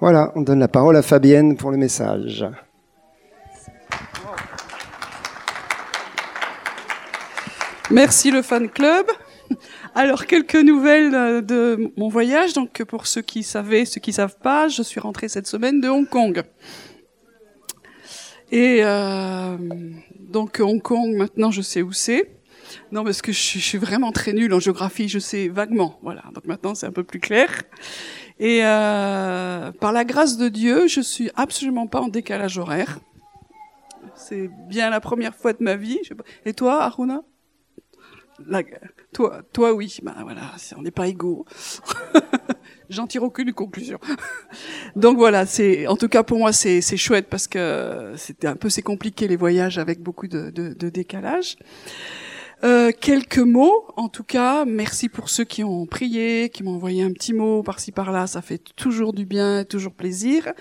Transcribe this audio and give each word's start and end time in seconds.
Voilà, 0.00 0.32
on 0.34 0.42
donne 0.42 0.58
la 0.58 0.68
parole 0.68 0.96
à 0.96 1.02
Fabienne 1.02 1.56
pour 1.56 1.70
le 1.70 1.76
message. 1.76 2.44
Merci 7.90 8.30
le 8.30 8.42
fan 8.42 8.68
club. 8.68 9.06
Alors 9.94 10.26
quelques 10.26 10.56
nouvelles 10.56 11.14
euh, 11.14 11.40
de 11.40 11.92
mon 11.96 12.08
voyage. 12.08 12.52
Donc 12.54 12.82
pour 12.82 13.06
ceux 13.06 13.22
qui 13.22 13.44
savaient, 13.44 13.84
ceux 13.84 14.00
qui 14.00 14.12
savent 14.12 14.38
pas, 14.38 14.66
je 14.68 14.82
suis 14.82 14.98
rentrée 14.98 15.28
cette 15.28 15.46
semaine 15.46 15.80
de 15.80 15.88
Hong 15.88 16.08
Kong. 16.08 16.42
Et 18.50 18.80
euh, 18.82 19.56
donc 20.18 20.58
Hong 20.60 20.82
Kong, 20.82 21.14
maintenant 21.14 21.52
je 21.52 21.62
sais 21.62 21.82
où 21.82 21.92
c'est. 21.92 22.30
Non, 22.92 23.04
parce 23.04 23.22
que 23.22 23.32
je 23.32 23.38
suis, 23.38 23.78
vraiment 23.78 24.12
très 24.12 24.32
nulle 24.32 24.52
en 24.54 24.60
géographie, 24.60 25.08
je 25.08 25.18
sais 25.18 25.48
vaguement. 25.48 25.98
Voilà, 26.02 26.22
donc 26.34 26.46
maintenant 26.46 26.74
c'est 26.74 26.86
un 26.86 26.92
peu 26.92 27.04
plus 27.04 27.20
clair. 27.20 27.62
Et 28.38 28.60
euh, 28.64 29.70
par 29.72 29.92
la 29.92 30.04
grâce 30.04 30.36
de 30.36 30.48
Dieu, 30.48 30.88
je 30.88 31.00
suis 31.00 31.30
absolument 31.36 31.86
pas 31.86 32.00
en 32.00 32.08
décalage 32.08 32.58
horaire. 32.58 32.98
C'est 34.16 34.50
bien 34.68 34.90
la 34.90 35.00
première 35.00 35.34
fois 35.34 35.52
de 35.52 35.62
ma 35.62 35.76
vie. 35.76 36.00
Et 36.44 36.52
toi, 36.52 36.82
Aruna? 36.82 37.22
Toi, 39.12 39.42
toi, 39.52 39.72
oui. 39.72 39.98
Ben 40.02 40.14
voilà, 40.22 40.52
on 40.76 40.82
n'est 40.82 40.90
pas 40.90 41.06
égaux. 41.06 41.44
J'en 42.90 43.06
tire 43.06 43.22
aucune 43.22 43.52
conclusion. 43.52 43.98
Donc 44.96 45.16
voilà, 45.16 45.46
c'est 45.46 45.86
en 45.86 45.96
tout 45.96 46.08
cas 46.08 46.22
pour 46.22 46.38
moi 46.38 46.52
c'est 46.52 46.80
chouette 46.96 47.28
parce 47.30 47.46
que 47.46 48.12
c'était 48.16 48.46
un 48.46 48.56
peu 48.56 48.68
c'est 48.68 48.82
compliqué 48.82 49.28
les 49.28 49.36
voyages 49.36 49.78
avec 49.78 50.00
beaucoup 50.00 50.26
de 50.26 50.50
décalage. 50.90 51.56
Euh, 52.62 52.92
quelques 52.98 53.38
mots, 53.38 53.84
en 53.96 54.08
tout 54.08 54.22
cas, 54.22 54.64
merci 54.64 55.08
pour 55.08 55.28
ceux 55.28 55.44
qui 55.44 55.64
ont 55.64 55.86
prié, 55.86 56.50
qui 56.50 56.62
m'ont 56.62 56.76
envoyé 56.76 57.02
un 57.02 57.12
petit 57.12 57.32
mot 57.32 57.62
par-ci 57.62 57.92
par-là, 57.92 58.26
ça 58.26 58.42
fait 58.42 58.62
toujours 58.76 59.12
du 59.12 59.26
bien, 59.26 59.64
toujours 59.64 59.92
plaisir. 59.92 60.52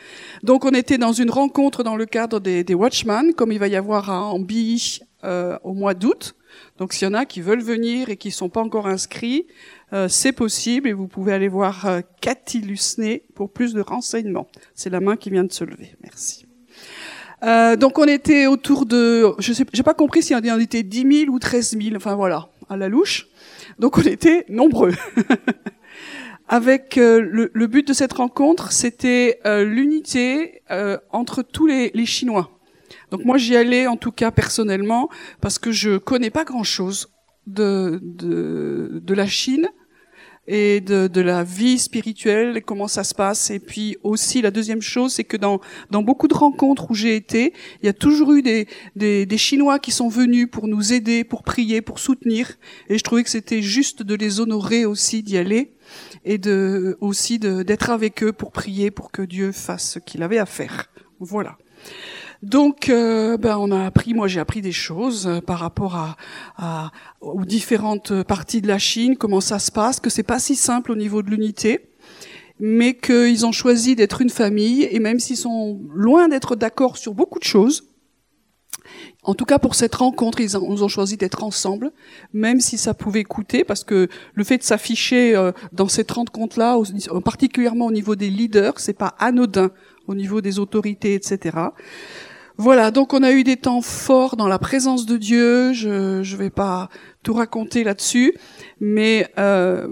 Donc 0.41 0.65
on 0.65 0.71
était 0.71 0.97
dans 0.97 1.13
une 1.13 1.29
rencontre 1.29 1.83
dans 1.83 1.95
le 1.95 2.05
cadre 2.05 2.39
des, 2.39 2.73
Watchmen, 2.73 3.33
comme 3.33 3.51
il 3.51 3.59
va 3.59 3.67
y 3.67 3.75
avoir 3.75 4.09
à 4.09 4.25
Ambi 4.25 4.99
euh, 5.23 5.57
au 5.63 5.73
mois 5.73 5.93
d'août. 5.93 6.35
Donc 6.77 6.93
s'il 6.93 7.07
y 7.07 7.11
en 7.11 7.13
a 7.13 7.25
qui 7.25 7.41
veulent 7.41 7.63
venir 7.63 8.09
et 8.09 8.17
qui 8.17 8.31
sont 8.31 8.49
pas 8.49 8.61
encore 8.61 8.87
inscrits, 8.87 9.47
euh, 9.93 10.07
c'est 10.07 10.33
possible 10.33 10.87
et 10.87 10.93
vous 10.93 11.07
pouvez 11.07 11.33
aller 11.33 11.47
voir 11.47 11.85
euh, 11.85 12.01
Cathy 12.21 12.59
Lusné 12.59 13.23
pour 13.35 13.51
plus 13.51 13.73
de 13.73 13.81
renseignements. 13.81 14.47
C'est 14.73 14.89
la 14.89 14.99
main 14.99 15.15
qui 15.15 15.29
vient 15.29 15.43
de 15.43 15.53
se 15.53 15.63
lever. 15.63 15.95
Merci. 16.01 16.45
Euh, 17.43 17.75
donc 17.75 17.99
on 17.99 18.05
était 18.05 18.47
autour 18.47 18.85
de, 18.85 19.33
je 19.39 19.53
sais, 19.53 19.65
j'ai 19.73 19.83
pas 19.83 19.93
compris 19.93 20.23
si 20.23 20.33
on 20.33 20.59
était 20.59 20.83
10 20.83 21.25
000 21.25 21.31
ou 21.31 21.39
13 21.39 21.77
000, 21.81 21.95
enfin 21.95 22.15
voilà, 22.15 22.49
à 22.69 22.77
la 22.77 22.87
louche. 22.87 23.27
Donc 23.79 23.97
on 23.97 24.01
était 24.01 24.45
nombreux. 24.49 24.93
Avec 26.47 26.97
euh, 26.97 27.21
le, 27.21 27.49
le, 27.53 27.67
but 27.67 27.87
de 27.87 27.93
cette 27.93 28.13
rencontre, 28.13 28.71
c'était 28.71 29.39
euh, 29.45 29.63
l'unité 29.63 30.61
euh, 30.71 30.97
entre 31.09 31.41
tous 31.41 31.65
les, 31.67 31.91
les, 31.93 32.05
Chinois. 32.05 32.51
Donc 33.11 33.23
moi 33.23 33.37
j'y 33.37 33.55
allais 33.55 33.87
en 33.87 33.95
tout 33.95 34.11
cas 34.11 34.29
personnellement 34.29 35.09
parce 35.39 35.57
que 35.57 35.71
je 35.71 35.97
connais 35.97 36.29
pas 36.29 36.43
grand 36.43 36.63
chose 36.63 37.09
de, 37.47 37.99
de, 38.03 39.01
de 39.01 39.13
la 39.13 39.25
Chine 39.25 39.69
et 40.47 40.81
de, 40.81 41.07
de, 41.07 41.21
la 41.21 41.43
vie 41.43 41.79
spirituelle, 41.79 42.63
comment 42.65 42.87
ça 42.87 43.03
se 43.03 43.15
passe. 43.15 43.49
Et 43.49 43.59
puis 43.59 43.97
aussi, 44.03 44.41
la 44.41 44.51
deuxième 44.51 44.81
chose, 44.81 45.13
c'est 45.13 45.23
que 45.23 45.37
dans, 45.37 45.61
dans 45.89 46.03
beaucoup 46.03 46.27
de 46.27 46.33
rencontres 46.33 46.91
où 46.91 46.93
j'ai 46.93 47.15
été, 47.15 47.53
il 47.81 47.85
y 47.85 47.89
a 47.89 47.93
toujours 47.93 48.33
eu 48.33 48.41
des, 48.41 48.67
des, 48.95 49.25
des, 49.25 49.37
Chinois 49.37 49.79
qui 49.79 49.91
sont 49.91 50.09
venus 50.09 50.47
pour 50.51 50.67
nous 50.67 50.91
aider, 50.91 51.23
pour 51.23 51.43
prier, 51.43 51.81
pour 51.81 51.99
soutenir. 51.99 52.57
Et 52.89 52.97
je 52.97 53.03
trouvais 53.03 53.23
que 53.23 53.29
c'était 53.29 53.61
juste 53.61 54.03
de 54.03 54.15
les 54.15 54.39
honorer 54.39 54.85
aussi 54.85 55.23
d'y 55.23 55.37
aller 55.37 55.71
et 56.25 56.37
de, 56.37 56.97
aussi 56.99 57.39
d'être 57.39 57.89
avec 57.89 58.23
eux 58.23 58.33
pour 58.33 58.51
prier, 58.51 58.91
pour 58.91 59.11
que 59.11 59.21
Dieu 59.21 59.51
fasse 59.51 59.91
ce 59.91 59.99
qu'il 59.99 60.23
avait 60.23 60.39
à 60.39 60.45
faire. 60.45 60.89
Voilà. 61.19 61.57
Donc, 62.43 62.89
euh, 62.89 63.37
ben, 63.37 63.57
on 63.57 63.71
a 63.71 63.85
appris, 63.85 64.13
moi 64.13 64.27
j'ai 64.27 64.41
appris 64.41 64.61
des 64.61 64.73
choses 64.73 65.27
euh, 65.27 65.39
par 65.39 65.59
rapport 65.59 65.95
à, 65.95 66.17
à, 66.57 66.91
aux 67.21 67.45
différentes 67.45 68.21
parties 68.23 68.61
de 68.61 68.67
la 68.67 68.77
Chine, 68.77 69.15
comment 69.15 69.39
ça 69.39 69.59
se 69.59 69.71
passe, 69.71 70.01
que 70.01 70.09
c'est 70.09 70.23
pas 70.23 70.39
si 70.39 70.57
simple 70.57 70.91
au 70.91 70.95
niveau 70.95 71.21
de 71.21 71.29
l'unité, 71.29 71.87
mais 72.59 72.95
qu'ils 72.95 73.45
ont 73.45 73.53
choisi 73.53 73.95
d'être 73.95 74.21
une 74.21 74.29
famille, 74.29 74.83
et 74.91 74.99
même 74.99 75.21
s'ils 75.21 75.37
sont 75.37 75.79
loin 75.93 76.27
d'être 76.27 76.57
d'accord 76.57 76.97
sur 76.97 77.13
beaucoup 77.13 77.39
de 77.39 77.45
choses, 77.45 77.87
en 79.23 79.35
tout 79.35 79.45
cas, 79.45 79.57
pour 79.57 79.75
cette 79.75 79.95
rencontre, 79.95 80.41
ils 80.41 80.57
ont, 80.57 80.87
choisi 80.89 81.15
d'être 81.15 81.45
ensemble, 81.45 81.93
même 82.33 82.59
si 82.59 82.77
ça 82.77 82.93
pouvait 82.93 83.23
coûter, 83.23 83.63
parce 83.63 83.85
que 83.85 84.09
le 84.33 84.43
fait 84.43 84.57
de 84.57 84.63
s'afficher 84.63 85.33
euh, 85.33 85.53
dans 85.71 85.87
cette 85.87 86.11
rencontre-là, 86.11 86.77
particulièrement 87.23 87.85
au 87.85 87.91
niveau 87.93 88.17
des 88.17 88.29
leaders, 88.29 88.81
c'est 88.81 88.97
pas 88.97 89.15
anodin 89.19 89.71
au 90.07 90.15
niveau 90.15 90.41
des 90.41 90.59
autorités, 90.59 91.13
etc. 91.13 91.69
Voilà, 92.57 92.91
donc 92.91 93.13
on 93.13 93.23
a 93.23 93.31
eu 93.31 93.43
des 93.43 93.57
temps 93.57 93.81
forts 93.81 94.35
dans 94.35 94.47
la 94.47 94.59
présence 94.59 95.05
de 95.05 95.17
Dieu. 95.17 95.73
Je 95.73 96.19
ne 96.19 96.37
vais 96.37 96.51
pas 96.51 96.89
tout 97.23 97.33
raconter 97.33 97.83
là-dessus, 97.83 98.35
mais 98.79 99.27
euh, 99.39 99.87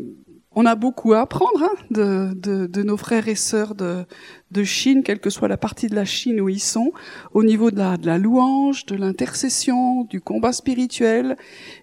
on 0.54 0.66
a 0.66 0.76
beaucoup 0.76 1.14
à 1.14 1.22
apprendre 1.22 1.64
hein, 1.64 1.74
de, 1.90 2.34
de, 2.36 2.68
de, 2.68 2.84
nos 2.84 2.98
frères 2.98 3.28
et 3.28 3.36
sœurs 3.36 3.74
de, 3.74 4.06
de, 4.52 4.64
Chine, 4.64 5.02
quelle 5.02 5.20
que 5.20 5.30
soit 5.30 5.48
la 5.48 5.58
partie 5.58 5.88
de 5.88 5.96
la 5.96 6.06
Chine 6.06 6.42
où 6.42 6.50
ils 6.50 6.60
sont, 6.60 6.92
au 7.34 7.44
niveau 7.44 7.72
de 7.72 7.78
la, 7.78 7.98
de 7.98 8.06
la 8.06 8.18
louange, 8.18 8.86
de 8.86 8.96
l'intercession, 8.96 10.04
du 10.04 10.20
combat 10.20 10.52
spirituel 10.52 11.38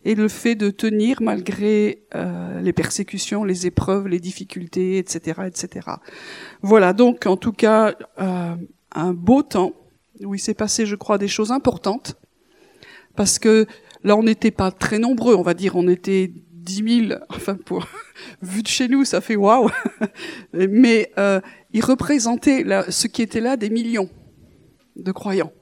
et 0.05 0.15
le 0.15 0.29
fait 0.29 0.55
de 0.55 0.71
tenir 0.71 1.23
malgré 1.23 2.05
euh, 2.15 2.61
les 2.61 2.73
persécutions, 2.73 3.43
les 3.43 3.67
épreuves, 3.67 4.07
les 4.07 4.21
difficultés, 4.21 4.99
etc., 4.99 5.41
etc. 5.47 5.89
Voilà, 6.63 6.93
donc 6.93 7.27
en 7.27 7.37
tout 7.37 7.53
cas 7.53 7.95
euh, 8.21 8.55
un 8.93 9.13
beau 9.13 9.43
temps 9.43 9.73
où 10.25 10.35
il 10.35 10.39
s'est 10.39 10.55
passé, 10.55 10.87
je 10.87 10.97
crois, 10.97 11.19
des 11.19 11.29
choses 11.29 11.53
importantes. 11.53 12.17
Parce 13.17 13.39
que 13.39 13.67
là, 14.05 14.17
on 14.17 14.23
n'était 14.23 14.51
pas 14.51 14.71
très 14.71 14.99
nombreux, 14.99 15.35
on 15.35 15.43
va 15.43 15.55
dire, 15.55 15.77
on 15.77 15.89
était 15.89 16.31
10 16.53 17.09
000, 17.09 17.21
enfin, 17.31 17.57
pour, 17.57 17.87
vu 18.43 18.63
de 18.63 18.69
chez 18.69 18.89
nous, 18.89 19.05
ça 19.05 19.21
fait 19.21 19.37
waouh. 19.37 19.71
Mais 20.53 21.13
euh, 21.19 21.41
il 21.73 21.85
représentait 21.85 22.65
ce 22.91 23.07
qui 23.07 23.23
était 23.23 23.41
là 23.41 23.57
des 23.57 23.71
millions 23.71 24.09
de 24.97 25.13
croyants. 25.13 25.53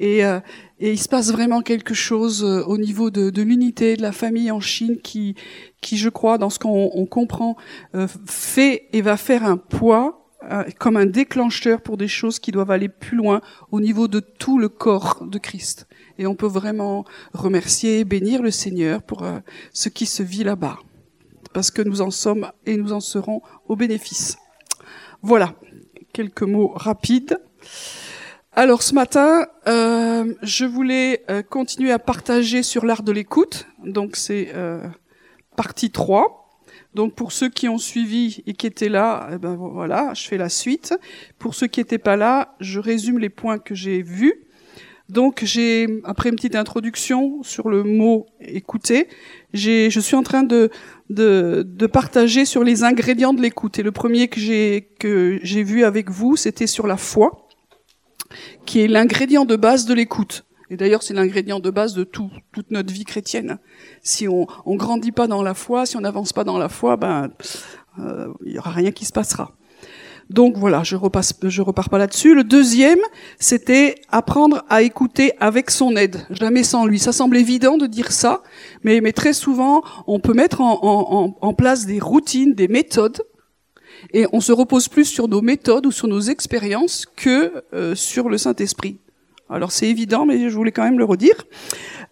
Et, 0.00 0.24
euh, 0.24 0.40
il 0.78 0.98
se 0.98 1.10
passe 1.10 1.30
vraiment 1.30 1.60
quelque 1.60 1.92
chose 1.92 2.42
euh, 2.42 2.64
au 2.64 2.78
niveau 2.78 3.10
de, 3.10 3.28
de 3.28 3.42
l'unité 3.42 3.96
de 3.96 4.02
la 4.02 4.12
famille 4.12 4.50
en 4.50 4.60
Chine 4.60 4.96
qui, 5.02 5.34
qui 5.82 5.98
je 5.98 6.08
crois, 6.08 6.38
dans 6.38 6.48
ce 6.48 6.58
qu'on 6.58 7.06
comprend, 7.06 7.56
euh, 7.94 8.06
fait 8.24 8.88
et 8.94 9.02
va 9.02 9.18
faire 9.18 9.44
un 9.44 9.58
poids 9.58 10.19
euh, 10.48 10.64
comme 10.78 10.96
un 10.96 11.06
déclencheur 11.06 11.82
pour 11.82 11.98
des 11.98 12.08
choses 12.08 12.38
qui 12.38 12.50
doivent 12.50 12.70
aller 12.70 12.88
plus 12.88 13.16
loin 13.16 13.42
au 13.70 13.80
niveau 13.80 14.08
de 14.08 14.20
tout 14.20 14.58
le 14.58 14.70
corps 14.70 15.24
de 15.26 15.38
Christ. 15.38 15.86
Et 16.20 16.26
on 16.26 16.34
peut 16.34 16.46
vraiment 16.46 17.04
remercier 17.32 18.00
et 18.00 18.04
bénir 18.04 18.42
le 18.42 18.50
Seigneur 18.50 19.02
pour 19.02 19.22
euh, 19.22 19.38
ce 19.72 19.88
qui 19.88 20.06
se 20.06 20.22
vit 20.22 20.44
là-bas. 20.44 20.78
Parce 21.52 21.70
que 21.70 21.82
nous 21.82 22.00
en 22.00 22.10
sommes 22.10 22.50
et 22.66 22.76
nous 22.76 22.92
en 22.92 23.00
serons 23.00 23.42
au 23.68 23.76
bénéfice. 23.76 24.38
Voilà, 25.22 25.54
quelques 26.12 26.42
mots 26.42 26.72
rapides. 26.74 27.38
Alors 28.52 28.82
ce 28.82 28.94
matin, 28.94 29.46
euh, 29.68 30.34
je 30.42 30.64
voulais 30.64 31.24
euh, 31.30 31.42
continuer 31.42 31.92
à 31.92 31.98
partager 31.98 32.62
sur 32.62 32.84
l'art 32.84 33.02
de 33.02 33.12
l'écoute. 33.12 33.66
Donc 33.84 34.16
c'est 34.16 34.52
partie 35.56 35.90
3. 35.90 36.39
Donc 36.94 37.14
pour 37.14 37.32
ceux 37.32 37.48
qui 37.48 37.68
ont 37.68 37.78
suivi 37.78 38.42
et 38.46 38.52
qui 38.52 38.66
étaient 38.66 38.88
là, 38.88 39.30
eh 39.32 39.38
ben 39.38 39.54
voilà, 39.54 40.12
je 40.14 40.26
fais 40.26 40.36
la 40.36 40.48
suite. 40.48 40.94
Pour 41.38 41.54
ceux 41.54 41.68
qui 41.68 41.80
n'étaient 41.80 41.98
pas 41.98 42.16
là, 42.16 42.54
je 42.60 42.80
résume 42.80 43.18
les 43.18 43.28
points 43.28 43.58
que 43.58 43.74
j'ai 43.74 44.02
vus. 44.02 44.46
Donc 45.08 45.42
j'ai 45.44 46.00
après 46.04 46.28
une 46.28 46.36
petite 46.36 46.54
introduction 46.54 47.42
sur 47.42 47.68
le 47.68 47.82
mot 47.82 48.26
écouter, 48.40 49.08
j'ai 49.52 49.90
je 49.90 49.98
suis 49.98 50.14
en 50.14 50.22
train 50.22 50.44
de, 50.44 50.70
de 51.10 51.64
de 51.66 51.86
partager 51.86 52.44
sur 52.44 52.62
les 52.62 52.84
ingrédients 52.84 53.34
de 53.34 53.42
l'écoute. 53.42 53.80
Et 53.80 53.82
le 53.82 53.90
premier 53.90 54.28
que 54.28 54.38
j'ai 54.38 54.88
que 55.00 55.40
j'ai 55.42 55.64
vu 55.64 55.82
avec 55.82 56.10
vous, 56.10 56.36
c'était 56.36 56.68
sur 56.68 56.86
la 56.86 56.96
foi, 56.96 57.48
qui 58.66 58.80
est 58.80 58.88
l'ingrédient 58.88 59.44
de 59.44 59.56
base 59.56 59.84
de 59.84 59.94
l'écoute. 59.94 60.44
Et 60.70 60.76
d'ailleurs, 60.76 61.02
c'est 61.02 61.14
l'ingrédient 61.14 61.58
de 61.60 61.70
base 61.70 61.94
de 61.94 62.04
tout, 62.04 62.30
toute 62.52 62.70
notre 62.70 62.92
vie 62.92 63.04
chrétienne. 63.04 63.58
Si 64.02 64.28
on, 64.28 64.46
on 64.64 64.76
grandit 64.76 65.12
pas 65.12 65.26
dans 65.26 65.42
la 65.42 65.54
foi, 65.54 65.84
si 65.84 65.96
on 65.96 66.00
n'avance 66.00 66.32
pas 66.32 66.44
dans 66.44 66.58
la 66.58 66.68
foi, 66.68 66.96
ben 66.96 67.30
euh, 67.98 68.28
il 68.46 68.52
y 68.52 68.58
aura 68.58 68.70
rien 68.70 68.92
qui 68.92 69.04
se 69.04 69.12
passera. 69.12 69.56
Donc 70.30 70.56
voilà, 70.56 70.84
je 70.84 70.94
repasse, 70.94 71.34
je 71.42 71.60
repars 71.60 71.90
pas 71.90 71.98
là-dessus. 71.98 72.36
Le 72.36 72.44
deuxième, 72.44 73.00
c'était 73.40 73.96
apprendre 74.10 74.62
à 74.68 74.82
écouter 74.82 75.32
avec 75.40 75.72
son 75.72 75.96
aide, 75.96 76.24
jamais 76.30 76.62
sans 76.62 76.86
lui. 76.86 77.00
Ça 77.00 77.12
semble 77.12 77.36
évident 77.36 77.76
de 77.76 77.88
dire 77.88 78.12
ça, 78.12 78.44
mais, 78.84 79.00
mais 79.00 79.12
très 79.12 79.32
souvent, 79.32 79.82
on 80.06 80.20
peut 80.20 80.34
mettre 80.34 80.60
en, 80.60 80.78
en, 80.82 81.36
en 81.40 81.54
place 81.54 81.84
des 81.84 81.98
routines, 81.98 82.54
des 82.54 82.68
méthodes, 82.68 83.20
et 84.14 84.26
on 84.32 84.40
se 84.40 84.52
repose 84.52 84.86
plus 84.86 85.04
sur 85.04 85.26
nos 85.26 85.42
méthodes 85.42 85.84
ou 85.86 85.90
sur 85.90 86.06
nos 86.06 86.20
expériences 86.20 87.06
que 87.16 87.64
euh, 87.74 87.96
sur 87.96 88.28
le 88.28 88.38
Saint-Esprit. 88.38 89.00
Alors 89.50 89.72
c'est 89.72 89.88
évident, 89.88 90.26
mais 90.26 90.48
je 90.48 90.54
voulais 90.54 90.72
quand 90.72 90.84
même 90.84 90.98
le 90.98 91.04
redire. 91.04 91.46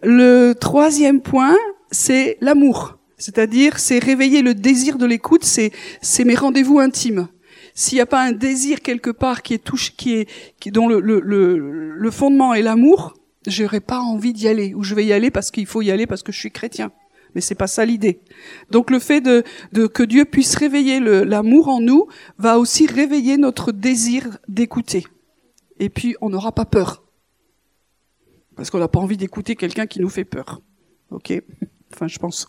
Le 0.02 0.54
troisième 0.54 1.20
point, 1.20 1.56
c'est 1.90 2.36
l'amour. 2.40 2.98
C'est-à-dire, 3.16 3.78
c'est 3.78 3.98
réveiller 3.98 4.42
le 4.42 4.54
désir 4.54 4.98
de 4.98 5.06
l'écoute, 5.06 5.44
c'est, 5.44 5.72
c'est 6.02 6.24
mes 6.24 6.34
rendez-vous 6.34 6.78
intimes. 6.78 7.28
s'il 7.74 7.96
n'y 7.96 8.02
a 8.02 8.06
pas 8.06 8.22
un 8.22 8.32
désir 8.32 8.80
quelque 8.80 9.10
part 9.10 9.42
qui 9.42 9.54
est 9.54 9.62
touché, 9.64 9.92
qui 9.96 10.14
est, 10.14 10.28
qui, 10.60 10.70
dont 10.72 10.88
le, 10.88 11.00
le, 11.00 11.20
le, 11.20 11.56
le 11.96 12.10
fondement 12.10 12.54
est 12.54 12.62
l'amour, 12.62 13.14
j'aurais 13.46 13.80
pas 13.80 14.00
envie 14.00 14.32
d'y 14.32 14.48
aller, 14.48 14.74
ou 14.74 14.82
je 14.82 14.96
vais 14.96 15.04
y 15.04 15.12
aller 15.12 15.30
parce 15.30 15.50
qu'il 15.52 15.66
faut 15.66 15.80
y 15.82 15.90
aller 15.92 16.06
parce 16.06 16.24
que 16.24 16.32
je 16.32 16.38
suis 16.38 16.50
chrétien. 16.50 16.90
Mais 17.34 17.40
c'est 17.40 17.54
pas 17.54 17.68
ça 17.68 17.84
l'idée. 17.84 18.20
Donc 18.70 18.90
le 18.90 18.98
fait 18.98 19.20
de, 19.20 19.44
de 19.72 19.86
que 19.86 20.02
Dieu 20.02 20.24
puisse 20.24 20.56
réveiller 20.56 20.98
l'amour 20.98 21.68
en 21.68 21.80
nous 21.80 22.08
va 22.38 22.58
aussi 22.58 22.86
réveiller 22.86 23.36
notre 23.36 23.70
désir 23.70 24.38
d'écouter. 24.48 25.04
Et 25.78 25.88
puis 25.88 26.16
on 26.20 26.30
n'aura 26.30 26.52
pas 26.52 26.64
peur. 26.64 27.04
Parce 28.58 28.70
qu'on 28.70 28.80
n'a 28.80 28.88
pas 28.88 28.98
envie 28.98 29.16
d'écouter 29.16 29.54
quelqu'un 29.54 29.86
qui 29.86 30.00
nous 30.00 30.08
fait 30.08 30.24
peur. 30.24 30.60
Ok? 31.12 31.32
Enfin, 31.94 32.08
je 32.08 32.18
pense. 32.18 32.48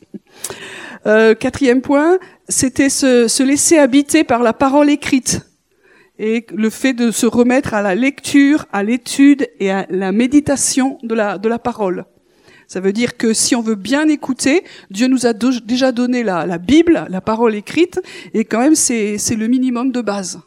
Euh, 1.05 1.35
quatrième 1.35 1.81
point, 1.81 2.17
c'était 2.49 2.89
se, 2.89 3.27
se 3.27 3.43
laisser 3.43 3.77
habiter 3.77 4.23
par 4.23 4.41
la 4.41 4.51
parole 4.51 4.89
écrite 4.89 5.41
et 6.17 6.47
le 6.51 6.71
fait 6.71 6.93
de 6.93 7.11
se 7.11 7.27
remettre 7.27 7.75
à 7.75 7.83
la 7.83 7.93
lecture, 7.93 8.65
à 8.73 8.81
l'étude 8.81 9.47
et 9.59 9.69
à 9.69 9.85
la 9.91 10.11
méditation 10.11 10.97
de 11.03 11.13
la, 11.13 11.37
de 11.37 11.47
la 11.47 11.59
parole. 11.59 12.05
Ça 12.67 12.79
veut 12.79 12.91
dire 12.91 13.15
que 13.15 13.31
si 13.31 13.55
on 13.55 13.61
veut 13.61 13.75
bien 13.75 14.07
écouter, 14.09 14.63
Dieu 14.89 15.07
nous 15.07 15.27
a 15.27 15.33
déjà 15.33 15.91
donné 15.91 16.23
la, 16.23 16.47
la, 16.47 16.57
Bible, 16.57 17.05
la 17.07 17.21
parole 17.21 17.53
écrite, 17.53 18.01
et 18.33 18.45
quand 18.45 18.59
même 18.59 18.75
c'est 18.75 19.17
le 19.35 19.47
minimum 19.47 19.91
de 19.91 20.01
base. 20.01 20.41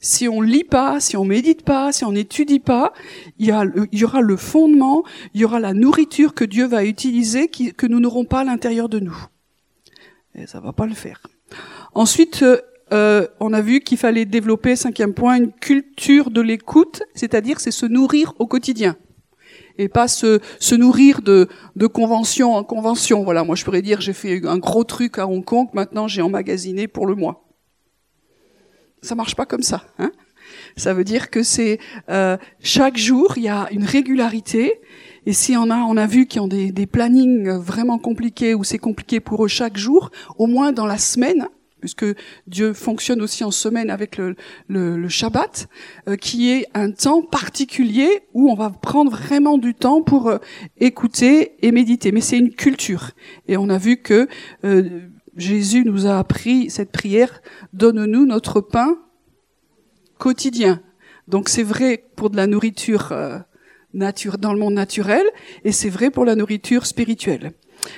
Si 0.00 0.28
on 0.28 0.40
lit 0.40 0.64
pas, 0.64 1.00
si 1.00 1.16
on 1.16 1.24
médite 1.24 1.62
pas, 1.62 1.92
si 1.92 2.04
on 2.04 2.12
n'étudie 2.12 2.60
pas, 2.60 2.92
il 3.38 3.46
y, 3.46 4.04
aura 4.04 4.20
le 4.20 4.36
fondement, 4.36 5.04
il 5.34 5.40
y 5.40 5.44
aura 5.44 5.58
la 5.58 5.72
nourriture 5.72 6.34
que 6.34 6.44
Dieu 6.44 6.66
va 6.66 6.84
utiliser 6.84 7.48
que 7.48 7.86
nous 7.86 8.00
n'aurons 8.00 8.24
pas 8.24 8.40
à 8.40 8.44
l'intérieur 8.44 8.88
de 8.88 9.00
nous. 9.00 9.16
Et 10.34 10.46
ça 10.46 10.60
va 10.60 10.72
pas 10.72 10.86
le 10.86 10.94
faire. 10.94 11.20
Ensuite, 11.94 12.44
euh, 12.92 13.26
on 13.40 13.52
a 13.52 13.60
vu 13.60 13.80
qu'il 13.80 13.98
fallait 13.98 14.26
développer, 14.26 14.76
cinquième 14.76 15.14
point, 15.14 15.36
une 15.36 15.52
culture 15.52 16.30
de 16.30 16.40
l'écoute, 16.40 17.02
c'est-à-dire 17.14 17.58
c'est 17.58 17.70
se 17.70 17.86
nourrir 17.86 18.34
au 18.38 18.46
quotidien 18.46 18.96
et 19.78 19.88
pas 19.88 20.08
se, 20.08 20.40
se 20.58 20.74
nourrir 20.74 21.22
de, 21.22 21.48
de 21.74 21.86
convention 21.86 22.54
en 22.54 22.64
convention. 22.64 23.24
Voilà, 23.24 23.44
moi 23.44 23.56
je 23.56 23.64
pourrais 23.64 23.82
dire 23.82 24.00
j'ai 24.00 24.12
fait 24.12 24.46
un 24.46 24.58
gros 24.58 24.84
truc 24.84 25.18
à 25.18 25.26
Hong 25.26 25.44
Kong, 25.44 25.68
maintenant 25.74 26.08
j'ai 26.08 26.22
emmagasiné 26.22 26.88
pour 26.88 27.06
le 27.06 27.14
mois. 27.14 27.45
Ça 29.06 29.14
marche 29.14 29.36
pas 29.36 29.46
comme 29.46 29.62
ça. 29.62 29.84
Hein 30.00 30.10
ça 30.76 30.92
veut 30.94 31.04
dire 31.04 31.30
que 31.30 31.42
c'est 31.42 31.78
euh, 32.10 32.36
chaque 32.60 32.96
jour 32.96 33.34
il 33.36 33.44
y 33.44 33.48
a 33.48 33.68
une 33.70 33.84
régularité. 33.84 34.80
Et 35.26 35.32
si 35.32 35.56
on 35.56 35.70
a, 35.70 35.76
on 35.78 35.96
a 35.96 36.06
vu 36.06 36.26
qu'ils 36.26 36.40
ont 36.40 36.48
des, 36.48 36.72
des 36.72 36.86
plannings 36.86 37.48
vraiment 37.50 37.98
compliqués 37.98 38.54
ou 38.54 38.64
c'est 38.64 38.78
compliqué 38.78 39.20
pour 39.20 39.44
eux 39.44 39.48
chaque 39.48 39.76
jour, 39.76 40.10
au 40.38 40.46
moins 40.46 40.72
dans 40.72 40.86
la 40.86 40.98
semaine, 40.98 41.48
puisque 41.80 42.06
Dieu 42.46 42.72
fonctionne 42.72 43.22
aussi 43.22 43.44
en 43.44 43.50
semaine 43.50 43.90
avec 43.90 44.16
le, 44.16 44.34
le, 44.68 45.08
Shabbat, 45.08 45.68
euh, 46.08 46.16
qui 46.16 46.50
est 46.50 46.66
un 46.74 46.90
temps 46.90 47.22
particulier 47.22 48.22
où 48.34 48.50
on 48.50 48.54
va 48.54 48.70
prendre 48.70 49.10
vraiment 49.10 49.58
du 49.58 49.74
temps 49.74 50.02
pour 50.02 50.28
euh, 50.28 50.38
écouter 50.78 51.52
et 51.62 51.72
méditer. 51.72 52.12
Mais 52.12 52.20
c'est 52.20 52.38
une 52.38 52.52
culture. 52.52 53.10
Et 53.46 53.56
on 53.56 53.68
a 53.68 53.78
vu 53.78 53.98
que 53.98 54.28
euh, 54.64 55.08
Jésus 55.36 55.84
nous 55.84 56.06
a 56.06 56.18
appris 56.18 56.70
cette 56.70 56.92
prière, 56.92 57.42
donne-nous 57.72 58.26
notre 58.26 58.60
pain 58.60 58.98
quotidien. 60.18 60.82
Donc 61.28 61.48
c'est 61.48 61.62
vrai 61.62 62.04
pour 62.16 62.30
de 62.30 62.36
la 62.36 62.46
nourriture 62.46 63.12
nature, 63.92 64.38
dans 64.38 64.52
le 64.52 64.58
monde 64.58 64.74
naturel, 64.74 65.26
et 65.64 65.72
c'est 65.72 65.88
vrai 65.90 66.10
pour 66.10 66.24
la 66.24 66.36
nourriture 66.36 66.86
spirituelle. 66.86 67.52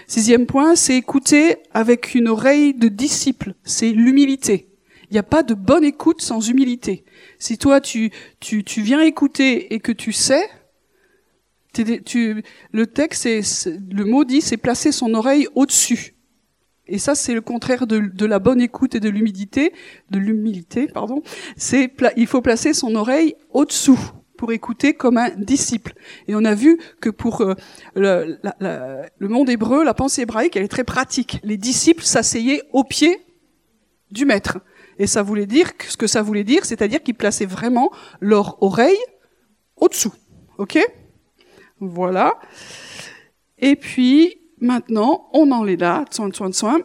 Sixième 0.07 0.47
point, 0.47 0.75
c'est 0.77 0.97
écouter 0.97 1.57
avec 1.73 2.15
une 2.15 2.29
oreille 2.29 2.75
de 2.75 2.89
disciple. 2.89 3.55
C'est 3.65 3.91
l'humilité. 3.91 4.69
Il 5.11 5.15
n'y 5.15 5.19
a 5.19 5.25
pas 5.25 5.43
de 5.43 5.55
bonne 5.55 5.85
écoute 5.85 6.21
sans 6.21 6.41
humilité. 6.49 7.05
Si 7.39 7.57
toi 7.57 7.81
tu, 7.81 8.11
tu, 8.41 8.65
tu 8.65 8.83
viens 8.83 9.01
écouter 9.01 9.73
et 9.73 9.81
que 9.81 9.93
tu 9.93 10.13
sais, 10.13 10.49
tu, 11.73 12.43
le 12.73 12.87
texte, 12.87 13.23
c'est, 13.23 13.79
le 13.91 14.05
mot 14.05 14.25
dit, 14.25 14.41
c'est 14.41 14.57
placer 14.57 14.93
son 14.93 15.15
oreille 15.15 15.47
au-dessus. 15.55 16.15
Et 16.89 16.99
ça, 16.99 17.15
c'est 17.15 17.35
le 17.35 17.41
contraire 17.41 17.87
de, 17.87 18.27
la 18.27 18.39
bonne 18.39 18.61
écoute 18.61 18.95
et 18.95 19.01
de 19.01 19.09
l'humilité, 19.09 19.73
de 20.11 20.19
l'humilité, 20.19 20.87
pardon. 20.87 21.23
C'est, 21.57 21.93
il 22.17 22.27
faut 22.27 22.41
placer 22.41 22.73
son 22.73 22.95
oreille 22.95 23.35
au-dessous 23.51 23.99
pour 24.37 24.53
écouter 24.53 24.95
comme 24.95 25.19
un 25.19 25.31
disciple. 25.31 25.95
Et 26.29 26.35
on 26.35 26.45
a 26.45 26.55
vu 26.55 26.79
que 27.01 27.11
pour 27.11 27.43
euh, 27.43 27.55
le, 27.95 28.39
le, 29.19 29.29
monde 29.29 29.51
hébreu, 29.51 29.85
la 29.85 29.95
pensée 29.95 30.23
hébraïque, 30.23 30.57
elle 30.57 30.63
est 30.63 30.69
très 30.69 30.85
pratique. 30.85 31.41
Les 31.43 31.57
disciples 31.57 32.05
s'asseyaient 32.05 32.63
au 32.73 32.85
pied 32.85 33.19
du 34.11 34.25
maître. 34.25 34.61
Et 34.99 35.07
ça 35.07 35.23
voulait 35.23 35.47
dire, 35.47 35.73
ce 35.89 35.97
que 35.97 36.07
ça 36.07 36.23
voulait 36.23 36.45
dire, 36.45 36.65
c'est-à-dire 36.65 37.03
qu'ils 37.03 37.15
plaçaient 37.15 37.47
vraiment 37.47 37.91
leur 38.21 38.63
oreille 38.63 38.99
au-dessous. 39.77 40.15
OK? 40.59 40.79
Voilà. 41.81 42.39
Et 43.59 43.77
puis, 43.77 44.41
maintenant, 44.61 45.29
on 45.33 45.51
en 45.53 45.67
est 45.67 45.77
là, 45.77 46.05
soin, 46.11 46.31
soin, 46.33 46.53
soin. 46.53 46.79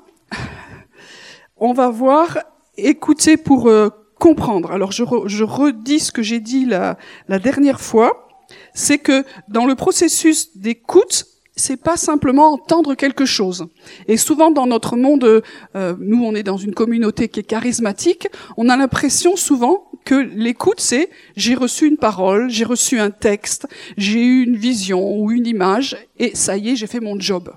On 1.58 1.74
va 1.74 1.90
voir, 1.90 2.40
écouter 2.78 3.38
pour 3.38 3.68
euh, 3.68 3.90
comprendre. 4.20 4.72
Alors 4.72 4.92
je, 4.92 5.04
je 5.25 5.44
redis 5.44 6.00
ce 6.00 6.12
que 6.12 6.22
j'ai 6.22 6.40
dit 6.40 6.66
la, 6.66 6.98
la 7.28 7.40
dernière 7.40 7.80
fois, 7.80 8.28
c'est 8.74 8.98
que 8.98 9.24
dans 9.48 9.66
le 9.66 9.75
processus 9.75 10.58
d'écoute, 10.58 11.25
c'est 11.56 11.78
pas 11.78 11.98
simplement 11.98 12.52
entendre 12.52 12.96
quelque 12.96 13.25
chose. 13.25 13.68
Et 14.08 14.18
souvent 14.18 14.50
dans 14.50 14.66
notre 14.66 14.96
monde, 14.96 15.44
euh, 15.75 15.96
nous 16.00 16.24
on 16.24 16.34
est 16.36 16.44
dans 16.44 16.58
une 16.58 16.74
communauté 16.74 17.28
qui 17.28 17.42
est 17.42 17.44
charismatique, 17.44 18.28
on 18.58 18.70
a 18.70 18.78
l'impression 18.78 19.36
souvent 19.36 19.92
que 20.04 20.16
l'écoute 20.16 20.80
c'est 20.80 21.10
j'ai 21.36 21.54
reçu 21.54 21.88
une 21.88 21.98
parole, 21.98 22.50
j'ai 22.50 22.66
reçu 22.66 23.00
un 23.00 23.12
texte, 23.12 23.68
j'ai 23.98 24.24
eu 24.24 24.44
une 24.44 24.56
vision 24.56 25.16
ou 25.16 25.31
une 25.31 25.46
image 25.46 25.96
et 26.18 26.36
ça 26.36 26.58
y 26.58 26.70
est, 26.70 26.75
j'ai 26.75 26.88
fait 26.88 27.00
mon 27.00 27.20
job. 27.20 27.54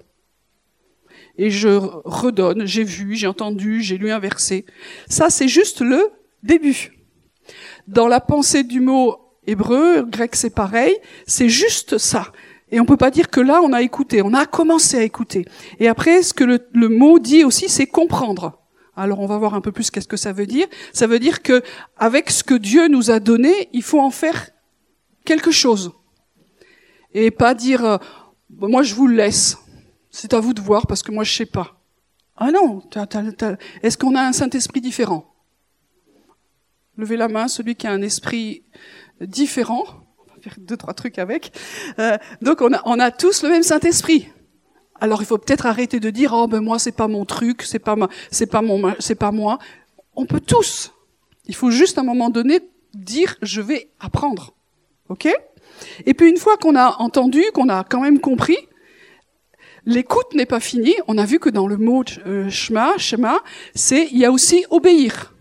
Et 1.38 1.50
je 1.50 1.68
redonne, 1.68 2.64
j'ai 2.66 2.84
vu, 2.84 3.14
j'ai 3.14 3.26
entendu, 3.26 3.82
j'ai 3.82 3.98
lu 3.98 4.10
un 4.10 4.18
verset. 4.18 4.64
Ça 5.08 5.30
c'est 5.30 5.48
juste 5.48 5.80
le 5.80 6.10
début. 6.42 6.92
Dans 7.86 8.08
la 8.08 8.20
pensée 8.20 8.64
du 8.64 8.80
mot 8.80 9.16
hébreu, 9.46 10.02
grec 10.02 10.34
c'est 10.34 10.54
pareil, 10.54 10.94
c'est 11.26 11.48
juste 11.48 11.98
ça. 11.98 12.32
Et 12.70 12.80
on 12.80 12.84
peut 12.84 12.96
pas 12.96 13.10
dire 13.10 13.30
que 13.30 13.40
là 13.40 13.60
on 13.62 13.72
a 13.72 13.82
écouté, 13.82 14.22
on 14.22 14.34
a 14.34 14.46
commencé 14.46 14.96
à 14.96 15.02
écouter. 15.02 15.44
Et 15.78 15.88
après, 15.88 16.22
ce 16.22 16.34
que 16.34 16.44
le, 16.44 16.88
mot 16.88 17.18
dit 17.18 17.44
aussi, 17.44 17.68
c'est 17.68 17.86
comprendre. 17.86 18.58
Alors 18.96 19.20
on 19.20 19.26
va 19.26 19.38
voir 19.38 19.54
un 19.54 19.60
peu 19.60 19.72
plus 19.72 19.90
qu'est-ce 19.90 20.08
que 20.08 20.16
ça 20.16 20.32
veut 20.32 20.46
dire. 20.46 20.66
Ça 20.92 21.06
veut 21.06 21.18
dire 21.18 21.42
que 21.42 21.62
avec 21.96 22.30
ce 22.30 22.42
que 22.42 22.54
Dieu 22.54 22.88
nous 22.88 23.10
a 23.10 23.20
donné, 23.20 23.68
il 23.72 23.82
faut 23.82 24.00
en 24.00 24.10
faire 24.10 24.50
quelque 25.24 25.50
chose. 25.50 25.92
Et 27.12 27.30
pas 27.30 27.54
dire 27.54 27.84
euh, 27.84 27.98
moi 28.50 28.82
je 28.82 28.94
vous 28.94 29.06
le 29.06 29.16
laisse. 29.16 29.58
C'est 30.18 30.32
à 30.32 30.40
vous 30.40 30.54
de 30.54 30.62
voir 30.62 30.86
parce 30.86 31.02
que 31.02 31.12
moi 31.12 31.24
je 31.24 31.36
sais 31.36 31.44
pas. 31.44 31.78
Ah 32.38 32.50
non, 32.50 32.82
est-ce 33.82 33.98
qu'on 33.98 34.14
a 34.14 34.22
un 34.22 34.32
Saint-Esprit 34.32 34.80
différent? 34.80 35.34
Levez 36.96 37.18
la 37.18 37.28
main, 37.28 37.48
celui 37.48 37.76
qui 37.76 37.86
a 37.86 37.92
un 37.92 38.00
esprit 38.00 38.64
différent. 39.20 39.84
On 40.18 40.34
va 40.34 40.40
faire 40.40 40.54
deux, 40.56 40.78
trois 40.78 40.94
trucs 40.94 41.18
avec. 41.18 41.52
Euh, 41.98 42.16
donc 42.40 42.62
on 42.62 42.72
a, 42.72 42.80
on 42.86 42.98
a 42.98 43.10
tous 43.10 43.42
le 43.42 43.50
même 43.50 43.62
Saint-Esprit. 43.62 44.28
Alors 44.98 45.20
il 45.20 45.26
faut 45.26 45.36
peut-être 45.36 45.66
arrêter 45.66 46.00
de 46.00 46.08
dire 46.08 46.32
oh 46.32 46.46
ben 46.46 46.60
moi 46.60 46.78
c'est 46.78 46.96
pas 46.96 47.08
mon 47.08 47.26
truc, 47.26 47.60
c'est 47.60 47.78
pas 47.78 47.94
ma, 47.94 48.08
c'est 48.30 48.46
pas 48.46 48.62
mon, 48.62 48.94
c'est 48.98 49.16
pas 49.16 49.32
moi. 49.32 49.58
On 50.14 50.24
peut 50.24 50.40
tous. 50.40 50.94
Il 51.44 51.54
faut 51.54 51.70
juste 51.70 51.98
à 51.98 52.00
un 52.00 52.04
moment 52.04 52.30
donné 52.30 52.60
dire 52.94 53.36
je 53.42 53.60
vais 53.60 53.90
apprendre, 54.00 54.54
ok? 55.10 55.28
Et 56.06 56.14
puis 56.14 56.30
une 56.30 56.38
fois 56.38 56.56
qu'on 56.56 56.74
a 56.74 57.02
entendu, 57.02 57.42
qu'on 57.52 57.68
a 57.68 57.84
quand 57.84 58.00
même 58.00 58.18
compris, 58.18 58.56
l'écoute 59.86 60.34
n'est 60.34 60.46
pas 60.46 60.60
finie. 60.60 60.94
On 61.06 61.16
a 61.16 61.24
vu 61.24 61.38
que 61.38 61.48
dans 61.48 61.66
le 61.66 61.76
mot 61.76 62.04
euh, 62.26 62.50
shema, 62.50 62.92
c'est 63.74 64.08
il 64.10 64.18
y 64.18 64.24
a 64.24 64.32
aussi 64.32 64.64
obéir. 64.70 65.32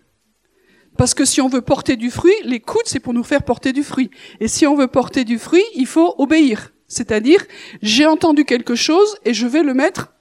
Parce 0.96 1.12
que 1.12 1.26
si 1.26 1.42
on 1.42 1.48
veut 1.48 1.60
porter 1.60 1.96
du 1.96 2.10
fruit, 2.10 2.32
l'écoute, 2.44 2.84
c'est 2.86 3.00
pour 3.00 3.12
nous 3.12 3.24
faire 3.24 3.42
porter 3.42 3.72
du 3.72 3.82
fruit. 3.82 4.10
Et 4.40 4.48
si 4.48 4.66
on 4.66 4.74
veut 4.74 4.86
porter 4.86 5.24
du 5.24 5.38
fruit, 5.38 5.64
il 5.74 5.86
faut 5.86 6.14
obéir. 6.16 6.72
C'est-à-dire, 6.88 7.44
j'ai 7.82 8.06
entendu 8.06 8.44
quelque 8.44 8.74
chose 8.74 9.18
et 9.24 9.34
je 9.34 9.46
vais 9.46 9.62
le 9.62 9.74
mettre 9.74 10.14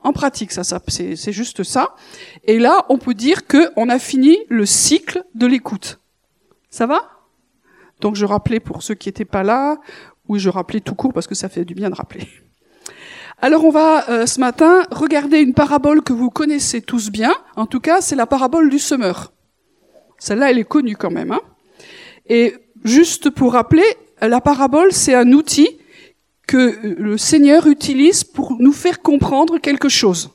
en 0.00 0.12
pratique. 0.12 0.52
Ça, 0.52 0.62
ça 0.62 0.80
c'est 0.86 1.32
juste 1.32 1.64
ça. 1.64 1.96
Et 2.44 2.58
là, 2.58 2.86
on 2.88 2.98
peut 2.98 3.14
dire 3.14 3.46
que 3.46 3.72
on 3.76 3.88
a 3.88 3.98
fini 3.98 4.38
le 4.48 4.66
cycle 4.66 5.24
de 5.34 5.46
l'écoute. 5.46 5.98
Ça 6.70 6.86
va? 6.86 7.10
Donc, 8.00 8.14
je 8.14 8.26
rappelais 8.26 8.60
pour 8.60 8.82
ceux 8.82 8.94
qui 8.94 9.08
n'étaient 9.08 9.24
pas 9.24 9.42
là, 9.42 9.78
ou 10.28 10.38
je 10.38 10.50
rappelais 10.50 10.80
tout 10.80 10.94
court 10.94 11.12
parce 11.12 11.26
que 11.26 11.34
ça 11.34 11.48
fait 11.48 11.64
du 11.64 11.74
bien 11.74 11.88
de 11.90 11.94
rappeler. 11.94 12.28
Alors, 13.38 13.64
on 13.64 13.70
va 13.70 14.08
euh, 14.08 14.26
ce 14.26 14.40
matin 14.40 14.84
regarder 14.90 15.40
une 15.40 15.52
parabole 15.52 16.02
que 16.02 16.12
vous 16.12 16.30
connaissez 16.30 16.80
tous 16.80 17.10
bien. 17.10 17.34
En 17.54 17.66
tout 17.66 17.80
cas, 17.80 18.00
c'est 18.00 18.16
la 18.16 18.26
parabole 18.26 18.70
du 18.70 18.78
semeur. 18.78 19.32
Celle-là, 20.18 20.50
elle 20.50 20.58
est 20.58 20.64
connue 20.64 20.96
quand 20.96 21.10
même. 21.10 21.32
Hein 21.32 21.40
Et 22.26 22.54
juste 22.84 23.30
pour 23.30 23.52
rappeler, 23.52 23.84
la 24.22 24.40
parabole, 24.40 24.92
c'est 24.92 25.14
un 25.14 25.32
outil 25.32 25.68
que 26.46 26.78
le 26.82 27.18
Seigneur 27.18 27.66
utilise 27.66 28.24
pour 28.24 28.56
nous 28.58 28.72
faire 28.72 29.02
comprendre 29.02 29.58
quelque 29.58 29.88
chose 29.88 30.30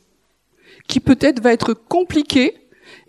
qui 0.87 0.99
peut-être 0.99 1.41
va 1.41 1.53
être 1.53 1.73
compliqué 1.73 2.55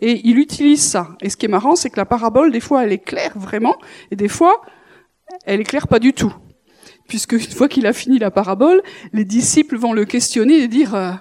Et 0.01 0.21
il 0.25 0.39
utilise 0.39 0.83
ça. 0.83 1.17
Et 1.21 1.29
ce 1.31 1.37
qui 1.37 1.47
est 1.47 1.49
marrant, 1.49 1.77
c'est 1.77 1.91
que 1.91 1.97
la 1.97 2.07
parabole, 2.07 2.53
des 2.53 2.61
fois, 2.61 2.85
elle 2.85 2.93
est 2.93 3.05
claire 3.05 3.33
vraiment, 3.37 3.77
et 4.11 4.17
des 4.17 4.29
fois, 4.29 4.63
elle 5.45 5.61
est 5.61 5.65
claire 5.65 5.89
pas 5.89 5.99
du 5.99 6.13
tout. 6.13 6.33
Puisque 7.09 7.33
une 7.33 7.41
fois 7.41 7.69
qu'il 7.69 7.87
a 7.87 7.93
fini 7.93 8.19
la 8.19 8.31
parabole, 8.31 8.83
les 9.13 9.25
disciples 9.25 9.77
vont 9.77 9.93
le 9.93 10.05
questionner 10.05 10.59
et 10.59 10.69
dire 10.69 10.95
euh, 10.95 11.13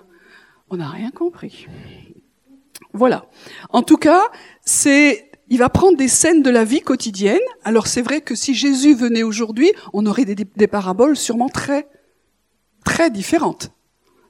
on 0.70 0.78
n'a 0.78 0.90
rien 0.90 1.12
compris. 1.12 1.68
Voilà. 2.94 3.26
En 3.70 3.84
tout 3.84 3.98
cas, 3.98 4.22
c'est 4.64 5.32
il 5.50 5.58
va 5.58 5.68
prendre 5.68 5.98
des 5.98 6.08
scènes 6.08 6.44
de 6.44 6.50
la 6.50 6.64
vie 6.64 6.80
quotidienne. 6.80 7.40
Alors 7.66 7.88
c'est 7.88 8.02
vrai 8.02 8.22
que 8.22 8.36
si 8.36 8.54
Jésus 8.54 8.94
venait 8.94 9.24
aujourd'hui, 9.24 9.70
on 9.92 10.06
aurait 10.06 10.24
des, 10.24 10.68
paraboles 10.68 11.18
sûrement 11.18 11.50
très 11.50 11.88
très 12.86 13.10
différentes. 13.12 13.72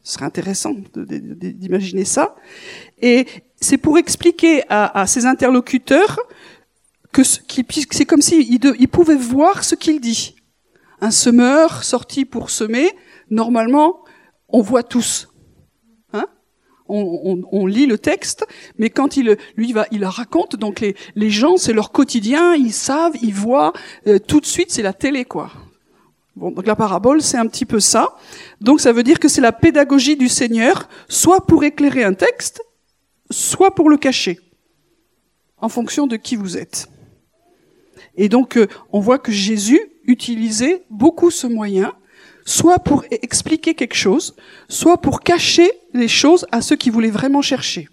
Ce 0.02 0.14
serait 0.14 0.26
intéressant 0.26 0.74
d'imaginer 0.96 2.06
ça. 2.06 2.36
Et 3.04 3.28
c'est 3.56 3.78
pour 3.78 4.00
expliquer 4.00 4.64
à, 4.68 5.00
à 5.00 5.06
ses 5.06 5.28
interlocuteurs 5.28 6.20
que 7.12 7.22
c'est 7.24 8.06
comme 8.06 8.22
s'il 8.22 8.52
il 8.52 8.88
pouvait 8.88 9.16
voir 9.16 9.64
ce 9.64 9.76
qu'il 9.76 10.02
dit. 10.02 10.36
Un 11.02 11.12
semeur 11.12 11.84
sorti 11.84 12.26
pour 12.26 12.52
semer, 12.52 12.92
normalement, 13.32 14.04
on 14.50 14.62
voit 14.62 14.84
tous. 14.84 15.30
Hein? 16.14 16.26
On, 16.88 17.42
on, 17.52 17.66
lit 17.66 17.88
le 17.88 17.98
texte, 17.98 18.46
mais 18.78 18.90
quand 18.90 19.18
il 19.18 19.38
lui 19.56 19.74
va, 19.74 19.88
il 19.92 20.06
raconte. 20.06 20.58
Donc 20.58 20.80
les, 20.80 20.96
les 21.16 21.32
gens, 21.32 21.58
c'est 21.58 21.74
leur 21.74 21.92
quotidien, 21.92 22.54
ils 22.54 22.74
savent, 22.74 23.16
ils 23.22 23.34
voient. 23.34 23.74
Euh, 24.06 24.20
tout 24.20 24.40
de 24.40 24.46
suite, 24.46 24.70
c'est 24.72 24.84
la 24.84 24.94
télé, 24.94 25.26
quoi. 25.26 25.52
Bon, 26.36 26.52
donc 26.52 26.68
la 26.68 26.76
parabole, 26.76 27.22
c'est 27.22 27.38
un 27.38 27.48
petit 27.48 27.66
peu 27.66 27.80
ça. 27.80 28.16
Donc 28.62 28.80
ça 28.80 28.94
veut 28.94 29.04
dire 29.04 29.20
que 29.20 29.28
c'est 29.28 29.42
la 29.42 29.52
pédagogie 29.52 30.16
du 30.16 30.30
Seigneur, 30.30 30.88
soit 31.10 31.46
pour 31.48 31.64
éclairer 31.64 32.04
un 32.04 32.14
texte, 32.14 32.62
soit 33.32 33.74
pour 33.74 33.90
le 33.90 33.98
cacher, 33.98 34.40
en 35.58 35.68
fonction 35.68 36.08
de 36.08 36.16
qui 36.16 36.36
vous 36.36 36.58
êtes. 36.58 36.90
Et 38.16 38.30
donc, 38.30 38.58
euh, 38.58 38.68
on 38.92 39.00
voit 39.00 39.20
que 39.20 39.32
Jésus 39.32 39.91
utilisait 40.06 40.86
beaucoup 40.90 41.32
ce 41.32 41.48
moyen, 41.48 41.94
soit 42.46 42.80
pour 42.80 43.06
expliquer 43.12 43.76
quelque 43.76 43.96
chose, 43.96 44.36
soit 44.68 45.00
pour 45.02 45.22
cacher 45.22 45.72
les 45.94 46.08
choses 46.08 46.46
à 46.52 46.62
ceux 46.62 46.76
qui 46.76 46.90
voulaient 46.90 47.12
vraiment 47.12 47.42
chercher. 47.42 47.88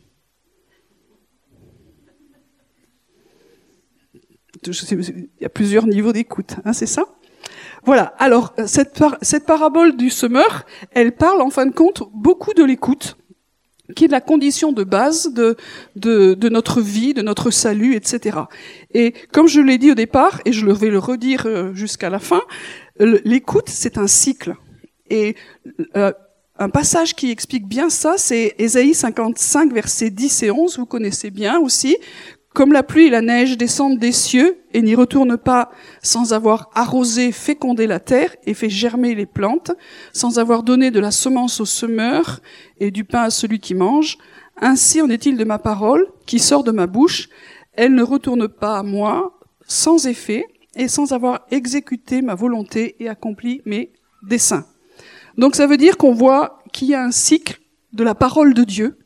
Il 4.67 5.29
y 5.41 5.45
a 5.45 5.49
plusieurs 5.49 5.87
niveaux 5.87 6.13
d'écoute, 6.13 6.57
hein, 6.65 6.73
c'est 6.73 6.87
ça? 6.87 7.05
Voilà. 7.85 8.15
Alors, 8.19 8.55
cette, 8.67 9.03
cette 9.23 9.47
parabole 9.47 9.97
du 9.97 10.11
semeur, 10.11 10.67
elle 10.91 11.13
parle 11.15 11.41
en 11.41 11.51
fin 11.51 11.67
de 11.67 11.73
compte 11.73 12.03
beaucoup 12.13 12.55
de 12.55 12.65
l'écoute 12.65 13.17
qui 13.97 14.05
est 14.05 14.09
la 14.09 14.21
condition 14.21 14.73
de 14.73 14.85
base 14.85 15.33
de, 15.33 15.57
de, 15.97 16.35
de, 16.35 16.49
notre 16.49 16.81
vie, 16.81 17.15
de 17.15 17.23
notre 17.23 17.51
salut, 17.51 17.95
etc. 17.95 18.39
Et 18.93 19.15
comme 19.33 19.49
je 19.49 19.61
l'ai 19.61 19.79
dit 19.79 19.93
au 19.93 19.95
départ, 19.95 20.41
et 20.45 20.53
je 20.53 20.67
vais 20.67 20.91
le 20.91 20.99
redire 20.99 21.47
euh, 21.47 21.73
jusqu'à 21.75 22.11
la 22.11 22.19
fin, 22.19 22.43
l'écoute, 23.01 23.69
c'est 23.69 23.97
un 23.97 24.07
cycle. 24.07 24.55
Et 25.11 25.37
euh, 25.97 26.13
un 26.59 26.69
passage 26.69 27.15
qui 27.15 27.31
explique 27.31 27.67
bien 27.67 27.89
ça, 27.89 28.15
c'est 28.19 28.55
Ésaïe 28.59 28.95
55, 28.95 29.73
versets 29.73 30.11
10 30.11 30.43
et 30.43 30.51
11, 30.51 30.79
vous 30.79 30.87
connaissez 30.87 31.31
bien 31.31 31.59
aussi, 31.61 31.97
comme 32.59 32.73
la 32.73 32.83
pluie 32.83 33.07
et 33.07 33.11
la 33.11 33.23
neige 33.23 33.57
descendent 33.57 34.01
des 34.01 34.11
cieux 34.11 34.65
et 34.75 34.83
n'y 34.83 34.97
retournent 34.97 35.37
pas 35.37 35.71
sans 36.03 36.33
avoir 36.33 36.71
arrosé, 36.75 37.31
fécondé 37.31 37.87
la 37.87 38.01
terre 38.01 38.35
et 38.47 38.53
fait 38.53 38.69
germer 38.69 39.15
les 39.15 39.27
plantes, 39.27 39.71
sans 40.13 40.41
avoir 40.41 40.65
donné 40.65 40.91
de 40.91 40.99
la 40.99 41.13
semence 41.13 41.61
au 41.61 41.65
semeur 41.65 42.41
et 42.81 42.91
du 42.91 43.05
pain 43.05 43.23
à 43.23 43.31
celui 43.31 43.61
qui 43.61 43.77
mange, 43.77 44.19
ainsi 44.61 45.01
en 45.01 45.09
est-il 45.09 45.37
de 45.37 45.45
ma 45.45 45.61
parole 45.61 46.05
qui 46.27 46.41
sort 46.41 46.65
de 46.65 46.73
ma 46.73 46.89
bouche. 46.89 47.29
Elle 47.75 47.95
ne 47.95 48.03
retourne 48.03 48.49
pas 48.49 48.79
à 48.79 48.83
moi 48.83 49.39
sans 49.69 50.09
effet 50.09 50.45
et 50.75 50.89
sans 50.89 51.13
avoir 51.13 51.47
exécuté 51.53 52.23
ma 52.23 52.35
volonté 52.35 52.97
et 52.99 53.09
accompli 53.09 53.63
mes 53.67 53.93
desseins. 54.25 54.67
Donc 55.37 55.55
ça 55.55 55.69
veut 55.69 55.77
dire 55.77 55.97
qu'on 55.97 56.13
voit 56.13 56.59
qu'il 56.73 56.89
y 56.89 56.95
a 56.97 57.05
un 57.05 57.13
cycle 57.13 57.61
de 57.93 58.03
la 58.03 58.17
parole 58.17 58.53
de 58.53 58.65
Dieu 58.65 58.99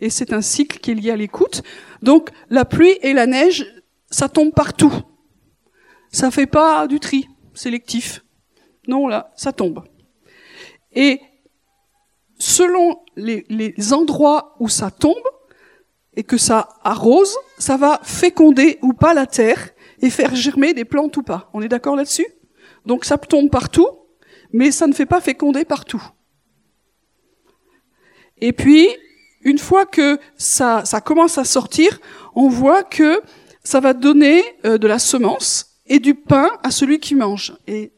et 0.00 0.10
c'est 0.10 0.32
un 0.32 0.40
cycle 0.40 0.78
qui 0.78 0.90
est 0.90 0.94
lié 0.94 1.10
à 1.10 1.16
l'écoute. 1.16 1.62
Donc 2.02 2.30
la 2.48 2.64
pluie 2.64 2.98
et 3.02 3.12
la 3.12 3.26
neige, 3.26 3.66
ça 4.10 4.28
tombe 4.28 4.52
partout. 4.52 4.92
Ça 6.10 6.30
fait 6.30 6.46
pas 6.46 6.86
du 6.86 6.98
tri 6.98 7.28
sélectif. 7.54 8.24
Non, 8.88 9.06
là, 9.06 9.32
ça 9.36 9.52
tombe. 9.52 9.84
Et 10.92 11.20
selon 12.38 13.00
les, 13.16 13.44
les 13.48 13.92
endroits 13.92 14.56
où 14.58 14.68
ça 14.68 14.90
tombe 14.90 15.22
et 16.14 16.24
que 16.24 16.38
ça 16.38 16.68
arrose, 16.82 17.36
ça 17.58 17.76
va 17.76 18.00
féconder 18.02 18.78
ou 18.82 18.92
pas 18.92 19.14
la 19.14 19.26
terre 19.26 19.70
et 20.00 20.10
faire 20.10 20.34
germer 20.34 20.74
des 20.74 20.84
plantes 20.84 21.16
ou 21.16 21.22
pas. 21.22 21.50
On 21.52 21.62
est 21.62 21.68
d'accord 21.68 21.96
là-dessus? 21.96 22.26
Donc 22.86 23.04
ça 23.04 23.18
tombe 23.18 23.50
partout, 23.50 23.88
mais 24.52 24.70
ça 24.70 24.86
ne 24.86 24.92
fait 24.92 25.06
pas 25.06 25.20
féconder 25.20 25.64
partout. 25.64 26.02
Et 28.38 28.52
puis, 28.52 28.88
une 29.42 29.58
fois 29.58 29.86
que 29.86 30.18
ça, 30.36 30.82
commence 31.04 31.38
à 31.38 31.44
sortir, 31.44 31.98
on 32.34 32.48
voit 32.48 32.82
que 32.82 33.20
ça 33.64 33.80
va 33.80 33.94
donner 33.94 34.42
euh, 34.64 34.78
de 34.78 34.86
la 34.86 34.98
semence 34.98 35.80
et 35.86 35.98
du 35.98 36.14
pain 36.14 36.50
à 36.62 36.70
celui 36.70 37.00
qui 37.00 37.14
mange. 37.14 37.56
Et 37.66 37.92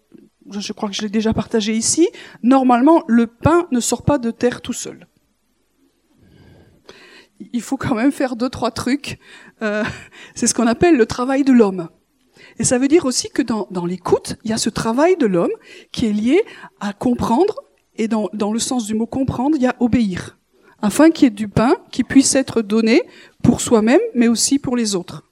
je 0.51 0.73
crois 0.73 0.89
que 0.89 0.95
je 0.95 1.03
l'ai 1.03 1.09
déjà 1.09 1.33
partagé 1.33 1.75
ici. 1.75 2.09
Normalement, 2.43 3.03
le 3.07 3.27
pain 3.27 3.67
ne 3.71 3.81
sort 3.81 4.03
pas 4.03 4.19
de 4.19 4.31
terre 4.31 4.61
tout 4.61 4.73
seul. 4.73 5.07
Il 7.53 7.61
faut 7.61 7.77
quand 7.77 7.95
même 7.95 8.13
faire 8.13 8.37
deux 8.37 8.49
trois 8.49 8.71
trucs. 8.71 9.19
Euh, 9.63 9.85
c'est 10.35 10.47
ce 10.47 10.55
qu'on 10.55 10.67
appelle 10.69 10.97
le 10.97 11.07
travail 11.07 11.43
de 11.43 11.53
l'homme. 11.53 11.89
Et 12.59 12.65
ça 12.65 12.79
veut 12.79 12.89
dire 12.89 13.05
aussi 13.05 13.31
que 13.31 13.43
dans, 13.43 13.87
l'écoute, 13.87 14.37
il 14.45 14.51
y 14.51 14.55
a 14.55 14.59
ce 14.59 14.71
travail 14.71 15.17
de 15.17 15.27
l'homme 15.27 15.53
qui 15.91 16.07
est 16.07 16.13
lié 16.13 16.45
à 16.81 16.93
comprendre, 16.93 17.57
et 17.97 18.09
dans 18.09 18.53
le 18.53 18.59
sens 18.59 18.87
du 18.87 18.95
mot 18.95 19.07
comprendre, 19.07 19.57
il 19.57 19.63
y 19.63 19.67
a 19.67 19.75
obéir 19.81 20.39
afin 20.83 21.11
qu'il 21.11 21.25
y 21.25 21.27
ait 21.29 21.31
du 21.31 21.49
pain 21.49 21.77
qui 21.91 22.05
puisse 22.05 22.35
être 22.35 22.61
donné 22.61 23.03
pour 23.43 23.61
soi-même, 23.61 24.01
mais 24.15 24.29
aussi 24.29 24.59
pour 24.59 24.77
les 24.77 24.95
autres. 24.95 25.31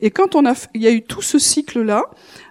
Et 0.00 0.10
quand 0.10 0.34
on 0.34 0.44
a, 0.44 0.54
il 0.74 0.82
y 0.82 0.88
a 0.88 0.92
eu 0.92 1.02
tout 1.02 1.22
ce 1.22 1.38
cycle-là, 1.38 2.02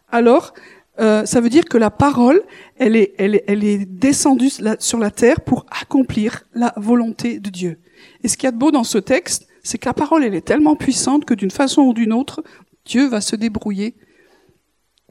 alors 0.10 0.54
euh, 1.00 1.25
ça 1.25 1.42
veut 1.42 1.50
dire 1.50 1.66
que 1.66 1.77
la 1.77 1.92
parole, 1.92 2.42
est, 2.80 3.13
elle 3.18 3.63
est 3.63 3.86
descendue 3.86 4.50
sur 4.80 4.98
la 4.98 5.12
terre 5.12 5.42
pour 5.42 5.66
accomplir 5.70 6.44
la 6.54 6.74
volonté 6.77 7.39
de 7.39 7.50
Dieu. 7.50 7.80
Et 8.24 8.27
ce 8.27 8.38
qu'il 8.38 8.46
y 8.46 8.48
a 8.48 8.51
de 8.51 8.58
beau 8.58 8.72
dans 8.72 8.84
ce 8.84 8.98
texte, 8.98 9.48
c'est 9.62 9.77
que 9.77 9.89
la 9.89 9.94
parole, 9.94 10.24
elle 10.24 10.36
est 10.36 10.46
tellement 10.46 10.75
puissante 10.75 11.25
que 11.25 11.34
d'une 11.34 11.51
façon 11.51 11.82
ou 11.82 11.94
d'une 11.94 12.13
autre, 12.13 12.42
Dieu 12.86 13.08
va 13.08 13.22
se 13.22 13.36
débrouiller 13.36 13.96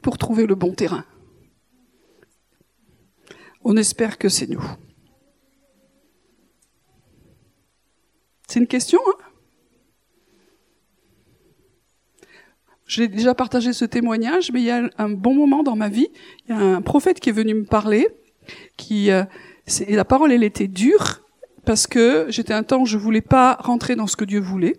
pour 0.01 0.17
trouver 0.17 0.45
le 0.45 0.55
bon 0.55 0.73
terrain. 0.73 1.05
On 3.63 3.77
espère 3.77 4.17
que 4.17 4.29
c'est 4.29 4.47
nous. 4.47 4.63
C'est 8.47 8.59
une 8.59 8.67
question, 8.67 8.99
hein 9.07 9.23
J'ai 12.87 13.09
déjà 13.09 13.35
partagé 13.35 13.73
ce 13.73 13.83
témoignage, 13.83 14.51
mais 14.53 14.61
il 14.61 14.65
y 14.65 14.71
a 14.71 14.89
un 14.97 15.09
bon 15.09 15.35
moment 15.35 15.61
dans 15.61 15.75
ma 15.75 15.89
vie, 15.89 16.07
il 16.47 16.55
y 16.55 16.57
a 16.57 16.61
un 16.61 16.81
prophète 16.81 17.19
qui 17.19 17.29
est 17.29 17.33
venu 17.33 17.53
me 17.53 17.65
parler, 17.65 18.07
qui 18.77 19.11
euh, 19.11 19.25
la 19.89 20.05
parole 20.05 20.31
elle 20.31 20.43
était 20.43 20.69
dure 20.69 21.21
parce 21.65 21.85
que 21.85 22.27
j'étais 22.29 22.53
un 22.53 22.63
temps 22.63 22.79
où 22.79 22.85
je 22.85 22.97
voulais 22.97 23.19
pas 23.19 23.57
rentrer 23.59 23.97
dans 23.97 24.07
ce 24.07 24.15
que 24.15 24.23
Dieu 24.23 24.39
voulait. 24.39 24.77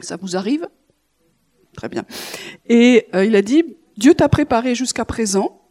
Ça 0.00 0.16
vous 0.16 0.36
arrive? 0.36 0.68
Très 1.74 1.88
bien. 1.88 2.04
Et 2.68 3.06
euh, 3.14 3.24
il 3.24 3.34
a 3.34 3.40
dit 3.40 3.64
Dieu 3.96 4.12
t'a 4.12 4.28
préparé 4.28 4.74
jusqu'à 4.74 5.06
présent, 5.06 5.62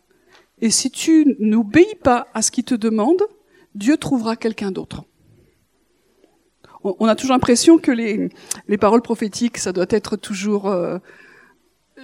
et 0.61 0.71
si 0.71 0.89
tu 0.89 1.35
n'obéis 1.37 1.95
pas 2.01 2.27
à 2.33 2.41
ce 2.41 2.49
qu'il 2.49 2.63
te 2.63 2.73
demande, 2.73 3.21
Dieu 3.75 3.97
trouvera 3.97 4.35
quelqu'un 4.35 4.71
d'autre 4.71 5.03
on, 6.83 7.05
a 7.07 7.15
toujours 7.15 7.33
l'impression 7.33 7.77
que 7.77 7.91
les, 7.91 8.29
les, 8.67 8.77
paroles 8.77 9.01
prophétiques, 9.01 9.57
ça 9.57 9.71
doit 9.71 9.85
être 9.89 10.15
toujours 10.15 10.67
euh, 10.67 10.97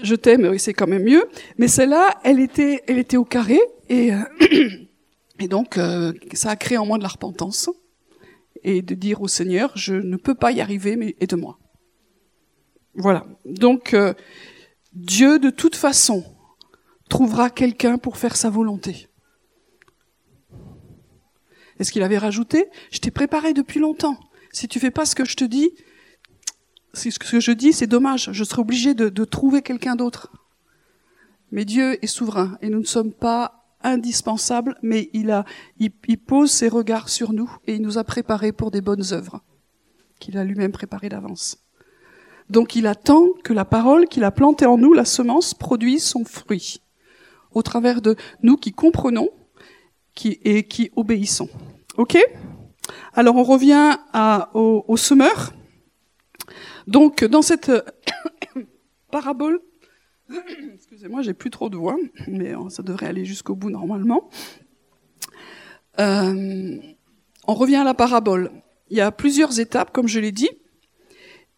je 0.02 0.16
t'aime, 0.16 0.46
oui, 0.46 0.60
c'est 0.60 0.74
quand 0.74 0.88
même 0.88 1.04
mieux. 1.04 1.26
Mais 1.58 1.68
celle-là, 1.68 2.20
elle 2.24 2.40
était, 2.40 3.18
au 3.18 3.26
carré 3.26 3.60
et, 3.90 4.14
euh, 4.14 4.20
donc 5.50 5.78
euh, 5.78 6.14
ça 6.34 6.52
a 6.52 6.56
créé 6.56 6.78
en 6.78 6.86
moi 6.86 6.98
de 6.98 7.04
la 7.04 7.10
repentance 7.10 7.70
et 8.64 8.82
de 8.82 8.96
dire 8.96 9.22
au 9.22 9.28
Seigneur, 9.28 9.72
je 9.76 9.96
ne 9.96 10.18
peux 10.18 10.36
pas 10.36 10.52
y 10.52 10.62
arriver, 10.62 10.96
mais 10.96 11.16
aide-moi. 11.20 11.58
Voilà. 12.96 13.26
Donc 13.46 13.96
Dieu, 14.94 15.38
de 15.38 15.52
toute 15.52 15.76
façon, 15.76 16.24
trouvera 17.10 17.50
quelqu'un 17.50 17.98
pour 17.98 18.18
faire 18.18 18.36
sa 18.36 18.50
volonté. 18.50 19.08
Est-ce 21.80 21.92
qu'il 21.92 22.02
avait 22.02 22.18
rajouté? 22.18 22.68
Je 22.92 23.00
t'ai 23.00 23.12
préparé 23.12 23.54
depuis 23.54 23.80
longtemps. 23.80 24.18
Si 24.58 24.68
tu 24.68 24.80
fais 24.80 24.90
pas 24.90 25.06
ce 25.06 25.14
que 25.14 25.24
je 25.24 25.36
te 25.36 25.46
dis, 25.46 25.70
ce 26.94 27.20
que 27.20 27.40
je 27.40 27.52
dis, 27.52 27.74
c'est 27.74 27.86
dommage. 27.86 28.32
Je 28.32 28.44
serai 28.44 28.62
obligé 28.62 28.96
de, 28.96 29.24
trouver 29.24 29.62
quelqu'un 29.62 29.96
d'autre. 29.96 30.32
Mais 31.52 31.64
Dieu 31.64 32.04
est 32.04 32.08
souverain 32.08 32.58
et 32.64 32.70
nous 32.70 32.80
ne 32.80 32.86
sommes 32.86 33.14
pas 33.14 33.68
indispensables, 33.84 34.76
mais 34.82 35.12
il, 35.14 35.44
pose 36.26 36.50
ses 36.50 36.70
regards 36.70 37.08
sur 37.08 37.34
nous 37.34 37.56
et 37.68 37.76
il 37.76 37.84
nous 37.84 38.00
a 38.00 38.04
préparés 38.04 38.52
pour 38.52 38.72
des 38.72 38.82
bonnes 38.82 39.14
œuvres 39.14 39.44
qu'il 40.20 40.40
a 40.40 40.44
lui-même 40.44 40.72
préparées 40.72 41.10
d'avance. 41.10 41.60
Donc 42.50 42.76
il 42.76 42.88
attend 42.88 43.28
que 43.44 43.54
la 43.54 43.64
parole 43.64 44.08
qu'il 44.08 44.24
a 44.24 44.32
plantée 44.32 44.66
en 44.66 44.80
nous, 44.80 44.94
la 44.94 45.06
semence, 45.06 45.54
produise 45.54 46.04
son 46.04 46.26
fruit 46.26 46.82
au 47.52 47.62
travers 47.62 48.02
de 48.02 48.16
nous 48.42 48.58
qui 48.58 48.74
comprenons 48.74 49.30
et 50.24 50.64
qui 50.64 50.90
obéissons. 50.96 51.50
Ok? 51.98 52.18
Alors 53.14 53.36
on 53.36 53.44
revient 53.44 53.98
au, 54.54 54.98
semeur. 54.98 55.54
Donc 56.88 57.24
dans 57.24 57.42
cette 57.42 57.72
parabole, 59.12 59.62
excusez-moi, 60.74 61.22
j'ai 61.22 61.34
plus 61.34 61.50
trop 61.50 61.70
de 61.70 61.78
voix, 61.78 61.98
mais 62.28 62.54
ça 62.70 62.84
devrait 62.84 63.08
aller 63.08 63.26
jusqu'au 63.26 63.56
bout 63.56 63.70
normalement. 63.70 64.30
Euh, 66.00 66.78
on 67.48 67.54
revient 67.54 67.78
à 67.78 67.84
la 67.84 67.94
parabole. 67.94 68.52
Il 68.90 68.98
y 68.98 69.02
a 69.02 69.12
plusieurs 69.12 69.60
étapes, 69.60 69.92
comme 69.92 70.08
je 70.08 70.20
l'ai 70.20 70.32
dit, 70.32 70.50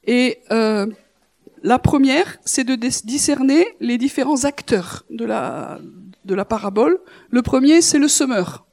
et 0.05 0.39
euh, 0.51 0.87
la 1.61 1.79
première, 1.79 2.37
c'est 2.45 2.63
de 2.63 2.75
discerner 2.75 3.67
les 3.79 3.97
différents 3.97 4.45
acteurs 4.45 5.05
de 5.09 5.25
la, 5.25 5.79
parabole. 6.45 6.99
Le 7.29 7.41
premier, 7.41 7.81
c'est 7.81 7.99
le 7.99 8.07
semeur. 8.07 8.65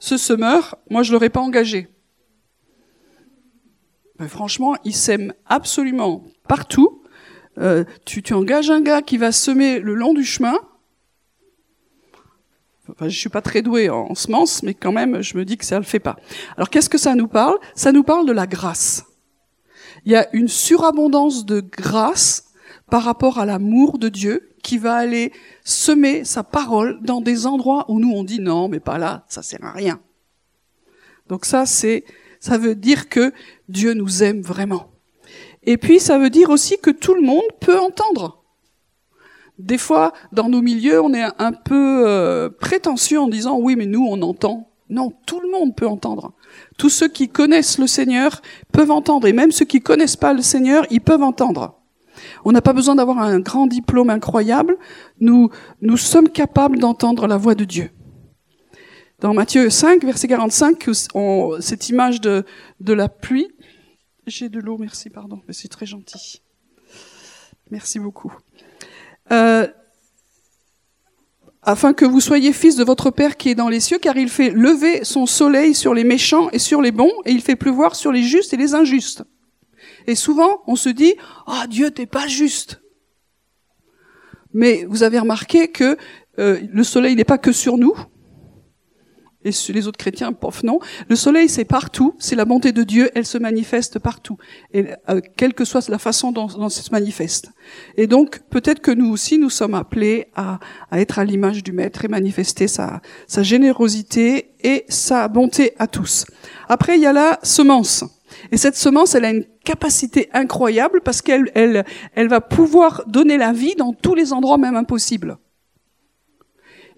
Ce 0.00 0.16
semeur, 0.16 0.76
moi, 0.90 1.02
je 1.02 1.12
l'aurais 1.12 1.30
pas 1.30 1.40
engagé. 1.40 1.88
Franchement, 4.28 4.76
il 4.84 4.94
sème 4.94 5.32
absolument 5.46 6.24
partout. 6.48 7.02
Euh, 7.58 7.84
tu, 8.04 8.22
tu 8.22 8.34
engages 8.34 8.70
un 8.70 8.80
gars 8.80 9.02
qui 9.02 9.18
va 9.18 9.32
semer 9.32 9.78
le 9.78 9.94
long 9.94 10.14
du 10.14 10.24
chemin. 10.24 10.58
Enfin, 12.88 13.08
je 13.08 13.18
suis 13.18 13.28
pas 13.28 13.42
très 13.42 13.62
doué 13.62 13.90
en 13.90 14.14
semences, 14.14 14.62
mais 14.62 14.74
quand 14.74 14.92
même, 14.92 15.22
je 15.22 15.36
me 15.36 15.44
dis 15.44 15.56
que 15.56 15.64
ça 15.64 15.78
le 15.78 15.84
fait 15.84 16.00
pas. 16.00 16.16
Alors, 16.56 16.68
qu'est-ce 16.68 16.90
que 16.90 16.98
ça 16.98 17.14
nous 17.14 17.28
parle? 17.28 17.56
Ça 17.74 17.92
nous 17.92 18.02
parle 18.02 18.26
de 18.26 18.32
la 18.32 18.46
grâce. 18.46 19.04
Il 20.04 20.12
y 20.12 20.16
a 20.16 20.28
une 20.34 20.48
surabondance 20.48 21.46
de 21.46 21.60
grâce 21.60 22.52
par 22.90 23.04
rapport 23.04 23.38
à 23.38 23.46
l'amour 23.46 23.98
de 23.98 24.08
Dieu 24.08 24.50
qui 24.62 24.78
va 24.78 24.94
aller 24.94 25.32
semer 25.64 26.24
sa 26.24 26.42
parole 26.42 27.00
dans 27.02 27.20
des 27.20 27.46
endroits 27.46 27.84
où 27.88 27.98
nous 27.98 28.10
on 28.10 28.24
dit 28.24 28.40
non, 28.40 28.68
mais 28.68 28.80
pas 28.80 28.98
là, 28.98 29.24
ça 29.28 29.42
sert 29.42 29.64
à 29.64 29.72
rien. 29.72 30.00
Donc 31.28 31.44
ça, 31.44 31.66
c'est, 31.66 32.04
ça 32.42 32.58
veut 32.58 32.74
dire 32.74 33.08
que 33.08 33.32
Dieu 33.68 33.94
nous 33.94 34.24
aime 34.24 34.42
vraiment. 34.42 34.88
Et 35.62 35.76
puis 35.76 36.00
ça 36.00 36.18
veut 36.18 36.28
dire 36.28 36.50
aussi 36.50 36.76
que 36.76 36.90
tout 36.90 37.14
le 37.14 37.22
monde 37.22 37.40
peut 37.60 37.78
entendre. 37.78 38.42
Des 39.60 39.78
fois, 39.78 40.12
dans 40.32 40.48
nos 40.48 40.60
milieux, 40.60 41.00
on 41.00 41.14
est 41.14 41.22
un 41.38 41.52
peu 41.52 42.02
euh, 42.04 42.50
prétentieux 42.50 43.20
en 43.20 43.28
disant 43.28 43.60
oui, 43.60 43.76
mais 43.76 43.86
nous 43.86 44.04
on 44.04 44.20
entend. 44.22 44.68
Non, 44.90 45.12
tout 45.24 45.38
le 45.40 45.52
monde 45.52 45.76
peut 45.76 45.86
entendre. 45.86 46.32
Tous 46.78 46.90
ceux 46.90 47.06
qui 47.06 47.28
connaissent 47.28 47.78
le 47.78 47.86
Seigneur 47.86 48.42
peuvent 48.72 48.90
entendre, 48.90 49.28
et 49.28 49.32
même 49.32 49.52
ceux 49.52 49.64
qui 49.64 49.80
connaissent 49.80 50.16
pas 50.16 50.34
le 50.34 50.42
Seigneur, 50.42 50.84
ils 50.90 51.00
peuvent 51.00 51.22
entendre. 51.22 51.78
On 52.44 52.50
n'a 52.50 52.60
pas 52.60 52.72
besoin 52.72 52.96
d'avoir 52.96 53.20
un 53.20 53.38
grand 53.38 53.68
diplôme 53.68 54.10
incroyable. 54.10 54.76
Nous, 55.20 55.48
nous 55.80 55.96
sommes 55.96 56.28
capables 56.28 56.80
d'entendre 56.80 57.28
la 57.28 57.36
voix 57.36 57.54
de 57.54 57.64
Dieu. 57.64 57.90
Dans 59.22 59.34
Matthieu 59.34 59.70
5, 59.70 60.02
verset 60.02 60.26
45, 60.26 60.88
on, 61.14 61.60
cette 61.60 61.88
image 61.88 62.20
de, 62.20 62.44
de 62.80 62.92
la 62.92 63.08
pluie. 63.08 63.46
J'ai 64.26 64.48
de 64.48 64.58
l'eau, 64.58 64.78
merci, 64.78 65.10
pardon, 65.10 65.40
mais 65.46 65.54
c'est 65.54 65.68
très 65.68 65.86
gentil. 65.86 66.42
Merci 67.70 68.00
beaucoup. 68.00 68.36
Euh, 69.30 69.68
afin 71.62 71.92
que 71.92 72.04
vous 72.04 72.18
soyez 72.18 72.52
fils 72.52 72.74
de 72.74 72.82
votre 72.82 73.12
Père 73.12 73.36
qui 73.36 73.50
est 73.50 73.54
dans 73.54 73.68
les 73.68 73.78
cieux, 73.78 74.00
car 74.00 74.16
il 74.16 74.28
fait 74.28 74.50
lever 74.50 75.04
son 75.04 75.26
soleil 75.26 75.72
sur 75.72 75.94
les 75.94 76.02
méchants 76.02 76.50
et 76.50 76.58
sur 76.58 76.82
les 76.82 76.90
bons, 76.90 77.12
et 77.24 77.30
il 77.30 77.42
fait 77.42 77.54
pleuvoir 77.54 77.94
sur 77.94 78.10
les 78.10 78.24
justes 78.24 78.52
et 78.54 78.56
les 78.56 78.74
injustes. 78.74 79.22
Et 80.08 80.16
souvent, 80.16 80.64
on 80.66 80.74
se 80.74 80.88
dit, 80.88 81.14
ah 81.46 81.66
Dieu, 81.68 81.92
t'es 81.92 82.06
pas 82.06 82.26
juste. 82.26 82.82
Mais 84.52 84.84
vous 84.88 85.04
avez 85.04 85.20
remarqué 85.20 85.68
que 85.68 85.96
euh, 86.40 86.60
le 86.68 86.82
soleil 86.82 87.14
n'est 87.14 87.22
pas 87.22 87.38
que 87.38 87.52
sur 87.52 87.78
nous, 87.78 87.94
et 89.44 89.50
les 89.72 89.86
autres 89.88 89.98
chrétiens, 89.98 90.32
pof, 90.32 90.62
non. 90.62 90.78
Le 91.08 91.16
soleil, 91.16 91.48
c'est 91.48 91.64
partout, 91.64 92.14
c'est 92.18 92.36
la 92.36 92.44
bonté 92.44 92.72
de 92.72 92.82
Dieu, 92.82 93.10
elle 93.14 93.26
se 93.26 93.38
manifeste 93.38 93.98
partout, 93.98 94.38
et 94.72 94.86
euh, 95.08 95.20
quelle 95.36 95.54
que 95.54 95.64
soit 95.64 95.88
la 95.88 95.98
façon 95.98 96.32
dont, 96.32 96.46
dont 96.46 96.68
elle 96.68 96.70
se 96.70 96.92
manifeste. 96.92 97.50
Et 97.96 98.06
donc, 98.06 98.40
peut-être 98.50 98.80
que 98.80 98.90
nous 98.90 99.10
aussi, 99.10 99.38
nous 99.38 99.50
sommes 99.50 99.74
appelés 99.74 100.28
à, 100.34 100.58
à 100.90 101.00
être 101.00 101.18
à 101.18 101.24
l'image 101.24 101.62
du 101.62 101.72
Maître 101.72 102.04
et 102.04 102.08
manifester 102.08 102.68
sa, 102.68 103.00
sa 103.26 103.42
générosité 103.42 104.54
et 104.62 104.84
sa 104.88 105.28
bonté 105.28 105.72
à 105.78 105.86
tous. 105.86 106.24
Après, 106.68 106.96
il 106.96 107.02
y 107.02 107.06
a 107.06 107.12
la 107.12 107.38
semence. 107.42 108.04
Et 108.50 108.56
cette 108.56 108.76
semence, 108.76 109.14
elle 109.14 109.24
a 109.24 109.30
une 109.30 109.44
capacité 109.64 110.28
incroyable 110.32 111.00
parce 111.02 111.22
qu'elle 111.22 111.50
elle, 111.54 111.84
elle 112.14 112.28
va 112.28 112.40
pouvoir 112.40 113.04
donner 113.06 113.36
la 113.36 113.52
vie 113.52 113.74
dans 113.74 113.92
tous 113.92 114.14
les 114.14 114.32
endroits 114.32 114.58
même 114.58 114.76
impossibles. 114.76 115.38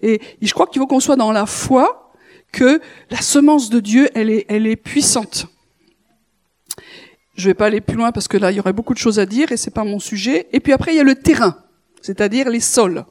Et 0.01 0.21
je 0.41 0.53
crois 0.53 0.67
qu'il 0.67 0.79
faut 0.79 0.87
qu'on 0.87 0.99
soit 0.99 1.15
dans 1.15 1.31
la 1.31 1.45
foi 1.45 2.04
que 2.55 2.79
la 3.11 3.19
semence 3.19 3.69
de 3.69 3.81
Dieu, 3.81 4.09
elle 4.15 4.29
est, 4.29 4.45
elle 4.47 4.65
est 4.65 4.77
puissante. 4.77 5.47
Je 7.35 7.49
vais 7.49 7.53
pas 7.53 7.65
aller 7.65 7.81
plus 7.81 7.97
loin 7.97 8.13
parce 8.13 8.29
que 8.29 8.37
là, 8.37 8.49
il 8.49 8.55
y 8.55 8.59
aurait 8.61 8.71
beaucoup 8.71 8.93
de 8.93 8.99
choses 8.99 9.19
à 9.19 9.25
dire 9.25 9.51
et 9.51 9.57
c'est 9.57 9.73
pas 9.73 9.83
mon 9.83 9.99
sujet. 9.99 10.47
Et 10.53 10.61
puis 10.61 10.71
après, 10.71 10.93
il 10.93 10.97
y 10.97 11.01
a 11.01 11.03
le 11.03 11.15
terrain, 11.15 11.57
c'est-à-dire 12.01 12.49
les 12.49 12.61
sols. 12.61 13.03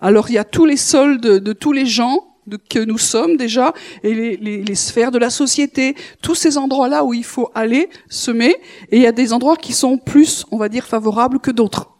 Alors, 0.00 0.30
il 0.30 0.32
y 0.32 0.38
a 0.38 0.44
tous 0.44 0.64
les 0.64 0.78
sols 0.78 1.20
de, 1.20 1.38
de 1.38 1.52
tous 1.52 1.72
les 1.72 1.84
gens 1.84 2.38
de, 2.46 2.56
que 2.56 2.78
nous 2.78 2.96
sommes 2.96 3.36
déjà, 3.36 3.74
et 4.02 4.14
les, 4.14 4.36
les, 4.38 4.62
les, 4.62 4.74
sphères 4.74 5.10
de 5.10 5.18
la 5.18 5.30
société, 5.30 5.94
tous 6.22 6.34
ces 6.34 6.56
endroits-là 6.56 7.04
où 7.04 7.12
il 7.12 7.24
faut 7.24 7.50
aller 7.54 7.90
semer, 8.08 8.56
et 8.90 8.96
il 8.96 9.02
y 9.02 9.06
a 9.06 9.12
des 9.12 9.34
endroits 9.34 9.56
qui 9.56 9.74
sont 9.74 9.98
plus, 9.98 10.46
on 10.50 10.56
va 10.56 10.70
dire, 10.70 10.86
favorables 10.86 11.38
que 11.38 11.50
d'autres. 11.50 11.90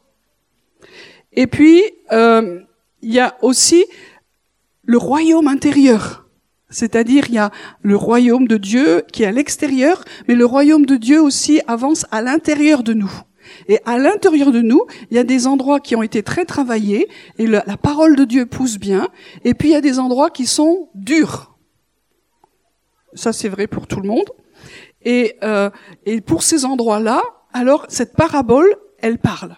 Et 1.33 1.47
puis, 1.47 1.83
euh, 2.13 2.61
il 3.03 3.13
y 3.13 3.21
a 3.21 3.37
aussi 3.43 3.85
le 4.85 4.99
royaume 4.99 5.49
intérieur. 5.49 6.24
C'est-à-dire, 6.75 7.27
il 7.29 7.37
y 7.37 7.39
a 7.39 7.53
le 7.83 7.97
royaume 7.97 8.49
de 8.49 8.57
Dieu 8.57 9.05
qui 9.13 9.23
est 9.23 9.27
à 9.27 9.33
l'extérieur, 9.33 10.05
mais 10.27 10.35
le 10.35 10.45
royaume 10.45 10.87
de 10.87 10.97
Dieu 10.97 11.23
aussi 11.23 11.61
avance 11.69 12.05
à 12.11 12.21
l'intérieur 12.21 12.83
de 12.83 12.95
nous. 12.95 13.13
Et 13.69 13.79
à 13.85 13.97
l'intérieur 13.97 14.51
de 14.51 14.61
nous, 14.61 14.83
il 15.11 15.17
y 15.17 15.21
a 15.21 15.25
des 15.25 15.47
endroits 15.47 15.79
qui 15.79 15.95
ont 15.95 16.03
été 16.03 16.25
très 16.25 16.45
travaillés 16.45 17.09
et 17.39 17.47
la, 17.47 17.63
parole 17.77 18.17
de 18.17 18.25
Dieu 18.25 18.47
pousse 18.47 18.79
bien. 18.79 19.09
Et 19.45 19.55
puis 19.55 19.69
il 19.69 19.73
y 19.73 19.77
a 19.77 19.81
des 19.81 20.01
endroits 20.01 20.31
qui 20.31 20.47
sont 20.47 20.89
durs. 20.97 21.57
Ça, 23.13 23.33
c'est 23.33 23.49
vrai 23.49 23.69
pour 23.69 23.87
tout 23.87 24.01
le 24.01 24.09
monde. 24.09 24.29
Et, 25.05 25.37
euh, 25.45 25.71
et 26.07 26.21
pour 26.21 26.43
ces 26.43 26.65
endroits-là, 26.65 27.23
alors 27.53 27.87
cette 27.89 28.17
parabole, 28.17 28.75
elle 28.99 29.19
parle. 29.19 29.57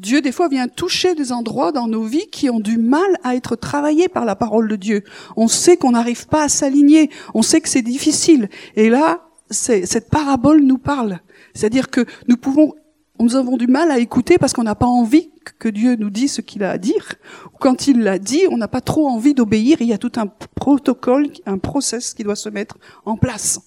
Dieu, 0.00 0.22
des 0.22 0.32
fois, 0.32 0.48
vient 0.48 0.66
toucher 0.66 1.14
des 1.14 1.30
endroits 1.30 1.72
dans 1.72 1.86
nos 1.86 2.04
vies 2.04 2.26
qui 2.32 2.48
ont 2.48 2.58
du 2.58 2.78
mal 2.78 3.18
à 3.22 3.36
être 3.36 3.54
travaillés 3.54 4.08
par 4.08 4.24
la 4.24 4.34
parole 4.34 4.66
de 4.66 4.76
Dieu. 4.76 5.04
On 5.36 5.46
sait 5.46 5.76
qu'on 5.76 5.90
n'arrive 5.90 6.26
pas 6.26 6.44
à 6.44 6.48
s'aligner, 6.48 7.10
on 7.34 7.42
sait 7.42 7.60
que 7.60 7.68
c'est 7.68 7.82
difficile. 7.82 8.48
Et 8.76 8.88
là, 8.88 9.28
cette 9.50 10.08
parabole 10.08 10.62
nous 10.62 10.78
parle. 10.78 11.20
C'est-à-dire 11.52 11.90
que 11.90 12.06
nous 12.28 13.36
avons 13.36 13.58
du 13.58 13.66
mal 13.66 13.90
à 13.90 13.98
écouter 13.98 14.38
parce 14.38 14.54
qu'on 14.54 14.62
n'a 14.62 14.74
pas 14.74 14.86
envie 14.86 15.32
que 15.58 15.68
Dieu 15.68 15.96
nous 15.96 16.08
dise 16.08 16.32
ce 16.32 16.40
qu'il 16.40 16.64
a 16.64 16.70
à 16.70 16.78
dire. 16.78 17.16
Quand 17.60 17.86
il 17.86 18.00
l'a 18.00 18.18
dit, 18.18 18.44
on 18.50 18.56
n'a 18.56 18.68
pas 18.68 18.80
trop 18.80 19.06
envie 19.06 19.34
d'obéir. 19.34 19.82
Il 19.82 19.88
y 19.88 19.92
a 19.92 19.98
tout 19.98 20.12
un 20.16 20.28
protocole, 20.54 21.28
un 21.44 21.58
process 21.58 22.14
qui 22.14 22.24
doit 22.24 22.36
se 22.36 22.48
mettre 22.48 22.78
en 23.04 23.18
place. 23.18 23.60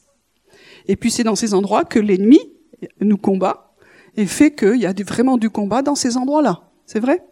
Et 0.88 0.96
puis 0.96 1.12
c'est 1.12 1.24
dans 1.24 1.36
ces 1.36 1.54
endroits 1.54 1.86
que 1.86 2.00
l'ennemi 2.00 2.40
nous 3.02 3.18
combat 3.18 3.73
et 4.16 4.26
fait 4.26 4.54
qu'il 4.54 4.76
y 4.76 4.86
a 4.86 4.94
vraiment 4.94 5.38
du 5.38 5.50
combat 5.50 5.82
dans 5.82 5.96
ces 5.96 6.18
endroits-là. 6.18 6.64
C'est 6.86 7.00
vrai? 7.00 7.24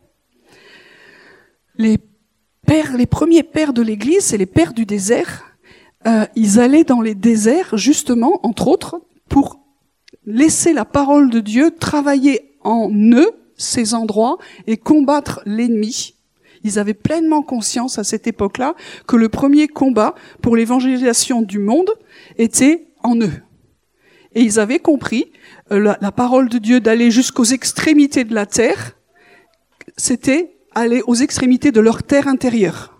Les 1.78 1.98
pères, 2.66 2.98
les 2.98 3.06
premiers 3.06 3.44
pères 3.44 3.74
de 3.74 3.82
l'Église, 3.82 4.26
c'est 4.26 4.38
les 4.38 4.46
pères 4.46 4.74
du 4.74 4.86
désert. 4.86 5.46
Euh, 6.08 6.26
ils 6.36 6.60
allaient 6.60 6.84
dans 6.84 7.02
les 7.02 7.16
déserts 7.16 7.78
justement, 7.78 8.40
entre 8.44 8.68
autres, 8.68 9.02
pour 9.30 9.60
laisser 10.26 10.74
la 10.74 10.86
parole 10.86 11.30
de 11.30 11.40
Dieu 11.40 11.72
travailler 11.72 12.56
en 12.62 12.90
eux 12.92 13.32
ces 13.56 13.94
endroits 13.94 14.38
et 14.68 14.78
combattre 14.78 15.42
l'ennemi. 15.46 16.16
Ils 16.64 16.80
avaient 16.80 16.94
pleinement 16.94 17.42
conscience 17.42 17.98
à 17.98 18.04
cette 18.04 18.28
époque-là 18.28 18.76
que 19.08 19.16
le 19.16 19.30
premier 19.30 19.68
combat 19.68 20.16
pour 20.42 20.56
l'évangélisation 20.56 21.42
du 21.42 21.60
monde 21.60 21.90
était 22.38 22.88
en 23.04 23.16
eux. 23.20 23.32
Et 24.34 24.42
ils 24.42 24.60
avaient 24.60 24.80
compris 24.80 25.32
la, 25.78 25.98
la 26.00 26.12
parole 26.12 26.50
de 26.50 26.58
Dieu 26.58 26.80
d'aller 26.80 27.12
jusqu'aux 27.12 27.46
extrémités 27.46 28.24
de 28.24 28.34
la 28.34 28.46
terre, 28.46 28.94
c'était 29.98 30.58
aller 30.74 31.02
aux 31.08 31.16
extrémités 31.16 31.72
de 31.72 31.82
leur 31.82 32.04
terre 32.04 32.28
intérieure. 32.28 32.92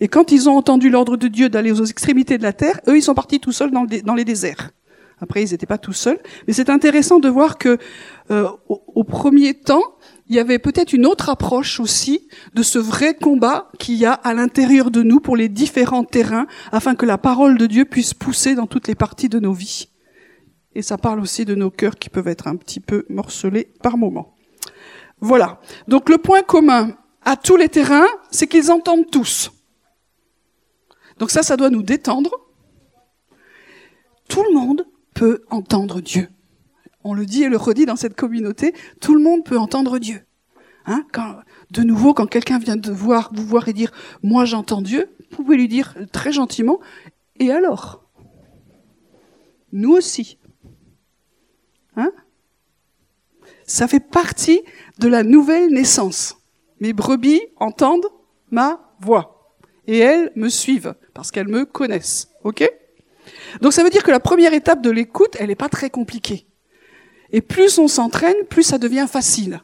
Et 0.00 0.08
quand 0.08 0.32
ils 0.32 0.48
ont 0.48 0.56
entendu 0.56 0.90
l'ordre 0.90 1.16
de 1.16 1.28
Dieu 1.28 1.48
d'aller 1.48 1.70
aux 1.70 1.84
extrémités 1.84 2.38
de 2.38 2.42
la 2.42 2.52
terre, 2.52 2.80
eux, 2.88 2.96
ils 2.96 3.02
sont 3.02 3.14
partis 3.14 3.38
tout 3.38 3.52
seuls 3.52 3.70
dans, 3.70 4.14
les 4.14 4.24
déserts. 4.24 4.70
Après, 5.20 5.44
ils 5.44 5.52
n'étaient 5.52 5.66
pas 5.66 5.78
tout 5.78 5.92
seuls. 5.92 6.18
Mais 6.46 6.52
c'est 6.52 6.70
intéressant 6.70 7.20
de 7.20 7.28
voir 7.28 7.56
que 7.56 7.78
euh, 8.32 8.48
au, 8.68 9.04
premier 9.04 9.54
temps, 9.54 9.84
il 10.28 10.34
y 10.34 10.40
avait 10.40 10.58
peut-être 10.58 10.92
une 10.92 11.06
autre 11.06 11.28
approche 11.28 11.78
aussi 11.78 12.26
de 12.54 12.64
ce 12.64 12.80
vrai 12.80 13.14
combat 13.14 13.70
qu'il 13.78 13.94
y 13.94 14.04
a 14.04 14.12
à 14.12 14.34
l'intérieur 14.34 14.90
de 14.90 15.04
nous 15.04 15.20
pour 15.20 15.36
les 15.36 15.48
différents 15.48 16.02
terrains, 16.02 16.48
afin 16.72 16.96
que 16.96 17.06
la 17.06 17.18
parole 17.18 17.56
de 17.56 17.66
Dieu 17.66 17.84
puisse 17.84 18.12
pousser 18.12 18.56
dans 18.56 18.66
toutes 18.66 18.88
les 18.88 18.96
parties 18.96 19.28
de 19.28 19.38
nos 19.38 19.52
vies. 19.52 19.91
Et 20.74 20.82
ça 20.82 20.98
parle 20.98 21.20
aussi 21.20 21.44
de 21.44 21.54
nos 21.54 21.70
cœurs 21.70 21.96
qui 21.96 22.08
peuvent 22.08 22.28
être 22.28 22.46
un 22.46 22.56
petit 22.56 22.80
peu 22.80 23.04
morcelés 23.08 23.72
par 23.82 23.96
moments. 23.96 24.34
Voilà. 25.20 25.60
Donc 25.88 26.08
le 26.08 26.18
point 26.18 26.42
commun 26.42 26.96
à 27.22 27.36
tous 27.36 27.56
les 27.56 27.68
terrains, 27.68 28.08
c'est 28.30 28.46
qu'ils 28.46 28.70
entendent 28.70 29.10
tous. 29.10 29.52
Donc 31.18 31.30
ça, 31.30 31.42
ça 31.42 31.56
doit 31.56 31.70
nous 31.70 31.82
détendre. 31.82 32.30
Tout 34.28 34.42
le 34.42 34.54
monde 34.54 34.86
peut 35.14 35.44
entendre 35.50 36.00
Dieu. 36.00 36.28
On 37.04 37.14
le 37.14 37.26
dit 37.26 37.42
et 37.42 37.48
le 37.48 37.56
redit 37.56 37.86
dans 37.86 37.96
cette 37.96 38.16
communauté, 38.16 38.74
tout 39.00 39.14
le 39.14 39.22
monde 39.22 39.44
peut 39.44 39.58
entendre 39.58 39.98
Dieu. 39.98 40.22
Hein 40.86 41.04
de 41.70 41.82
nouveau, 41.82 42.12
quand 42.12 42.26
quelqu'un 42.26 42.58
vient 42.58 42.76
de 42.76 42.90
voir, 42.90 43.30
vous 43.32 43.46
voir 43.46 43.68
et 43.68 43.72
dire 43.72 43.92
«moi 44.22 44.44
j'entends 44.44 44.82
Dieu», 44.82 45.10
vous 45.30 45.36
pouvez 45.36 45.56
lui 45.56 45.68
dire 45.68 45.94
très 46.12 46.32
gentiment 46.32 46.80
«et 47.38 47.50
alors?» 47.52 48.04
Nous 49.72 49.92
aussi. 49.92 50.38
Hein? 51.96 52.12
Ça 53.66 53.88
fait 53.88 54.00
partie 54.00 54.62
de 54.98 55.08
la 55.08 55.22
nouvelle 55.22 55.70
naissance. 55.70 56.36
Mes 56.80 56.92
brebis 56.92 57.40
entendent 57.56 58.08
ma 58.50 58.94
voix 59.00 59.56
et 59.86 59.98
elles 59.98 60.32
me 60.36 60.48
suivent 60.48 60.94
parce 61.14 61.30
qu'elles 61.30 61.48
me 61.48 61.64
connaissent. 61.64 62.28
OK? 62.44 62.68
Donc 63.60 63.72
ça 63.72 63.82
veut 63.82 63.90
dire 63.90 64.02
que 64.02 64.10
la 64.10 64.20
première 64.20 64.54
étape 64.54 64.82
de 64.82 64.90
l'écoute, 64.90 65.36
elle 65.38 65.48
n'est 65.48 65.54
pas 65.54 65.68
très 65.68 65.90
compliquée. 65.90 66.46
Et 67.30 67.40
plus 67.40 67.78
on 67.78 67.88
s'entraîne, 67.88 68.36
plus 68.48 68.62
ça 68.62 68.78
devient 68.78 69.06
facile. 69.08 69.62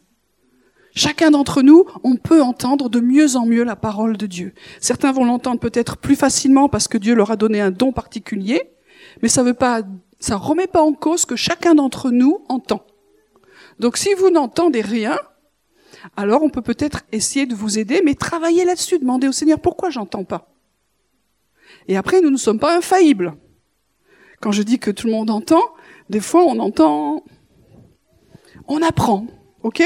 Chacun 0.95 1.31
d'entre 1.31 1.63
nous, 1.63 1.85
on 2.03 2.17
peut 2.17 2.43
entendre 2.43 2.89
de 2.89 2.99
mieux 2.99 3.37
en 3.37 3.47
mieux 3.47 3.63
la 3.63 3.77
parole 3.77 4.17
de 4.17 4.27
Dieu. 4.27 4.55
Certains 4.81 5.13
vont 5.13 5.25
l'entendre 5.25 5.61
peut-être 5.61 5.97
plus 5.97 6.17
facilement 6.17 6.69
parce 6.69 6.89
que 6.89 6.99
Dieu 6.99 7.15
leur 7.15 7.31
a 7.31 7.37
donné 7.37 7.61
un 7.61 7.71
don 7.71 7.93
particulier, 7.93 8.73
mais 9.23 9.29
ça 9.29 9.43
veut 9.43 9.55
pas, 9.55 9.83
ça 10.21 10.37
remet 10.37 10.67
pas 10.67 10.83
en 10.83 10.93
cause 10.93 11.25
que 11.25 11.37
chacun 11.37 11.75
d'entre 11.75 12.11
nous 12.11 12.45
entend. 12.49 12.85
Donc 13.79 13.97
si 13.97 14.15
vous 14.15 14.31
n'entendez 14.31 14.81
rien, 14.81 15.19
alors 16.17 16.43
on 16.43 16.51
peut 16.51 16.63
peut-être 16.63 17.03
essayer 17.13 17.47
de 17.47 17.55
vous 17.55 17.79
aider, 17.79 18.03
mais 18.05 18.15
travailler 18.15 18.65
là-dessus, 18.65 18.99
demander 18.99 19.29
au 19.29 19.33
Seigneur 19.33 19.61
pourquoi 19.61 19.91
j'entends 19.91 20.25
pas. 20.25 20.55
Et 21.87 21.97
après, 21.97 22.21
nous 22.21 22.31
ne 22.31 22.37
sommes 22.37 22.59
pas 22.59 22.77
infaillibles. 22.77 23.37
Quand 24.41 24.53
je 24.53 24.63
dis 24.63 24.79
que 24.79 24.91
tout 24.91 25.07
le 25.07 25.13
monde 25.13 25.31
entend, 25.31 25.63
des 26.11 26.21
fois 26.21 26.45
on 26.45 26.59
entend, 26.59 27.25
on 28.69 28.83
apprend, 28.83 29.27
ok? 29.63 29.83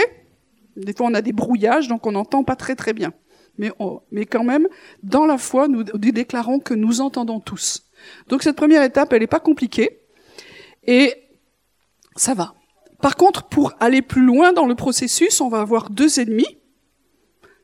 Des 0.77 0.93
fois 0.93 1.07
on 1.07 1.15
a 1.15 1.23
des 1.23 1.33
brouillages, 1.33 1.89
donc 1.89 2.07
on 2.07 2.13
n'entend 2.13 2.45
pas 2.45 2.57
très 2.57 2.77
très 2.77 2.93
bien. 2.93 3.13
Mais, 3.59 3.71
mais 4.11 4.27
quand 4.27 4.45
même, 4.45 4.67
dans 5.03 5.27
la 5.27 5.39
foi, 5.39 5.69
nous 5.69 5.85
déclarons 5.85 6.59
que 6.59 6.75
nous 6.75 7.01
entendons 7.01 7.41
tous. 7.41 7.91
Donc 8.29 8.43
cette 8.43 8.57
première 8.57 8.83
étape, 8.83 9.13
elle 9.13 9.21
n'est 9.21 9.27
pas 9.27 9.41
compliquée. 9.41 10.02
Et 10.85 11.15
ça 12.17 12.35
va. 12.35 12.55
Par 13.01 13.17
contre, 13.17 13.49
pour 13.49 13.73
aller 13.81 14.03
plus 14.03 14.25
loin 14.25 14.53
dans 14.53 14.67
le 14.67 14.75
processus, 14.75 15.41
on 15.41 15.49
va 15.49 15.61
avoir 15.61 15.91
deux 15.91 16.21
ennemis. 16.21 16.59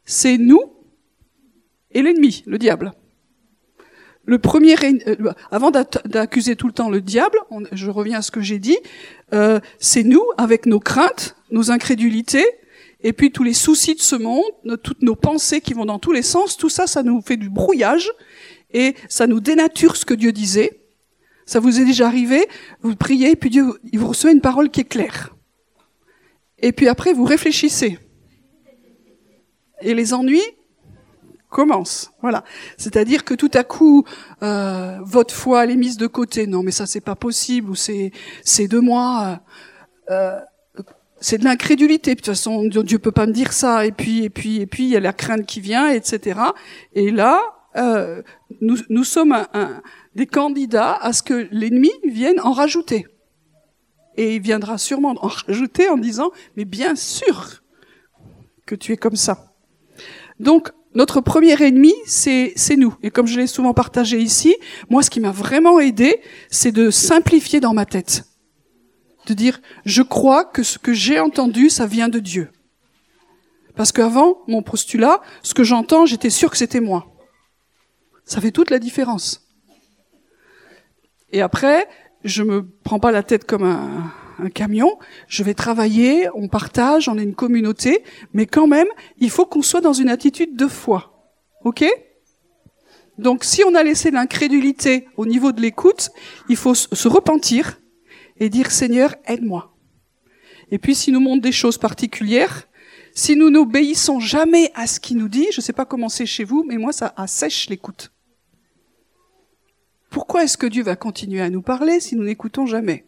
C'est 0.05 0.39
nous 0.39 0.61
et 1.93 2.03
l'ennemi, 2.03 2.43
le 2.47 2.59
diable. 2.59 2.93
Le 4.25 4.39
premier, 4.39 4.75
euh, 4.85 5.33
avant 5.51 5.71
d'accuser 5.71 6.55
tout 6.55 6.67
le 6.67 6.73
temps 6.73 6.91
le 6.91 7.01
diable, 7.01 7.39
je 7.73 7.91
reviens 7.91 8.19
à 8.19 8.23
ce 8.23 8.31
que 8.31 8.43
j'ai 8.43 8.59
dit, 8.59 8.77
euh, 9.33 9.59
c'est 9.79 10.03
nous 10.03 10.23
avec 10.37 10.67
nos 10.67 10.81
craintes, 10.81 11.35
nos 11.51 11.71
incrédulités, 11.71 12.45
et 13.01 13.15
puis 13.15 13.31
tous 13.31 13.43
les 13.43 13.55
soucis 13.55 13.95
de 13.95 14.03
ce 14.03 14.17
monde, 14.17 14.45
toutes 14.83 15.03
nos 15.03 15.15
pensées 15.15 15.61
qui 15.61 15.73
vont 15.73 15.87
dans 15.87 15.99
tous 15.99 16.13
les 16.13 16.23
sens, 16.23 16.57
tout 16.57 16.69
ça, 16.69 16.87
ça 16.87 17.03
nous 17.03 17.23
fait 17.23 17.37
du 17.39 17.49
brouillage 17.49 18.11
et 18.73 18.95
ça 19.09 19.27
nous 19.27 19.41
dénature 19.41 19.97
ce 19.97 20.05
que 20.05 20.15
Dieu 20.15 20.33
disait. 20.33 20.83
Ça 21.49 21.61
vous 21.61 21.81
est 21.81 21.87
déjà 21.87 22.07
arrivé 22.09 22.47
Vous 22.83 22.95
priez, 22.95 23.35
puis 23.35 23.49
Dieu, 23.49 23.81
vous 23.95 24.09
reçoit 24.09 24.33
une 24.33 24.43
parole 24.43 24.69
qui 24.69 24.83
est 24.83 24.85
claire. 24.85 25.35
Et 26.59 26.73
puis 26.73 26.89
après, 26.89 27.15
vous 27.15 27.25
réfléchissez. 27.25 27.99
Et 29.81 29.95
les 29.95 30.13
ennuis 30.13 30.45
commencent. 31.49 32.11
Voilà. 32.21 32.45
C'est-à-dire 32.77 33.25
que 33.25 33.33
tout 33.33 33.51
à 33.55 33.65
coup, 33.65 34.05
euh, 34.43 34.99
votre 35.01 35.35
foi 35.35 35.65
elle 35.65 35.71
est 35.71 35.77
mise 35.77 35.97
de 35.97 36.07
côté. 36.07 36.47
Non, 36.47 36.63
mais 36.63 36.71
ça 36.71 36.85
c'est 36.85 37.01
pas 37.01 37.15
possible. 37.15 37.71
Ou 37.71 37.75
c'est 37.75 38.11
c'est 38.45 38.69
de 38.69 38.79
moi. 38.79 39.41
Euh, 40.11 40.39
c'est 41.19 41.39
de 41.39 41.45
l'incrédulité. 41.45 42.11
De 42.11 42.17
toute 42.17 42.27
façon, 42.27 42.67
Dieu 42.67 42.99
peut 42.99 43.11
pas 43.11 43.25
me 43.25 43.33
dire 43.33 43.55
ça. 43.55 43.87
Et 43.87 43.93
puis 43.93 44.23
et 44.23 44.29
puis 44.29 44.61
et 44.61 44.67
puis 44.67 44.83
il 44.83 44.91
y 44.91 44.97
a 44.97 45.01
la 45.01 45.15
crainte 45.15 45.47
qui 45.47 45.63
vient, 45.63 45.89
etc. 45.89 46.41
Et 46.93 47.11
là, 47.11 47.41
euh, 47.77 48.21
nous 48.61 48.77
nous 48.91 49.05
sommes 49.05 49.33
un, 49.33 49.81
des 50.19 50.27
candidats 50.27 50.95
à 50.97 51.13
ce 51.13 51.23
que 51.23 51.47
l'ennemi 51.53 51.93
vienne 52.05 52.41
en 52.41 52.51
rajouter. 52.51 53.07
Et 54.17 54.35
il 54.35 54.43
viendra 54.43 54.77
sûrement 54.77 55.15
en 55.23 55.29
rajouter 55.29 55.89
en 55.89 55.97
disant, 55.97 56.33
mais 56.57 56.65
bien 56.65 56.97
sûr 56.97 57.63
que 58.67 58.75
tu 58.75 58.93
es 58.93 58.97
comme 58.97 59.15
ça. 59.15 59.55
Donc, 60.41 60.73
notre 60.93 61.21
premier 61.21 61.63
ennemi, 61.63 61.95
c'est 62.05 62.53
nous. 62.77 62.97
Et 63.05 63.13
comme 63.13 63.29
je 63.29 63.39
l'ai 63.39 63.47
souvent 63.47 63.75
partagé 63.75 64.19
ici, 64.19 64.57
moi, 64.91 65.05
ce 65.05 65.11
qui 65.11 65.21
m'a 65.21 65.31
vraiment 65.31 65.79
aidé, 65.79 66.21
c'est 66.51 66.73
de 66.73 66.91
simplifier 66.91 67.61
dans 67.61 67.73
ma 67.73 67.87
tête. 67.87 68.25
De 69.27 69.35
dire, 69.35 69.61
je 69.85 70.03
crois 70.03 70.45
que 70.45 70.65
ce 70.65 70.81
que 70.81 70.93
j'ai 70.93 71.21
entendu, 71.21 71.71
ça 71.71 71.87
vient 71.87 72.09
de 72.09 72.19
Dieu. 72.19 72.51
Parce 73.77 73.93
qu'avant, 73.93 74.39
mon 74.49 74.63
postulat, 74.65 75.21
ce 75.45 75.55
que 75.55 75.63
j'entends, 75.63 76.07
j'étais 76.07 76.31
sûr 76.31 76.51
que 76.51 76.57
c'était 76.57 76.81
moi. 76.81 77.07
Ça 78.25 78.41
fait 78.41 78.51
toute 78.51 78.71
la 78.71 78.81
différence. 78.81 79.48
Et 81.33 81.43
après, 81.43 81.87
je 82.25 82.43
me 82.43 82.67
prends 82.85 82.99
pas 82.99 83.12
la 83.12 83.23
tête 83.23 83.45
comme 83.45 83.64
un, 83.64 84.12
camion. 84.55 84.99
Je 85.27 85.43
vais 85.43 85.55
travailler, 85.55 86.29
on 86.33 86.47
partage, 86.47 87.09
on 87.09 87.19
est 87.19 87.25
une 87.25 87.35
communauté, 87.35 88.05
mais 88.33 88.47
quand 88.47 88.69
même, 88.69 88.87
il 89.19 89.31
faut 89.31 89.47
qu'on 89.47 89.62
soit 89.62 89.81
dans 89.81 89.93
une 89.93 90.09
attitude 90.09 90.57
de 90.57 90.69
foi. 90.69 91.33
Ok? 91.64 91.85
Donc, 93.19 93.43
si 93.43 93.64
on 93.64 93.75
a 93.75 93.83
laissé 93.83 94.12
l'incrédulité 94.12 95.09
au 95.17 95.27
niveau 95.27 95.51
de 95.51 95.61
l'écoute, 95.61 96.11
il 96.49 96.55
faut 96.55 96.75
se 96.75 97.09
repentir 97.09 97.81
et 98.38 98.49
dire 98.49 98.71
Seigneur, 98.71 99.17
aide-moi. 99.27 99.75
Et 100.71 100.79
puis, 100.79 100.95
s'il 100.95 101.14
nous 101.14 101.21
montre 101.21 101.43
des 101.43 101.51
choses 101.51 101.79
particulières, 101.79 102.69
si 103.14 103.35
nous 103.35 103.51
n'obéissons 103.51 104.21
jamais 104.21 104.71
à 104.77 104.87
ce 104.87 105.01
qu'il 105.01 105.17
nous 105.17 105.29
dit, 105.29 105.49
je 105.51 105.61
ne 105.61 105.64
sais 105.64 105.73
pas 105.73 105.85
comment 105.85 106.09
c'est 106.09 106.27
chez 106.27 106.45
vous, 106.45 106.64
mais 106.64 106.77
moi, 106.77 106.93
ça 106.93 107.12
assèche 107.17 107.69
l'écoute. 107.69 108.12
Pourquoi 110.11 110.44
est-ce 110.44 110.57
que 110.57 110.66
Dieu 110.66 110.83
va 110.83 110.97
continuer 110.97 111.40
à 111.40 111.51
nous 111.51 111.62
parler 111.62 112.01
si 112.01 112.16
nous 112.16 112.25
n'écoutons 112.25 112.66
jamais? 112.66 113.05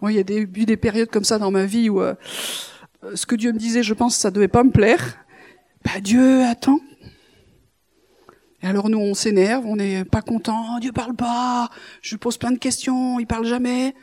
Moi, 0.00 0.12
il 0.12 0.16
y 0.16 0.20
a 0.20 0.24
des, 0.24 0.40
eu 0.40 0.64
des 0.64 0.76
périodes 0.76 1.10
comme 1.10 1.24
ça 1.24 1.38
dans 1.38 1.50
ma 1.50 1.64
vie 1.64 1.88
où 1.88 2.00
euh, 2.00 2.14
ce 3.14 3.26
que 3.26 3.34
Dieu 3.34 3.52
me 3.52 3.58
disait, 3.58 3.82
je 3.82 3.94
pense, 3.94 4.16
ça 4.16 4.30
devait 4.30 4.48
pas 4.48 4.64
me 4.64 4.70
plaire. 4.70 5.18
Bah, 5.84 6.00
Dieu 6.00 6.42
attend. 6.44 6.80
Et 8.62 8.66
alors 8.66 8.88
nous, 8.88 8.98
on 8.98 9.14
s'énerve, 9.14 9.66
on 9.66 9.76
n'est 9.76 10.04
pas 10.04 10.22
content. 10.22 10.76
Oh, 10.76 10.80
Dieu 10.80 10.92
parle 10.92 11.14
pas. 11.14 11.70
Je 12.02 12.16
pose 12.16 12.38
plein 12.38 12.52
de 12.52 12.58
questions, 12.58 13.20
il 13.20 13.26
parle 13.26 13.46
jamais. 13.46 13.94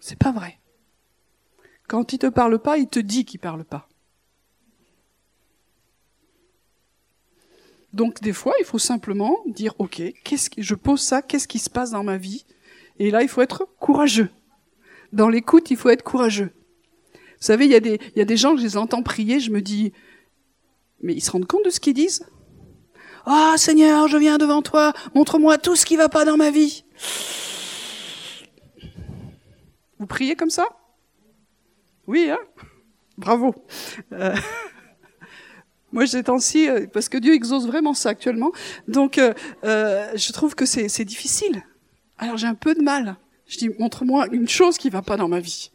C'est 0.00 0.18
pas 0.18 0.32
vrai. 0.32 0.58
Quand 1.88 2.12
il 2.12 2.18
te 2.18 2.26
parle 2.26 2.58
pas, 2.58 2.78
il 2.78 2.88
te 2.88 2.98
dit 2.98 3.24
qu'il 3.24 3.40
parle 3.40 3.64
pas. 3.64 3.88
Donc 7.96 8.20
des 8.20 8.34
fois, 8.34 8.52
il 8.60 8.66
faut 8.66 8.78
simplement 8.78 9.38
dire, 9.46 9.72
OK, 9.78 10.02
qu'est-ce 10.22 10.50
que, 10.50 10.60
je 10.60 10.74
pose 10.74 11.00
ça, 11.00 11.22
qu'est-ce 11.22 11.48
qui 11.48 11.58
se 11.58 11.70
passe 11.70 11.92
dans 11.92 12.04
ma 12.04 12.18
vie? 12.18 12.44
Et 12.98 13.10
là, 13.10 13.22
il 13.22 13.28
faut 13.28 13.40
être 13.40 13.66
courageux. 13.80 14.28
Dans 15.14 15.30
l'écoute, 15.30 15.70
il 15.70 15.78
faut 15.78 15.88
être 15.88 16.02
courageux. 16.02 16.52
Vous 17.14 17.46
savez, 17.46 17.64
il 17.64 17.72
y, 17.72 17.74
a 17.74 17.80
des, 17.80 17.98
il 18.14 18.18
y 18.18 18.20
a 18.20 18.26
des 18.26 18.36
gens 18.36 18.52
que 18.52 18.58
je 18.58 18.64
les 18.64 18.76
entends 18.76 19.02
prier, 19.02 19.40
je 19.40 19.50
me 19.50 19.62
dis, 19.62 19.94
mais 21.00 21.14
ils 21.14 21.22
se 21.22 21.30
rendent 21.30 21.46
compte 21.46 21.64
de 21.64 21.70
ce 21.70 21.80
qu'ils 21.80 21.94
disent 21.94 22.26
Ah 23.24 23.54
Seigneur, 23.56 24.08
je 24.08 24.18
viens 24.18 24.36
devant 24.36 24.60
toi, 24.60 24.92
montre-moi 25.14 25.56
tout 25.56 25.74
ce 25.74 25.86
qui 25.86 25.96
va 25.96 26.10
pas 26.10 26.26
dans 26.26 26.36
ma 26.36 26.50
vie. 26.50 26.84
Vous 29.98 30.06
priez 30.06 30.36
comme 30.36 30.50
ça? 30.50 30.66
Oui, 32.06 32.28
hein? 32.28 32.38
Bravo. 33.16 33.54
Euh... 34.12 34.36
Moi, 35.92 36.06
ces 36.06 36.24
temps-ci, 36.24 36.68
euh, 36.68 36.86
parce 36.92 37.08
que 37.08 37.16
Dieu 37.16 37.32
exauce 37.34 37.66
vraiment 37.66 37.94
ça 37.94 38.10
actuellement, 38.10 38.52
donc 38.88 39.18
euh, 39.18 39.32
euh, 39.64 40.10
je 40.14 40.32
trouve 40.32 40.54
que 40.54 40.66
c'est 40.66 41.04
difficile. 41.04 41.62
Alors 42.18 42.36
j'ai 42.36 42.46
un 42.46 42.54
peu 42.54 42.74
de 42.74 42.82
mal. 42.82 43.16
Je 43.46 43.58
dis, 43.58 43.70
montre-moi 43.78 44.26
une 44.32 44.48
chose 44.48 44.78
qui 44.78 44.90
va 44.90 45.02
pas 45.02 45.16
dans 45.16 45.28
ma 45.28 45.38
vie. 45.38 45.70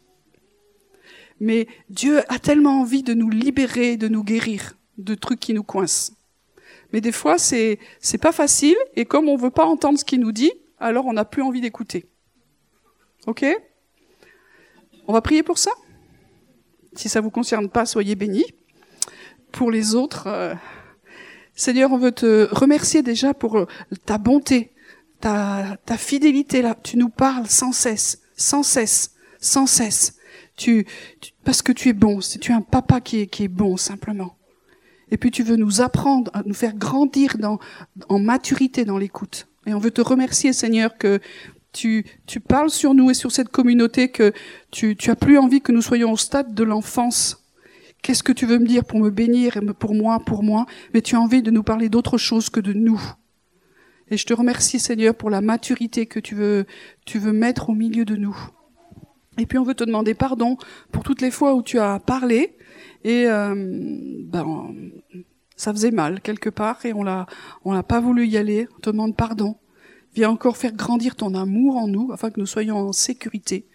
Mais 1.40 1.66
Dieu 1.88 2.20
a 2.30 2.38
tellement 2.38 2.80
envie 2.80 3.02
de 3.02 3.14
nous 3.14 3.30
libérer, 3.30 3.96
de 3.96 4.08
nous 4.08 4.22
guérir 4.22 4.76
de 4.98 5.14
trucs 5.14 5.40
qui 5.40 5.54
nous 5.54 5.62
coincent. 5.62 6.12
Mais 6.92 7.00
des 7.00 7.12
fois, 7.12 7.38
c'est 7.38 7.78
c'est 7.98 8.18
pas 8.18 8.32
facile, 8.32 8.76
et 8.94 9.06
comme 9.06 9.28
on 9.28 9.36
veut 9.36 9.50
pas 9.50 9.64
entendre 9.64 9.98
ce 9.98 10.04
qu'il 10.04 10.20
nous 10.20 10.32
dit, 10.32 10.52
alors 10.78 11.06
on 11.06 11.14
n'a 11.14 11.24
plus 11.24 11.42
envie 11.42 11.62
d'écouter. 11.62 12.04
Ok? 13.26 13.46
On 15.08 15.12
va 15.12 15.22
prier 15.22 15.42
pour 15.42 15.58
ça? 15.58 15.70
Si 16.94 17.08
ça 17.08 17.22
vous 17.22 17.30
concerne 17.30 17.70
pas, 17.70 17.86
soyez 17.86 18.14
bénis 18.14 18.44
pour 19.52 19.70
les 19.70 19.94
autres. 19.94 20.26
Euh, 20.26 20.54
Seigneur, 21.54 21.92
on 21.92 21.98
veut 21.98 22.12
te 22.12 22.48
remercier 22.52 23.02
déjà 23.02 23.34
pour 23.34 23.58
euh, 23.58 23.66
ta 24.04 24.18
bonté, 24.18 24.72
ta, 25.20 25.76
ta 25.84 25.96
fidélité 25.96 26.62
là. 26.62 26.76
Tu 26.82 26.96
nous 26.96 27.10
parles 27.10 27.46
sans 27.46 27.72
cesse, 27.72 28.22
sans 28.36 28.62
cesse, 28.62 29.14
sans 29.38 29.66
cesse. 29.66 30.16
Tu, 30.56 30.86
parce 31.44 31.62
que 31.62 31.72
tu 31.72 31.88
es 31.88 31.92
bon. 31.92 32.18
Tu 32.18 32.52
es 32.52 32.54
un 32.54 32.62
papa 32.62 33.00
qui 33.00 33.20
est, 33.20 33.26
qui 33.26 33.44
est 33.44 33.48
bon 33.48 33.76
simplement. 33.76 34.36
Et 35.10 35.18
puis 35.18 35.30
tu 35.30 35.42
veux 35.42 35.56
nous 35.56 35.82
apprendre, 35.82 36.30
à 36.34 36.42
nous 36.44 36.54
faire 36.54 36.74
grandir 36.74 37.36
dans, 37.38 37.58
en 38.08 38.18
maturité 38.18 38.84
dans 38.84 38.96
l'écoute. 38.96 39.46
Et 39.66 39.74
on 39.74 39.78
veut 39.78 39.90
te 39.90 40.00
remercier, 40.00 40.52
Seigneur, 40.52 40.96
que 40.96 41.20
tu, 41.72 42.04
tu 42.26 42.40
parles 42.40 42.70
sur 42.70 42.94
nous 42.94 43.10
et 43.10 43.14
sur 43.14 43.30
cette 43.30 43.48
communauté, 43.48 44.08
que 44.08 44.32
tu, 44.70 44.96
tu 44.96 45.10
as 45.10 45.16
plus 45.16 45.38
envie 45.38 45.60
que 45.60 45.72
nous 45.72 45.82
soyons 45.82 46.12
au 46.12 46.16
stade 46.16 46.54
de 46.54 46.64
l'enfance. 46.64 47.41
Qu'est-ce 48.02 48.22
que 48.22 48.32
tu 48.32 48.46
veux 48.46 48.58
me 48.58 48.66
dire 48.66 48.84
pour 48.84 48.98
me 48.98 49.10
bénir 49.10 49.56
et 49.56 49.60
pour 49.60 49.94
moi, 49.94 50.20
pour 50.20 50.42
moi? 50.42 50.66
Mais 50.92 51.02
tu 51.02 51.14
as 51.14 51.20
envie 51.20 51.42
de 51.42 51.50
nous 51.50 51.62
parler 51.62 51.88
d'autre 51.88 52.18
chose 52.18 52.50
que 52.50 52.60
de 52.60 52.72
nous. 52.72 53.00
Et 54.10 54.16
je 54.16 54.26
te 54.26 54.34
remercie, 54.34 54.78
Seigneur, 54.78 55.14
pour 55.14 55.30
la 55.30 55.40
maturité 55.40 56.06
que 56.06 56.20
tu 56.20 56.34
veux, 56.34 56.66
tu 57.06 57.18
veux 57.18 57.32
mettre 57.32 57.70
au 57.70 57.74
milieu 57.74 58.04
de 58.04 58.16
nous. 58.16 58.36
Et 59.38 59.46
puis 59.46 59.56
on 59.56 59.62
veut 59.62 59.74
te 59.74 59.84
demander 59.84 60.14
pardon 60.14 60.58
pour 60.90 61.04
toutes 61.04 61.22
les 61.22 61.30
fois 61.30 61.54
où 61.54 61.62
tu 61.62 61.78
as 61.78 61.98
parlé 62.00 62.56
et 63.04 63.26
euh, 63.26 63.54
ben, 64.24 64.74
ça 65.56 65.72
faisait 65.72 65.90
mal 65.90 66.20
quelque 66.20 66.50
part 66.50 66.84
et 66.84 66.92
on 66.92 67.02
l'a 67.02 67.26
on 67.64 67.72
l'a 67.72 67.82
pas 67.82 68.00
voulu 68.00 68.26
y 68.26 68.36
aller. 68.36 68.68
On 68.76 68.80
te 68.80 68.90
demande 68.90 69.16
pardon. 69.16 69.56
Viens 70.14 70.28
encore 70.28 70.58
faire 70.58 70.72
grandir 70.72 71.16
ton 71.16 71.34
amour 71.34 71.76
en 71.76 71.88
nous 71.88 72.10
afin 72.12 72.30
que 72.30 72.38
nous 72.38 72.46
soyons 72.46 72.76
en 72.76 72.92
sécurité. 72.92 73.66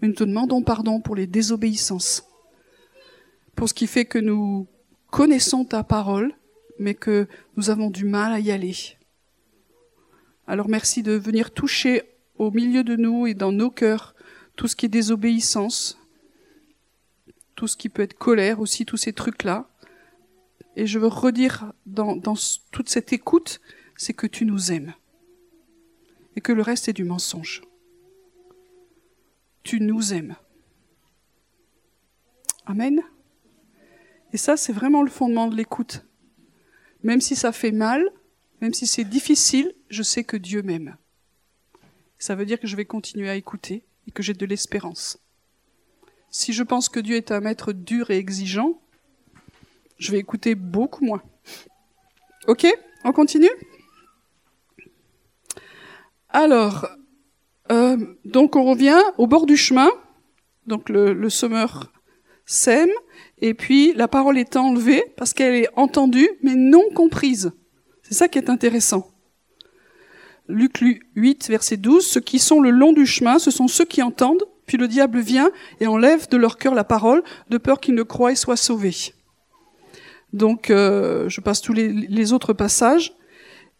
Mais 0.00 0.08
nous 0.08 0.14
te 0.14 0.24
demandons 0.24 0.62
pardon 0.62 1.00
pour 1.00 1.14
les 1.14 1.26
désobéissances, 1.26 2.24
pour 3.56 3.68
ce 3.68 3.74
qui 3.74 3.86
fait 3.86 4.04
que 4.04 4.18
nous 4.18 4.66
connaissons 5.10 5.64
ta 5.64 5.84
parole, 5.84 6.34
mais 6.78 6.94
que 6.94 7.28
nous 7.56 7.70
avons 7.70 7.90
du 7.90 8.04
mal 8.04 8.32
à 8.32 8.40
y 8.40 8.50
aller. 8.50 8.74
Alors 10.46 10.68
merci 10.68 11.02
de 11.02 11.12
venir 11.12 11.52
toucher 11.52 12.02
au 12.36 12.50
milieu 12.50 12.82
de 12.82 12.96
nous 12.96 13.26
et 13.26 13.34
dans 13.34 13.52
nos 13.52 13.70
cœurs 13.70 14.14
tout 14.56 14.68
ce 14.68 14.76
qui 14.76 14.86
est 14.86 14.88
désobéissance, 14.88 15.98
tout 17.54 17.68
ce 17.68 17.76
qui 17.76 17.88
peut 17.88 18.02
être 18.02 18.18
colère 18.18 18.60
aussi, 18.60 18.84
tous 18.84 18.96
ces 18.96 19.12
trucs-là. 19.12 19.68
Et 20.76 20.86
je 20.86 20.98
veux 20.98 21.06
redire 21.06 21.72
dans, 21.86 22.16
dans 22.16 22.34
toute 22.70 22.88
cette 22.88 23.12
écoute, 23.12 23.60
c'est 23.96 24.14
que 24.14 24.26
tu 24.26 24.44
nous 24.44 24.72
aimes 24.72 24.94
et 26.34 26.40
que 26.40 26.52
le 26.52 26.62
reste 26.62 26.88
est 26.88 26.92
du 26.92 27.04
mensonge. 27.04 27.62
Tu 29.62 29.80
nous 29.80 30.12
aimes. 30.12 30.34
Amen. 32.66 33.02
Et 34.32 34.38
ça, 34.38 34.56
c'est 34.56 34.72
vraiment 34.72 35.02
le 35.02 35.10
fondement 35.10 35.48
de 35.48 35.56
l'écoute. 35.56 36.04
Même 37.02 37.20
si 37.20 37.36
ça 37.36 37.52
fait 37.52 37.72
mal, 37.72 38.04
même 38.60 38.72
si 38.72 38.86
c'est 38.86 39.04
difficile, 39.04 39.74
je 39.90 40.02
sais 40.02 40.24
que 40.24 40.36
Dieu 40.36 40.62
m'aime. 40.62 40.96
Ça 42.18 42.34
veut 42.34 42.46
dire 42.46 42.60
que 42.60 42.66
je 42.66 42.76
vais 42.76 42.84
continuer 42.84 43.28
à 43.28 43.34
écouter 43.34 43.84
et 44.06 44.12
que 44.12 44.22
j'ai 44.22 44.34
de 44.34 44.46
l'espérance. 44.46 45.18
Si 46.30 46.52
je 46.52 46.62
pense 46.62 46.88
que 46.88 47.00
Dieu 47.00 47.16
est 47.16 47.32
un 47.32 47.40
maître 47.40 47.72
dur 47.72 48.10
et 48.10 48.16
exigeant, 48.16 48.80
je 49.98 50.12
vais 50.12 50.18
écouter 50.18 50.54
beaucoup 50.54 51.04
moins. 51.04 51.22
Ok 52.46 52.66
On 53.04 53.12
continue? 53.12 53.50
Alors, 56.28 56.88
euh, 57.70 58.16
donc 58.24 58.56
on 58.56 58.64
revient 58.64 59.00
au 59.18 59.26
bord 59.26 59.44
du 59.44 59.56
chemin. 59.56 59.90
Donc 60.66 60.88
le, 60.88 61.12
le 61.12 61.28
semeur 61.28 61.92
sème, 62.46 62.90
et 63.40 63.54
puis 63.54 63.92
la 63.94 64.08
parole 64.08 64.38
est 64.38 64.56
enlevée 64.56 65.04
parce 65.16 65.32
qu'elle 65.32 65.54
est 65.54 65.68
entendue 65.76 66.28
mais 66.42 66.54
non 66.54 66.84
comprise. 66.94 67.52
C'est 68.02 68.14
ça 68.14 68.28
qui 68.28 68.38
est 68.38 68.50
intéressant. 68.50 69.08
Luc 70.48 70.84
8, 71.14 71.48
verset 71.48 71.76
12, 71.76 72.06
ceux 72.06 72.20
qui 72.20 72.38
sont 72.38 72.60
le 72.60 72.70
long 72.70 72.92
du 72.92 73.06
chemin, 73.06 73.38
ce 73.38 73.50
sont 73.50 73.68
ceux 73.68 73.84
qui 73.84 74.02
entendent, 74.02 74.44
puis 74.66 74.76
le 74.76 74.88
diable 74.88 75.20
vient 75.20 75.50
et 75.80 75.86
enlève 75.86 76.28
de 76.28 76.36
leur 76.36 76.58
cœur 76.58 76.74
la 76.74 76.84
parole, 76.84 77.22
de 77.48 77.58
peur 77.58 77.80
qu'ils 77.80 77.94
ne 77.94 78.02
croient 78.02 78.32
et 78.32 78.36
soient 78.36 78.56
sauvés. 78.56 79.14
Donc, 80.32 80.70
euh, 80.70 81.28
je 81.28 81.40
passe 81.40 81.60
tous 81.60 81.72
les, 81.72 82.32
autres 82.32 82.52
passages. 82.52 83.12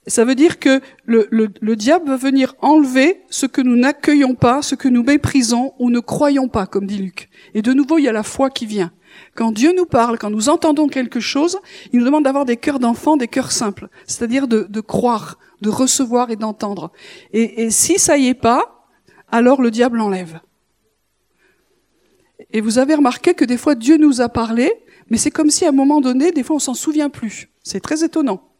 Ça 0.09 0.25
veut 0.25 0.35
dire 0.35 0.59
que 0.59 0.81
le, 1.05 1.29
le, 1.31 1.77
diable 1.77 2.09
va 2.09 2.17
venir 2.17 2.57
enlever 2.61 3.23
ce 3.31 3.47
que 3.47 3.61
nous 3.61 3.77
n'accueillons 3.77 4.35
pas, 4.35 4.61
ce 4.61 4.75
que 4.75 4.89
nous 4.89 5.05
méprisons 5.05 5.75
ou 5.79 5.91
ne 5.91 6.01
croyons 6.01 6.49
pas, 6.49 6.67
comme 6.67 6.87
dit 6.87 6.99
Luc. 6.99 7.31
Et 7.55 7.63
de 7.63 7.73
nouveau, 7.73 7.99
il 7.99 8.05
y 8.05 8.09
a 8.09 8.13
la 8.13 8.25
foi 8.25 8.51
qui 8.51 8.67
vient. 8.67 8.93
Quand 9.37 9.53
Dieu 9.53 9.73
nous 9.77 9.87
parle, 9.87 10.19
quand 10.19 10.31
nous 10.31 10.49
entendons 10.49 10.89
quelque 10.89 11.21
chose, 11.21 11.59
il 11.93 12.01
nous 12.01 12.05
demande 12.05 12.25
d'avoir 12.25 12.45
des 12.45 12.57
cœurs 12.57 12.81
d'enfants, 12.81 13.17
des 13.17 13.29
cœurs 13.29 13.53
simples, 13.53 13.89
c'est-à-dire 14.07 14.49
de, 14.49 14.67
de, 14.69 14.81
croire, 14.81 15.39
de 15.61 15.69
recevoir 15.69 16.31
et 16.31 16.37
d'entendre. 16.37 16.91
Et, 17.33 17.63
et 17.63 17.71
si 17.71 18.01
ça 18.01 18.17
y 18.17 18.27
est 18.27 18.35
pas, 18.35 18.89
alors 19.31 19.63
le 19.63 19.71
diable 19.71 20.01
enlève. 20.01 20.41
Et 22.51 22.61
vous 22.61 22.79
avez 22.79 22.97
remarqué 22.97 23.35
que 23.35 23.45
des 23.45 23.57
fois 23.57 23.77
Dieu 23.77 23.99
nous 23.99 24.21
a 24.21 24.29
parlé, 24.29 24.73
mais 25.11 25.17
c'est 25.17 25.31
comme 25.31 25.51
si 25.51 25.65
à 25.65 25.69
un 25.69 25.73
moment 25.73 26.01
donné, 26.01 26.33
des 26.33 26.43
fois 26.43 26.57
on 26.57 26.61
s'en 26.61 26.75
souvient 26.75 27.09
plus. 27.09 27.49
C'est 27.63 27.81
très 27.81 28.03
étonnant. 28.03 28.52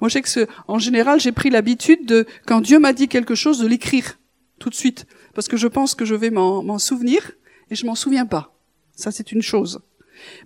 Moi, 0.00 0.08
je 0.08 0.14
sais 0.14 0.22
que 0.22 0.50
en 0.68 0.78
général, 0.78 1.20
j'ai 1.20 1.32
pris 1.32 1.50
l'habitude 1.50 2.06
de, 2.06 2.26
quand 2.46 2.60
Dieu 2.60 2.78
m'a 2.78 2.92
dit 2.92 3.08
quelque 3.08 3.34
chose, 3.34 3.58
de 3.58 3.66
l'écrire 3.66 4.18
tout 4.58 4.70
de 4.70 4.74
suite, 4.74 5.06
parce 5.34 5.48
que 5.48 5.56
je 5.56 5.68
pense 5.68 5.94
que 5.94 6.04
je 6.04 6.14
vais 6.14 6.30
m'en 6.30 6.78
souvenir 6.78 7.32
et 7.70 7.74
je 7.74 7.86
m'en 7.86 7.94
souviens 7.94 8.26
pas. 8.26 8.54
Ça, 8.96 9.10
c'est 9.10 9.32
une 9.32 9.42
chose. 9.42 9.80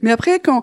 Mais 0.03 0.11
après, 0.11 0.41
quand, 0.41 0.63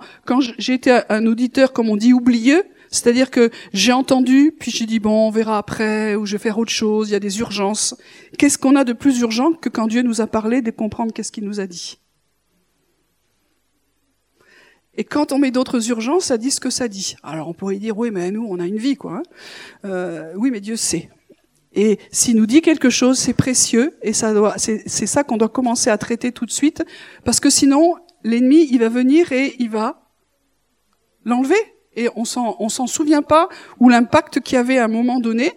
j'ai 0.57 0.73
été 0.73 0.99
un 1.09 1.25
auditeur, 1.25 1.73
comme 1.73 1.89
on 1.89 1.97
dit, 1.97 2.13
oublieux, 2.13 2.63
c'est-à-dire 2.91 3.29
que 3.29 3.49
j'ai 3.73 3.91
entendu, 3.91 4.55
puis 4.57 4.71
j'ai 4.71 4.85
dit 4.85 4.99
bon, 4.99 5.27
on 5.27 5.29
verra 5.29 5.57
après, 5.57 6.15
ou 6.15 6.25
je 6.25 6.33
vais 6.33 6.43
faire 6.43 6.57
autre 6.57 6.71
chose, 6.71 7.09
il 7.09 7.13
y 7.13 7.15
a 7.15 7.19
des 7.19 7.39
urgences. 7.39 7.95
Qu'est-ce 8.37 8.57
qu'on 8.57 8.75
a 8.75 8.83
de 8.83 8.93
plus 8.93 9.19
urgent 9.19 9.51
que 9.53 9.69
quand 9.69 9.87
Dieu 9.87 10.01
nous 10.01 10.21
a 10.21 10.27
parlé, 10.27 10.61
de 10.61 10.71
comprendre 10.71 11.11
qu'est-ce 11.13 11.31
qu'il 11.31 11.45
nous 11.45 11.59
a 11.59 11.67
dit? 11.67 11.99
Et 14.97 15.03
quand 15.03 15.31
on 15.31 15.38
met 15.38 15.51
d'autres 15.51 15.89
urgences, 15.89 16.25
ça 16.25 16.38
dit 16.38 16.51
ce 16.51 16.60
que 16.60 16.69
ça 16.69 16.88
dit. 16.88 17.15
Alors 17.23 17.49
on 17.49 17.53
pourrait 17.53 17.77
dire 17.77 17.97
oui, 17.97 18.12
mais 18.12 18.31
nous 18.31 18.45
on 18.49 18.60
a 18.60 18.65
une 18.65 18.77
vie, 18.77 18.95
quoi. 18.95 19.17
Hein. 19.17 19.23
Euh, 19.86 20.34
oui, 20.36 20.51
mais 20.51 20.62
Dieu 20.62 20.75
sait. 20.75 21.10
Et 21.73 21.99
s'il 22.10 22.38
nous 22.38 22.45
dit 22.45 22.62
quelque 22.62 22.89
chose, 22.89 23.19
c'est 23.19 23.34
précieux, 23.34 23.97
et 24.01 24.13
ça 24.13 24.34
doit, 24.34 24.53
c'est, 24.58 24.88
ça 24.88 25.25
qu'on 25.25 25.36
doit 25.36 25.49
commencer 25.49 25.89
à 25.89 25.97
traiter 25.97 26.31
tout 26.31 26.45
de 26.45 26.51
suite, 26.51 26.86
parce 27.25 27.41
que 27.41 27.49
sinon 27.49 27.95
l'ennemi 28.23 28.67
il 28.71 28.79
va 28.79 28.88
venir 28.88 29.34
et 29.34 29.55
il 29.60 29.69
va 29.69 30.10
l'enlever, 31.25 31.60
et 31.97 32.08
on 32.15 32.23
s'en, 32.23 32.55
on 32.60 32.69
s'en 32.69 32.88
souvient 32.88 33.21
pas 33.21 33.49
ou 33.79 33.89
l'impact 33.89 34.39
qu'il 34.39 34.55
y 34.55 34.58
avait 34.58 34.77
à 34.77 34.86
un 34.86 34.89
moment 34.89 35.19
donné. 35.19 35.51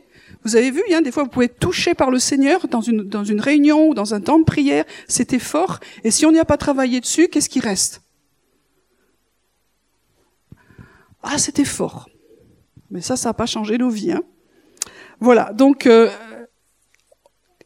Vous 0.44 0.56
avez 0.56 0.72
vu, 0.72 0.82
hein, 0.92 1.02
des 1.02 1.12
fois 1.12 1.22
vous 1.22 1.28
pouvez 1.28 1.46
être 1.46 1.60
touché 1.60 1.94
par 1.94 2.10
le 2.10 2.18
Seigneur 2.18 2.66
dans 2.66 2.80
une 2.80 3.02
dans 3.04 3.24
une 3.24 3.40
réunion 3.40 3.88
ou 3.88 3.94
dans 3.94 4.14
un 4.14 4.20
temps 4.20 4.40
de 4.40 4.44
prière, 4.44 4.84
c'était 5.06 5.38
fort, 5.38 5.78
et 6.02 6.10
si 6.10 6.26
on 6.26 6.32
n'y 6.32 6.40
a 6.40 6.44
pas 6.44 6.56
travaillé 6.56 7.00
dessus, 7.00 7.28
qu'est-ce 7.28 7.48
qui 7.48 7.60
reste? 7.60 8.02
Ah, 11.22 11.38
c'était 11.38 11.64
fort. 11.64 12.08
Mais 12.90 13.00
ça, 13.00 13.16
ça 13.16 13.30
n'a 13.30 13.34
pas 13.34 13.46
changé 13.46 13.78
nos 13.78 13.90
vies. 13.90 14.12
Hein. 14.12 14.22
Voilà, 15.20 15.52
donc, 15.52 15.86
euh, 15.86 16.10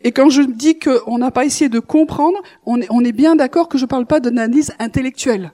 et 0.01 0.13
quand 0.13 0.31
je 0.31 0.43
dis 0.43 0.79
qu'on 0.79 1.19
n'a 1.19 1.31
pas 1.31 1.45
essayé 1.45 1.69
de 1.69 1.79
comprendre, 1.79 2.39
on 2.65 2.81
est, 2.81 3.13
bien 3.13 3.37
d'accord 3.37 3.69
que 3.69 3.79
je 3.79 3.85
ne 3.85 3.89
parle 3.89 4.07
pas 4.07 4.21
d'analyse 4.21 4.73
intellectuelle. 4.79 5.53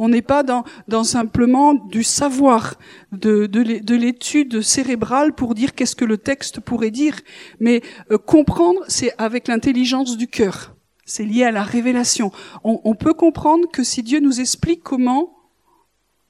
On 0.00 0.08
n'est 0.08 0.22
pas 0.22 0.44
dans, 0.44 0.64
simplement 1.02 1.74
du 1.74 2.04
savoir, 2.04 2.74
de, 3.10 3.46
de 3.46 3.94
l'étude 3.96 4.60
cérébrale 4.60 5.34
pour 5.34 5.54
dire 5.54 5.74
qu'est-ce 5.74 5.96
que 5.96 6.04
le 6.04 6.18
texte 6.18 6.60
pourrait 6.60 6.92
dire, 6.92 7.16
mais 7.58 7.82
euh, 8.12 8.18
comprendre, 8.18 8.80
c'est 8.86 9.12
avec 9.18 9.48
l'intelligence 9.48 10.16
du 10.16 10.28
cœur. 10.28 10.76
C'est 11.04 11.24
lié 11.24 11.42
à 11.42 11.50
la 11.50 11.64
révélation. 11.64 12.30
On, 12.62 12.80
on 12.84 12.94
peut 12.94 13.14
comprendre 13.14 13.66
que 13.72 13.82
si 13.82 14.04
Dieu 14.04 14.20
nous 14.20 14.40
explique 14.40 14.84
comment 14.84 15.34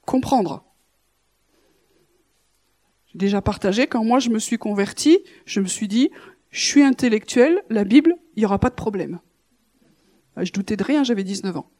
comprendre 0.07 0.65
déjà 3.15 3.41
partagé, 3.41 3.87
quand 3.87 4.05
moi 4.05 4.19
je 4.19 4.31
me 4.31 4.39
suis 4.39 4.59
converti, 4.59 5.19
je 5.45 5.61
me 5.61 5.67
suis 5.67 5.89
dit, 5.89 6.11
je 6.51 6.65
suis 6.65 6.83
intellectuel, 6.83 7.63
la 7.71 7.85
Bible, 7.85 8.17
il 8.37 8.41
n'y 8.41 8.47
aura 8.47 8.59
pas 8.59 8.71
de 8.71 8.75
problème. 8.75 9.21
Euh, 10.39 10.45
je 10.45 10.53
doutais 10.53 10.77
de 10.77 10.85
rien, 10.85 11.05
j'avais 11.05 11.25
19 11.25 11.57
ans. 11.57 11.71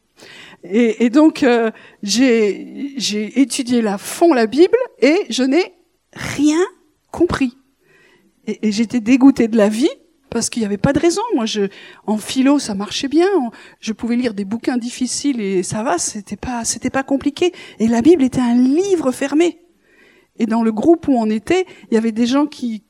Et, 0.63 1.09
donc 1.09 1.43
euh, 1.43 1.71
j'ai 2.03 3.39
étudié 3.39 3.81
la 3.81 3.97
fond 3.97 4.33
la 4.33 4.47
Bible 4.47 4.77
et 5.01 5.15
je 5.29 5.43
n'ai 5.43 5.73
rien 6.11 6.61
compris. 7.11 7.55
Et, 8.45 8.71
j'étais 8.71 8.99
dégoûté 8.99 9.47
de 9.47 9.55
la 9.55 9.69
vie 9.69 9.89
parce 10.29 10.49
qu'il 10.49 10.61
n'y 10.61 10.65
avait 10.65 10.77
pas 10.77 10.93
de 10.93 10.99
raison. 10.99 11.21
Moi, 11.35 11.45
je, 11.45 11.69
en 12.05 12.17
philo, 12.17 12.59
ça 12.59 12.75
marchait 12.75 13.07
bien. 13.07 13.27
Je 13.79 13.93
pouvais 13.93 14.15
lire 14.15 14.33
des 14.33 14.45
bouquins 14.45 14.77
difficiles 14.77 15.39
et 15.39 15.63
ça 15.63 15.83
va, 15.83 15.97
c'était 15.97 16.35
pas, 16.35 16.65
c'était 16.65 16.89
pas 16.89 17.03
compliqué. 17.03 17.53
Et 17.79 17.87
la 17.87 18.01
Bible 18.01 18.23
était 18.23 18.41
un 18.41 18.55
livre 18.55 19.11
fermé. 19.11 19.59
Et 20.39 20.45
dans 20.45 20.63
le 20.63 20.71
groupe 20.71 21.07
où 21.07 21.13
on 21.13 21.29
était, 21.29 21.65
il 21.91 21.93
y 21.93 21.97
avait 21.97 22.11
des 22.11 22.25
gens 22.25 22.47
qui, 22.47 22.83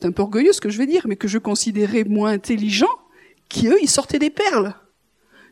c'est 0.00 0.06
un 0.06 0.12
peu 0.12 0.22
orgueilleux 0.22 0.52
ce 0.52 0.60
que 0.60 0.70
je 0.70 0.78
vais 0.78 0.86
dire, 0.86 1.06
mais 1.06 1.16
que 1.16 1.28
je 1.28 1.38
considérais 1.38 2.04
moins 2.04 2.30
intelligents, 2.30 2.86
qui 3.48 3.68
eux, 3.68 3.78
ils 3.82 3.90
sortaient 3.90 4.18
des 4.18 4.30
perles. 4.30 4.74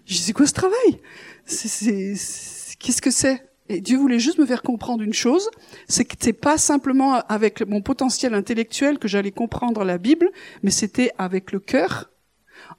Je 0.05 0.15
dis, 0.15 0.21
c'est 0.21 0.33
quoi 0.33 0.47
ce 0.47 0.53
travail? 0.53 1.01
Qu'est-ce 1.47 3.03
que 3.03 3.11
c'est? 3.11 3.43
Et 3.69 3.81
Dieu 3.81 3.99
voulait 3.99 4.21
juste 4.21 4.39
me 4.39 4.47
faire 4.47 4.63
comprendre 4.63 5.03
une 5.03 5.13
chose, 5.13 5.51
c'est 5.89 6.05
que 6.05 6.15
c'est 6.21 6.33
pas 6.33 6.57
simplement 6.57 7.15
avec 7.29 7.67
mon 7.67 7.83
potentiel 7.83 8.35
intellectuel 8.35 8.99
que 8.99 9.09
j'allais 9.09 9.33
comprendre 9.33 9.83
la 9.83 9.99
Bible, 9.99 10.31
mais 10.63 10.71
c'était 10.71 11.11
avec 11.19 11.51
le 11.51 11.59
cœur, 11.59 12.13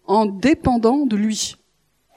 en 0.05 0.25
dépendant 0.25 1.05
de 1.05 1.17
lui. 1.17 1.57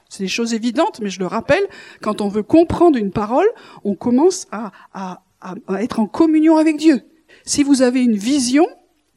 C'est 0.08 0.22
des 0.22 0.28
choses 0.28 0.54
évidentes, 0.54 1.00
mais 1.00 1.10
je 1.10 1.18
le 1.18 1.26
rappelle, 1.26 1.66
quand 2.00 2.20
on 2.20 2.28
veut 2.28 2.44
comprendre 2.44 2.96
une 2.96 3.10
parole, 3.10 3.48
on 3.82 3.96
commence 3.96 4.46
à, 4.52 4.70
à, 4.92 5.24
à, 5.40 5.54
être 5.82 6.00
en 6.00 6.06
communion 6.06 6.56
avec 6.56 6.76
Dieu. 6.76 7.02
Si 7.44 7.62
vous 7.62 7.82
avez 7.82 8.02
une 8.02 8.16
vision, 8.16 8.66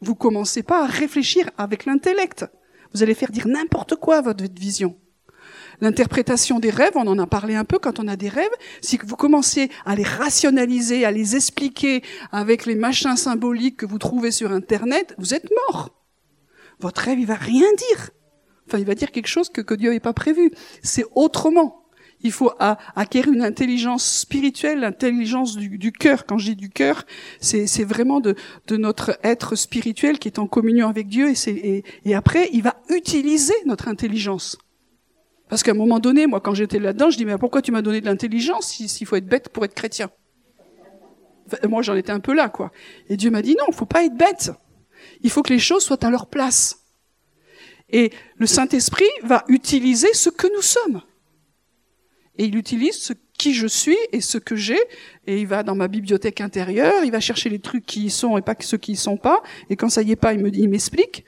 vous 0.02 0.16
commencez 0.16 0.64
pas 0.64 0.84
à 0.84 0.88
réfléchir 0.88 1.50
avec 1.58 1.86
l'intellect. 1.86 2.46
Vous 2.94 3.04
allez 3.04 3.14
faire 3.14 3.32
dire 3.32 3.48
n'importe 3.48 3.96
quoi 3.96 4.18
à 4.18 4.22
votre 4.22 4.44
vision. 4.54 4.96
L'interprétation 5.82 6.60
des 6.60 6.70
rêves, 6.70 6.94
on 6.96 7.08
en 7.08 7.20
a 7.20 7.26
parlé 7.26 7.56
un 7.56 7.66
peu 7.66 7.80
quand 7.80 8.00
on 8.00 8.08
a 8.08 8.16
des 8.16 8.30
rêves, 8.30 8.52
si 8.82 8.98
vous 9.04 9.16
commencez 9.16 9.70
à 9.86 9.96
les 9.96 10.04
rationaliser, 10.04 11.04
à 11.04 11.12
les 11.12 11.36
expliquer 11.36 12.04
avec 12.32 12.66
les 12.66 12.76
machins 12.76 13.18
symboliques 13.18 13.78
que 13.78 13.86
vous 13.86 13.98
trouvez 13.98 14.32
sur 14.32 14.52
Internet, 14.52 15.16
vous 15.18 15.34
êtes 15.34 15.50
mort. 15.68 15.90
Votre 16.80 17.02
rêve, 17.02 17.20
il 17.20 17.26
va 17.26 17.36
rien 17.36 17.68
dire. 17.74 18.12
Enfin, 18.68 18.78
il 18.78 18.86
va 18.86 18.96
dire 18.96 19.12
quelque 19.12 19.28
chose 19.28 19.50
que, 19.50 19.62
que 19.62 19.74
Dieu 19.74 19.90
n'avait 19.90 20.00
pas 20.00 20.14
prévu. 20.14 20.52
C'est 20.82 21.06
autrement. 21.16 21.83
Il 22.24 22.32
faut 22.32 22.52
acquérir 22.96 23.34
une 23.34 23.42
intelligence 23.42 24.06
spirituelle, 24.06 24.80
l'intelligence 24.80 25.58
du, 25.58 25.92
cœur. 25.92 26.26
Quand 26.26 26.38
je 26.38 26.52
dis 26.52 26.56
du 26.56 26.70
cœur, 26.70 27.04
c'est 27.42 27.84
vraiment 27.84 28.22
de, 28.22 28.36
notre 28.72 29.20
être 29.24 29.56
spirituel 29.56 30.20
qui 30.20 30.30
est 30.30 30.40
en 30.40 30.48
communion 30.48 30.88
avec 30.88 31.08
Dieu. 31.08 31.34
Et, 31.48 32.16
après, 32.16 32.50
il 32.54 32.64
va 32.64 32.78
utiliser 32.90 33.54
notre 33.66 33.90
intelligence. 33.90 34.58
Parce 35.50 35.64
qu'à 35.64 35.72
un 35.72 35.76
moment 35.76 36.00
donné, 36.00 36.26
moi, 36.26 36.40
quand 36.40 36.54
j'étais 36.54 36.80
là-dedans, 36.80 37.10
je 37.10 37.18
dis, 37.18 37.26
mais 37.26 37.38
pourquoi 37.38 37.62
tu 37.62 37.72
m'as 37.72 37.82
donné 37.82 38.00
de 38.00 38.06
l'intelligence 38.06 38.72
s'il 38.72 39.06
faut 39.06 39.18
être 39.18 39.28
bête 39.28 39.50
pour 39.50 39.66
être 39.66 39.76
chrétien? 39.76 40.10
Moi, 41.68 41.82
j'en 41.82 41.96
étais 41.96 42.12
un 42.12 42.22
peu 42.22 42.34
là, 42.34 42.48
quoi. 42.48 42.72
Et 43.10 43.18
Dieu 43.18 43.30
m'a 43.30 43.42
dit, 43.42 43.56
non, 43.60 43.66
il 43.68 43.74
faut 43.74 43.86
pas 43.86 44.06
être 44.06 44.16
bête. 44.16 44.52
Il 45.22 45.30
faut 45.30 45.44
que 45.44 45.52
les 45.52 45.60
choses 45.60 45.84
soient 45.84 46.04
à 46.06 46.10
leur 46.10 46.28
place. 46.28 46.80
Et 47.90 48.12
le 48.38 48.48
Saint-Esprit 48.48 49.10
va 49.24 49.44
utiliser 49.50 50.14
ce 50.14 50.30
que 50.30 50.48
nous 50.56 50.62
sommes. 50.62 51.02
Et 52.38 52.46
il 52.46 52.56
utilise 52.56 52.98
ce 52.98 53.14
qui 53.38 53.54
je 53.54 53.68
suis 53.68 53.98
et 54.12 54.22
ce 54.22 54.38
que 54.38 54.56
j'ai, 54.56 54.80
et 55.28 55.40
il 55.40 55.48
va 55.48 55.64
dans 55.64 55.76
ma 55.76 55.88
bibliothèque 55.88 56.42
intérieure, 56.42 57.04
il 57.04 57.12
va 57.12 57.20
chercher 57.20 57.50
les 57.50 57.60
trucs 57.60 57.86
qui 57.86 58.06
y 58.06 58.10
sont 58.10 58.38
et 58.38 58.42
pas 58.42 58.56
ceux 58.60 58.78
qui 58.78 58.94
y 58.94 58.96
sont 58.96 59.18
pas, 59.18 59.44
et 59.70 59.76
quand 59.76 59.90
ça 59.90 60.02
y 60.02 60.12
est 60.12 60.16
pas, 60.16 60.34
il 60.34 60.70
m'explique. 60.70 61.26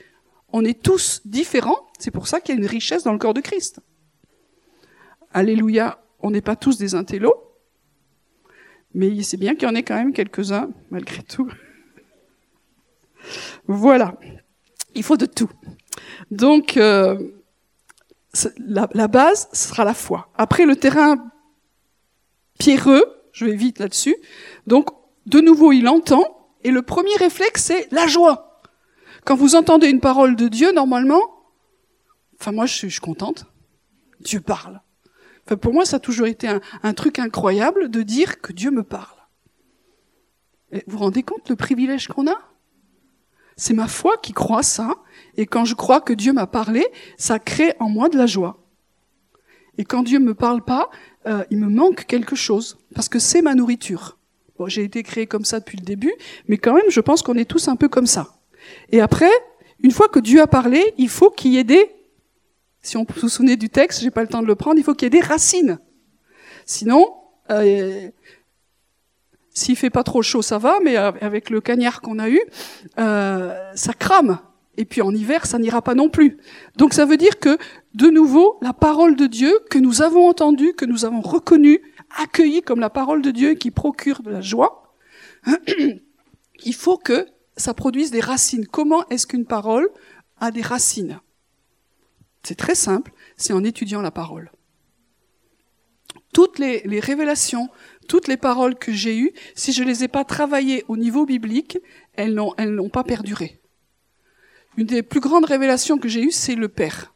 On 0.52 0.64
est 0.64 0.80
tous 0.82 1.20
différents, 1.24 1.86
c'est 1.98 2.10
pour 2.10 2.28
ça 2.28 2.40
qu'il 2.40 2.54
y 2.54 2.58
a 2.58 2.60
une 2.60 2.66
richesse 2.66 3.04
dans 3.04 3.12
le 3.12 3.18
corps 3.18 3.34
de 3.34 3.40
Christ. 3.40 3.80
Alléluia, 5.32 6.02
on 6.20 6.30
n'est 6.30 6.40
pas 6.40 6.56
tous 6.56 6.78
des 6.78 6.94
intellos, 6.94 7.34
mais 8.94 9.22
c'est 9.22 9.36
bien 9.36 9.54
qu'il 9.54 9.68
y 9.68 9.70
en 9.70 9.74
ait 9.74 9.82
quand 9.82 9.96
même 9.96 10.12
quelques-uns, 10.12 10.70
malgré 10.90 11.22
tout. 11.22 11.50
voilà, 13.66 14.18
il 14.94 15.02
faut 15.02 15.16
de 15.16 15.26
tout. 15.26 15.50
Donc, 16.30 16.76
euh, 16.76 17.18
la, 18.58 18.88
la, 18.92 19.08
base 19.08 19.48
sera 19.52 19.84
la 19.84 19.94
foi. 19.94 20.30
Après, 20.36 20.66
le 20.66 20.76
terrain 20.76 21.30
pierreux, 22.58 23.04
je 23.32 23.44
vais 23.44 23.54
vite 23.54 23.78
là-dessus. 23.78 24.16
Donc, 24.66 24.88
de 25.26 25.40
nouveau, 25.40 25.72
il 25.72 25.88
entend, 25.88 26.48
et 26.64 26.70
le 26.70 26.82
premier 26.82 27.14
réflexe, 27.16 27.64
c'est 27.64 27.88
la 27.92 28.06
joie. 28.06 28.60
Quand 29.24 29.36
vous 29.36 29.56
entendez 29.56 29.88
une 29.88 30.00
parole 30.00 30.36
de 30.36 30.48
Dieu, 30.48 30.72
normalement, 30.72 31.22
enfin 32.40 32.52
moi, 32.52 32.66
je 32.66 32.74
suis, 32.74 32.90
je 32.90 33.00
contente. 33.00 33.46
Dieu 34.20 34.40
parle 34.40 34.80
pour 35.54 35.72
moi, 35.72 35.84
ça 35.84 35.96
a 35.96 36.00
toujours 36.00 36.26
été 36.26 36.48
un, 36.82 36.94
truc 36.94 37.20
incroyable 37.20 37.88
de 37.88 38.02
dire 38.02 38.40
que 38.40 38.52
Dieu 38.52 38.72
me 38.72 38.82
parle. 38.82 39.20
vous 40.72 40.80
vous 40.88 40.98
rendez 40.98 41.22
compte 41.22 41.48
le 41.48 41.54
privilège 41.54 42.08
qu'on 42.08 42.26
a? 42.26 42.36
C'est 43.56 43.74
ma 43.74 43.88
foi 43.88 44.16
qui 44.22 44.32
croit 44.32 44.62
ça, 44.62 44.96
et 45.36 45.46
quand 45.46 45.64
je 45.64 45.74
crois 45.74 46.00
que 46.00 46.12
Dieu 46.12 46.32
m'a 46.32 46.46
parlé, 46.46 46.86
ça 47.16 47.38
crée 47.38 47.74
en 47.80 47.88
moi 47.88 48.08
de 48.08 48.16
la 48.16 48.26
joie. 48.26 48.62
Et 49.78 49.84
quand 49.84 50.02
Dieu 50.02 50.18
me 50.18 50.34
parle 50.34 50.62
pas, 50.62 50.90
euh, 51.26 51.44
il 51.50 51.58
me 51.58 51.68
manque 51.68 52.06
quelque 52.06 52.36
chose, 52.36 52.78
parce 52.94 53.08
que 53.08 53.18
c'est 53.18 53.42
ma 53.42 53.54
nourriture. 53.54 54.18
J'ai 54.66 54.84
été 54.84 55.02
créé 55.02 55.26
comme 55.26 55.44
ça 55.44 55.60
depuis 55.60 55.76
le 55.76 55.84
début, 55.84 56.14
mais 56.48 56.56
quand 56.56 56.72
même, 56.72 56.88
je 56.88 57.00
pense 57.00 57.22
qu'on 57.22 57.34
est 57.34 57.44
tous 57.44 57.68
un 57.68 57.76
peu 57.76 57.88
comme 57.88 58.06
ça. 58.06 58.36
Et 58.90 59.00
après, 59.00 59.30
une 59.80 59.90
fois 59.90 60.08
que 60.08 60.18
Dieu 60.18 60.40
a 60.40 60.46
parlé, 60.46 60.94
il 60.96 61.10
faut 61.10 61.30
qu'il 61.30 61.52
y 61.52 61.58
ait 61.58 61.64
des 61.64 61.90
si 62.86 62.96
on 62.96 63.06
se 63.16 63.28
souvenir 63.28 63.56
du 63.56 63.68
texte, 63.68 64.00
j'ai 64.00 64.12
pas 64.12 64.22
le 64.22 64.28
temps 64.28 64.42
de 64.42 64.46
le 64.46 64.54
prendre, 64.54 64.78
il 64.78 64.84
faut 64.84 64.94
qu'il 64.94 65.06
y 65.06 65.08
ait 65.08 65.20
des 65.20 65.26
racines. 65.26 65.78
Sinon, 66.64 67.14
euh, 67.50 68.08
s'il 69.56 69.74
fait 69.74 69.88
pas 69.88 70.04
trop 70.04 70.20
chaud, 70.20 70.42
ça 70.42 70.58
va, 70.58 70.78
mais 70.84 70.96
avec 70.96 71.48
le 71.48 71.62
cagnard 71.62 72.02
qu'on 72.02 72.18
a 72.18 72.28
eu, 72.28 72.40
euh, 72.98 73.72
ça 73.74 73.94
crame. 73.94 74.38
Et 74.76 74.84
puis 74.84 75.00
en 75.00 75.14
hiver, 75.14 75.46
ça 75.46 75.58
n'ira 75.58 75.80
pas 75.80 75.94
non 75.94 76.10
plus. 76.10 76.36
Donc 76.76 76.92
ça 76.92 77.06
veut 77.06 77.16
dire 77.16 77.38
que, 77.38 77.56
de 77.94 78.08
nouveau, 78.08 78.58
la 78.60 78.74
parole 78.74 79.16
de 79.16 79.26
Dieu 79.26 79.58
que 79.70 79.78
nous 79.78 80.02
avons 80.02 80.28
entendue, 80.28 80.74
que 80.74 80.84
nous 80.84 81.06
avons 81.06 81.22
reconnue, 81.22 81.80
accueillie 82.22 82.60
comme 82.60 82.80
la 82.80 82.90
parole 82.90 83.22
de 83.22 83.30
Dieu 83.30 83.54
qui 83.54 83.70
procure 83.70 84.22
de 84.22 84.30
la 84.30 84.42
joie, 84.42 84.92
il 86.64 86.74
faut 86.74 86.98
que 86.98 87.26
ça 87.56 87.72
produise 87.72 88.10
des 88.10 88.20
racines. 88.20 88.66
Comment 88.66 89.08
est-ce 89.08 89.26
qu'une 89.26 89.46
parole 89.46 89.88
a 90.38 90.50
des 90.50 90.60
racines? 90.60 91.18
C'est 92.42 92.56
très 92.56 92.74
simple, 92.74 93.10
c'est 93.38 93.54
en 93.54 93.64
étudiant 93.64 94.02
la 94.02 94.10
parole. 94.10 94.50
Toutes 96.36 96.58
les, 96.58 97.00
révélations, 97.00 97.70
toutes 98.06 98.28
les 98.28 98.36
paroles 98.36 98.76
que 98.76 98.92
j'ai 98.92 99.18
eues, 99.18 99.32
si 99.54 99.72
je 99.72 99.82
ne 99.82 99.88
les 99.88 100.04
ai 100.04 100.08
pas 100.08 100.24
travaillées 100.24 100.84
au 100.88 100.96
niveau 100.96 101.26
biblique, 101.26 101.78
elles 102.14 102.34
n'ont, 102.34 102.88
pas 102.88 103.04
perduré. 103.04 103.60
Une 104.76 104.86
des 104.86 105.02
plus 105.02 105.20
grandes 105.20 105.44
révélations 105.44 105.98
que 105.98 106.08
j'ai 106.08 106.22
eues, 106.22 106.32
c'est 106.32 106.54
le 106.54 106.68
Père. 106.68 107.12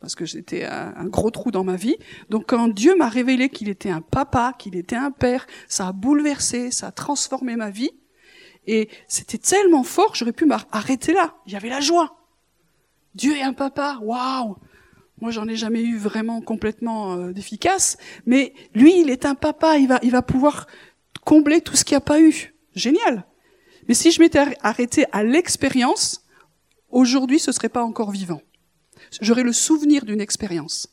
Parce 0.00 0.14
que 0.14 0.24
j'étais 0.24 0.64
un, 0.64 0.94
un 0.96 1.06
gros 1.06 1.30
trou 1.30 1.50
dans 1.50 1.64
ma 1.64 1.76
vie. 1.76 1.96
Donc 2.30 2.44
quand 2.46 2.68
Dieu 2.68 2.94
m'a 2.96 3.08
révélé 3.08 3.48
qu'il 3.48 3.68
était 3.68 3.90
un 3.90 4.00
papa, 4.00 4.54
qu'il 4.56 4.76
était 4.76 4.96
un 4.96 5.10
père, 5.10 5.46
ça 5.66 5.88
a 5.88 5.92
bouleversé, 5.92 6.70
ça 6.70 6.88
a 6.88 6.92
transformé 6.92 7.56
ma 7.56 7.70
vie. 7.70 7.90
Et 8.68 8.88
c'était 9.08 9.38
tellement 9.38 9.82
fort, 9.82 10.14
j'aurais 10.14 10.32
pu 10.32 10.44
m'arrêter 10.44 11.14
là. 11.14 11.34
Il 11.46 11.52
y 11.52 11.68
la 11.68 11.80
joie. 11.80 12.16
Dieu 13.14 13.34
est 13.34 13.42
un 13.42 13.54
papa, 13.54 13.98
waouh 14.02 14.56
moi, 15.20 15.30
j'en 15.30 15.48
ai 15.48 15.56
jamais 15.56 15.82
eu 15.82 15.96
vraiment 15.96 16.40
complètement 16.40 17.14
euh, 17.14 17.32
d'efficace, 17.32 17.96
mais 18.26 18.52
lui, 18.74 19.00
il 19.00 19.10
est 19.10 19.24
un 19.24 19.34
papa, 19.34 19.76
il 19.78 19.88
va, 19.88 20.22
pouvoir 20.22 20.66
combler 21.24 21.60
tout 21.60 21.76
ce 21.76 21.84
qu'il 21.84 21.94
n'y 21.94 21.98
a 21.98 22.02
pas 22.02 22.20
eu. 22.20 22.54
Génial. 22.74 23.24
Mais 23.88 23.94
si 23.94 24.10
je 24.10 24.20
m'étais 24.20 24.40
arrêté 24.60 25.06
à 25.12 25.24
l'expérience, 25.24 26.24
aujourd'hui, 26.90 27.38
ce 27.38 27.52
serait 27.52 27.68
pas 27.68 27.82
encore 27.82 28.10
vivant. 28.10 28.42
J'aurais 29.20 29.42
le 29.42 29.52
souvenir 29.52 30.04
d'une 30.04 30.20
expérience. 30.20 30.88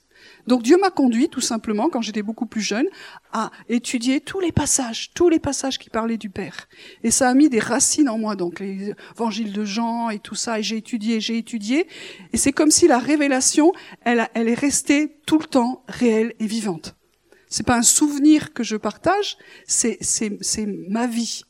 Donc 0.47 0.61
Dieu 0.63 0.77
m'a 0.77 0.91
conduit 0.91 1.29
tout 1.29 1.41
simplement, 1.41 1.89
quand 1.89 2.01
j'étais 2.01 2.21
beaucoup 2.21 2.45
plus 2.45 2.61
jeune, 2.61 2.85
à 3.31 3.51
étudier 3.67 4.21
tous 4.21 4.39
les 4.39 4.51
passages, 4.51 5.11
tous 5.13 5.29
les 5.29 5.39
passages 5.39 5.79
qui 5.79 5.89
parlaient 5.89 6.17
du 6.17 6.29
Père. 6.29 6.67
Et 7.03 7.11
ça 7.11 7.29
a 7.29 7.33
mis 7.33 7.49
des 7.49 7.59
racines 7.59 8.09
en 8.09 8.17
moi, 8.17 8.35
donc 8.35 8.59
les 8.59 8.93
évangiles 9.15 9.53
de 9.53 9.65
Jean 9.65 10.09
et 10.09 10.19
tout 10.19 10.35
ça, 10.35 10.59
et 10.59 10.63
j'ai 10.63 10.77
étudié, 10.77 11.19
j'ai 11.19 11.37
étudié, 11.37 11.87
et 12.33 12.37
c'est 12.37 12.51
comme 12.51 12.71
si 12.71 12.87
la 12.87 12.99
révélation, 12.99 13.71
elle, 14.01 14.27
est 14.35 14.53
restée 14.53 15.17
tout 15.25 15.39
le 15.39 15.45
temps 15.45 15.83
réelle 15.87 16.33
et 16.39 16.45
vivante. 16.45 16.95
C'est 17.47 17.65
pas 17.65 17.77
un 17.77 17.83
souvenir 17.83 18.53
que 18.53 18.63
je 18.63 18.75
partage, 18.75 19.37
c'est, 19.65 19.97
c'est, 20.01 20.37
c'est 20.41 20.65
ma 20.65 21.07
vie. 21.07 21.43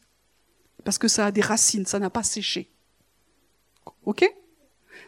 Parce 0.84 0.98
que 0.98 1.08
ça 1.08 1.26
a 1.26 1.32
des 1.32 1.42
racines, 1.42 1.86
ça 1.86 2.00
n'a 2.00 2.10
pas 2.10 2.24
séché. 2.24 2.70
Ok? 4.06 4.26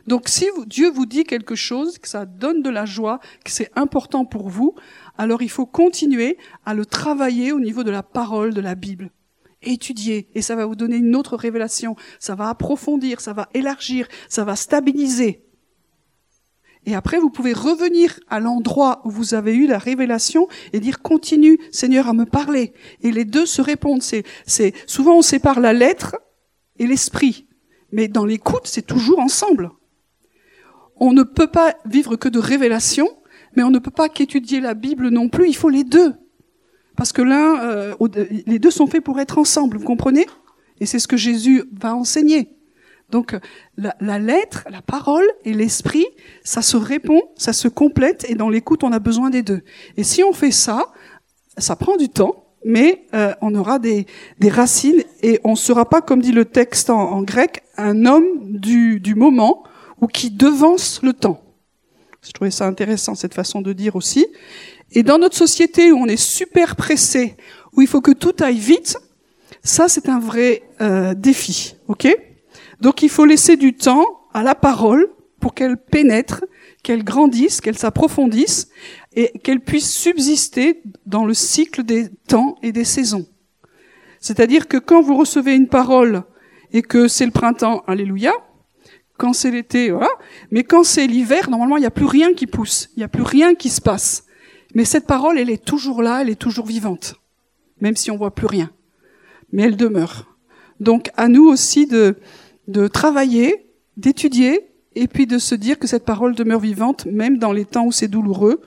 Donc 0.08 0.30
si 0.30 0.48
Dieu 0.65 0.89
vous 0.89 1.06
dit 1.06 1.26
quelque 1.26 1.56
chose, 1.56 2.00
que 2.00 2.08
ça 2.08 2.26
donne 2.26 2.62
de 2.62 2.70
la 2.70 2.86
joie, 2.86 3.20
que 3.43 3.52
c'est 3.52 3.72
important 3.76 4.24
pour 4.24 4.50
vous, 4.50 4.74
alors 5.17 5.41
il 5.41 5.50
faut 5.50 5.65
continuer 5.65 6.38
à 6.65 6.74
le 6.74 6.86
travailler 6.86 7.52
au 7.52 7.60
niveau 7.60 7.84
de 7.84 7.91
la 7.91 8.04
parole 8.04 8.54
de 8.54 8.62
la 8.62 8.76
Bible. 8.76 9.12
Étudier, 9.62 10.30
et 10.34 10.41
ça 10.41 10.56
va 10.56 10.65
vous 10.65 10.76
donner 10.76 10.96
une 10.96 11.15
autre 11.15 11.36
révélation, 11.36 11.98
ça 12.20 12.36
va 12.36 12.48
approfondir, 12.48 13.20
ça 13.20 13.34
va 13.34 13.50
élargir, 13.54 14.08
ça 14.29 14.46
va 14.46 14.56
stabiliser. 14.56 15.44
Et 16.86 16.96
après, 16.96 17.19
vous 17.19 17.29
pouvez 17.29 17.52
revenir 17.52 18.17
à 18.29 18.40
l'endroit 18.40 19.02
où 19.04 19.10
vous 19.10 19.34
avez 19.34 19.54
eu 19.54 19.67
la 19.67 19.77
révélation 19.77 20.48
et 20.71 20.79
dire 20.79 21.02
continue, 21.02 21.60
Seigneur, 21.69 22.08
à 22.08 22.13
me 22.13 22.23
parler. 22.23 22.71
Et 23.02 23.12
les 23.12 23.25
deux 23.25 23.46
se 23.46 23.62
répondent. 23.62 24.02
C'est, 24.02 24.23
c'est, 24.46 24.73
souvent 24.86 25.17
on 25.17 25.21
sépare 25.21 25.60
la 25.60 25.73
lettre 25.73 26.15
et 26.79 26.88
l'esprit. 26.88 27.46
Mais 27.92 28.08
dans 28.08 28.23
l'écoute, 28.23 28.67
c'est 28.67 28.86
toujours 28.86 29.19
ensemble 29.19 29.71
on 31.00 31.13
ne 31.13 31.23
peut 31.23 31.48
pas 31.48 31.75
vivre 31.85 32.15
que 32.15 32.29
de 32.29 32.39
révélation, 32.39 33.10
mais 33.56 33.63
on 33.63 33.71
ne 33.71 33.79
peut 33.79 33.91
pas 33.91 34.10
qu'étudier 34.10 34.60
la 34.60 34.73
Bible 34.73 35.10
non 35.10 35.29
plus. 35.29 35.48
Il 35.50 35.56
faut 35.56 35.69
les 35.69 35.83
deux. 35.83 36.13
Parce 36.95 37.12
que 37.12 37.21
l'un, 37.21 37.62
euh, 37.62 37.95
les 38.45 38.60
deux 38.60 38.71
sont 38.71 38.87
faits 38.87 39.04
pour 39.04 39.19
être 39.19 39.37
ensemble, 39.37 39.77
vous 39.77 39.85
comprenez? 39.85 40.25
Et 40.79 40.85
c'est 40.85 41.00
ce 41.00 41.08
que 41.08 41.17
Jésus 41.17 41.63
va 41.71 41.95
enseigner. 41.95 42.58
Donc 43.10 43.37
la, 43.77 44.19
lettre, 44.19 44.67
la 44.69 44.81
parole 44.81 45.25
et 45.45 45.54
l'esprit, 45.54 46.06
ça 46.43 46.62
se 46.62 46.75
répond, 46.75 47.21
ça 47.35 47.54
se 47.54 47.67
complète, 47.67 48.25
et 48.29 48.35
dans 48.35 48.50
l'écoute, 48.50 48.83
on 48.83 48.91
a 48.91 49.00
besoin 49.00 49.29
des 49.29 49.43
deux. 49.43 49.62
Et 49.95 50.04
si 50.04 50.23
on 50.23 50.33
fait 50.33 50.52
ça, 50.52 50.91
ça 51.58 51.75
prend 51.75 51.95
du 51.95 52.10
temps, 52.10 52.48
mais 52.65 53.06
euh, 53.13 53.33
on 53.41 53.56
aura 53.56 53.79
des, 53.79 54.08
des, 54.39 54.50
racines 54.50 55.04
et 55.21 55.39
on 55.45 55.52
ne 55.52 55.56
sera 55.56 55.87
pas, 55.87 56.02
comme 56.02 56.21
dit 56.21 56.33
le 56.33 56.43
texte 56.43 56.89
en, 56.89 57.12
en 57.12 57.21
grec, 57.21 57.63
un 57.77 58.06
homme 58.06 58.25
du, 58.41 59.00
du, 59.00 59.15
moment 59.15 59.63
ou 60.02 60.08
qui 60.08 60.29
devance 60.31 61.02
le 61.04 61.13
temps. 61.13 61.41
Je 62.21 62.31
trouvais 62.31 62.52
ça 62.52 62.65
intéressant, 62.67 63.15
cette 63.15 63.33
façon 63.33 63.62
de 63.62 63.73
dire 63.73 63.95
aussi. 63.95 64.27
Et 64.91 65.04
dans 65.04 65.17
notre 65.17 65.35
société 65.35 65.91
où 65.91 65.98
on 65.98 66.08
est 66.08 66.21
super 66.21 66.75
pressé, 66.75 67.35
où 67.73 67.81
il 67.81 67.87
faut 67.87 68.02
que 68.02 68.12
tout 68.12 68.35
aille 68.39 68.60
vite, 68.60 68.98
ça 69.63 69.87
c'est 69.87 70.10
un 70.10 70.19
vrai 70.19 70.63
euh, 70.81 71.13
défi, 71.13 71.75
ok? 71.87 72.08
Donc 72.81 73.02
il 73.02 73.10
faut 73.10 73.25
laisser 73.25 73.58
du 73.58 73.73
temps 73.73 74.06
à 74.33 74.43
la 74.43 74.56
parole 74.56 75.10
pour 75.39 75.54
qu'elle 75.54 75.77
pénètre, 75.77 76.43
qu'elle 76.83 77.04
grandisse, 77.04 77.62
qu'elle 77.62 77.77
s'approfondisse 77.77 78.69
et 79.15 79.37
qu'elle 79.39 79.62
puisse 79.62 79.91
subsister 79.91 80.81
dans 81.06 81.25
le 81.25 81.33
cycle 81.33 81.83
des 81.83 82.10
temps 82.27 82.56
et 82.62 82.71
des 82.71 82.83
saisons. 82.83 83.25
C'est-à-dire 84.19 84.67
que 84.67 84.77
quand 84.77 85.02
vous 85.02 85.15
recevez 85.15 85.56
une 85.56 85.67
parole 85.67 86.23
et 86.71 86.81
que 86.81 87.08
c'est 87.08 87.25
le 87.25 87.31
printemps, 87.31 87.83
alléluia, 87.87 88.33
quand 89.18 89.34
c'est 89.34 89.52
l'été, 89.52 89.92
voilà, 89.92 90.10
mais 90.52 90.63
quand 90.63 90.84
c'est 90.84 91.08
l'hiver, 91.08 91.50
normalement, 91.50 91.78
il 91.78 91.82
n'y 91.82 91.88
a 91.88 91.92
plus 91.92 92.06
rien 92.06 92.34
qui 92.34 92.48
pousse, 92.48 92.90
il 92.96 93.00
n'y 93.00 93.04
a 93.04 93.08
plus 93.08 93.24
rien 93.24 93.56
qui 93.56 93.70
se 93.70 93.82
passe. 93.82 94.26
Mais 94.76 94.86
cette 94.86 95.08
parole, 95.08 95.40
elle 95.40 95.50
est 95.50 95.63
toujours 95.63 96.02
là, 96.02 96.22
elle 96.22 96.30
est 96.30 96.40
toujours 96.40 96.65
vivante, 96.65 97.15
même 97.82 97.96
si 97.96 98.12
on 98.12 98.18
voit 98.18 98.36
plus 98.36 98.48
rien. 98.48 98.72
Mais 99.52 99.63
elle 99.63 99.78
demeure. 99.78 100.38
Donc, 100.80 101.10
à 101.18 101.28
nous 101.28 101.48
aussi 101.48 101.88
de, 101.88 102.18
de 102.68 102.88
travailler, 102.88 103.72
d'étudier, 103.96 104.68
et 104.94 105.08
puis 105.08 105.28
de 105.28 105.38
se 105.38 105.56
dire 105.56 105.78
que 105.80 105.88
cette 105.88 106.06
parole 106.06 106.36
demeure 106.36 106.60
vivante, 106.60 107.06
même 107.06 107.38
dans 107.38 107.52
les 107.52 107.65
temps 107.65 107.86
où 107.86 107.92
c'est 107.92 108.08
douloureux, 108.08 108.62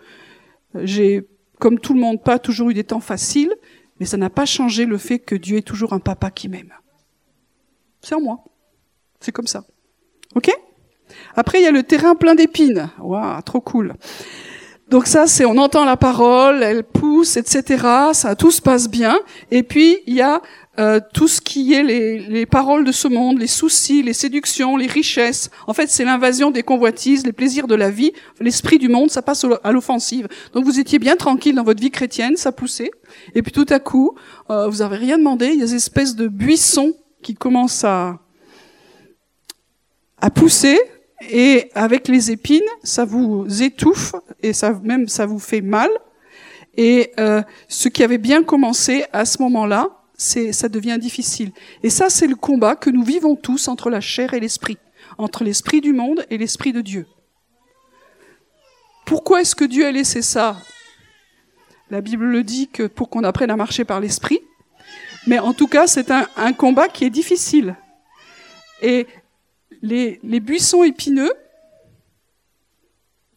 j'ai, 0.74 1.28
comme 1.58 1.78
tout 1.78 1.94
le 1.94 2.00
monde, 2.00 2.22
pas 2.22 2.38
toujours 2.38 2.70
eu 2.70 2.74
des 2.74 2.84
temps 2.84 3.00
faciles, 3.00 3.52
mais 3.98 4.06
ça 4.06 4.16
n'a 4.16 4.30
pas 4.30 4.46
changé 4.46 4.86
le 4.86 4.96
fait 4.96 5.18
que 5.18 5.34
Dieu 5.34 5.58
est 5.58 5.66
toujours 5.66 5.92
un 5.92 5.98
papa 5.98 6.30
qui 6.30 6.48
m'aime. 6.48 6.72
C'est 8.00 8.14
en 8.14 8.20
moi. 8.20 8.44
C'est 9.20 9.32
comme 9.32 9.46
ça. 9.46 9.64
Ok 10.34 10.50
Après, 11.34 11.60
il 11.60 11.64
y 11.64 11.66
a 11.66 11.72
le 11.72 11.82
terrain 11.82 12.14
plein 12.14 12.34
d'épines. 12.34 12.90
Waouh, 13.00 13.42
trop 13.42 13.60
cool. 13.60 13.94
Donc 14.90 15.06
ça, 15.06 15.28
c'est 15.28 15.44
on 15.44 15.56
entend 15.56 15.84
la 15.84 15.96
parole, 15.96 16.64
elle 16.64 16.82
pousse, 16.82 17.36
etc. 17.36 17.86
Ça, 18.12 18.34
tout 18.34 18.50
se 18.50 18.60
passe 18.60 18.90
bien. 18.90 19.20
Et 19.52 19.62
puis 19.62 19.98
il 20.08 20.14
y 20.14 20.20
a 20.20 20.42
euh, 20.80 20.98
tout 21.14 21.28
ce 21.28 21.40
qui 21.40 21.74
est 21.74 21.84
les, 21.84 22.18
les, 22.18 22.44
paroles 22.44 22.84
de 22.84 22.90
ce 22.90 23.06
monde, 23.06 23.38
les 23.38 23.46
soucis, 23.46 24.02
les 24.02 24.12
séductions, 24.12 24.76
les 24.76 24.88
richesses. 24.88 25.48
En 25.68 25.74
fait, 25.74 25.88
c'est 25.90 26.04
l'invasion 26.04 26.50
des 26.50 26.64
convoitises, 26.64 27.24
les 27.24 27.32
plaisirs 27.32 27.68
de 27.68 27.76
la 27.76 27.90
vie, 27.90 28.12
l'esprit 28.40 28.78
du 28.78 28.88
monde, 28.88 29.10
ça 29.10 29.22
passe 29.22 29.46
à 29.62 29.70
l'offensive. 29.70 30.26
Donc 30.54 30.64
vous 30.64 30.80
étiez 30.80 30.98
bien 30.98 31.14
tranquille 31.14 31.54
dans 31.54 31.64
votre 31.64 31.80
vie 31.80 31.90
chrétienne, 31.92 32.36
ça 32.36 32.50
poussait. 32.50 32.90
Et 33.36 33.42
puis 33.42 33.52
tout 33.52 33.66
à 33.68 33.78
coup, 33.78 34.16
euh, 34.50 34.68
vous 34.68 34.82
avez 34.82 34.96
rien 34.96 35.18
demandé, 35.18 35.50
il 35.52 35.60
y 35.60 35.62
a 35.62 35.66
des 35.66 35.74
espèces 35.76 36.16
de 36.16 36.26
buissons 36.26 36.94
qui 37.22 37.34
commencent 37.34 37.84
à, 37.84 38.18
à 40.20 40.30
pousser, 40.30 40.78
et 41.28 41.70
avec 41.74 42.08
les 42.08 42.30
épines, 42.30 42.60
ça 42.82 43.04
vous 43.04 43.46
étouffe 43.62 44.14
et 44.42 44.52
ça 44.52 44.72
même 44.82 45.06
ça 45.06 45.26
vous 45.26 45.38
fait 45.38 45.60
mal. 45.60 45.90
Et 46.76 47.12
euh, 47.18 47.42
ce 47.68 47.88
qui 47.88 48.02
avait 48.02 48.18
bien 48.18 48.42
commencé 48.42 49.04
à 49.12 49.24
ce 49.24 49.42
moment-là, 49.42 49.88
c'est 50.14 50.52
ça 50.52 50.68
devient 50.68 50.98
difficile. 50.98 51.52
Et 51.82 51.90
ça, 51.90 52.08
c'est 52.10 52.26
le 52.26 52.36
combat 52.36 52.76
que 52.76 52.90
nous 52.90 53.04
vivons 53.04 53.36
tous 53.36 53.68
entre 53.68 53.90
la 53.90 54.00
chair 54.00 54.34
et 54.34 54.40
l'esprit, 54.40 54.78
entre 55.18 55.44
l'esprit 55.44 55.80
du 55.80 55.92
monde 55.92 56.24
et 56.30 56.38
l'esprit 56.38 56.72
de 56.72 56.80
Dieu. 56.80 57.06
Pourquoi 59.04 59.40
est-ce 59.40 59.54
que 59.54 59.64
Dieu 59.64 59.84
a 59.86 59.92
laissé 59.92 60.22
ça? 60.22 60.56
La 61.90 62.00
Bible 62.00 62.26
le 62.26 62.44
dit 62.44 62.68
que 62.68 62.86
pour 62.86 63.10
qu'on 63.10 63.24
apprenne 63.24 63.50
à 63.50 63.56
marcher 63.56 63.84
par 63.84 64.00
l'esprit. 64.00 64.40
Mais 65.26 65.38
en 65.38 65.52
tout 65.52 65.66
cas, 65.66 65.86
c'est 65.86 66.10
un, 66.10 66.26
un 66.36 66.52
combat 66.52 66.88
qui 66.88 67.04
est 67.04 67.10
difficile. 67.10 67.76
Et 68.80 69.06
les, 69.82 70.40
buissons 70.40 70.82
épineux, 70.82 71.32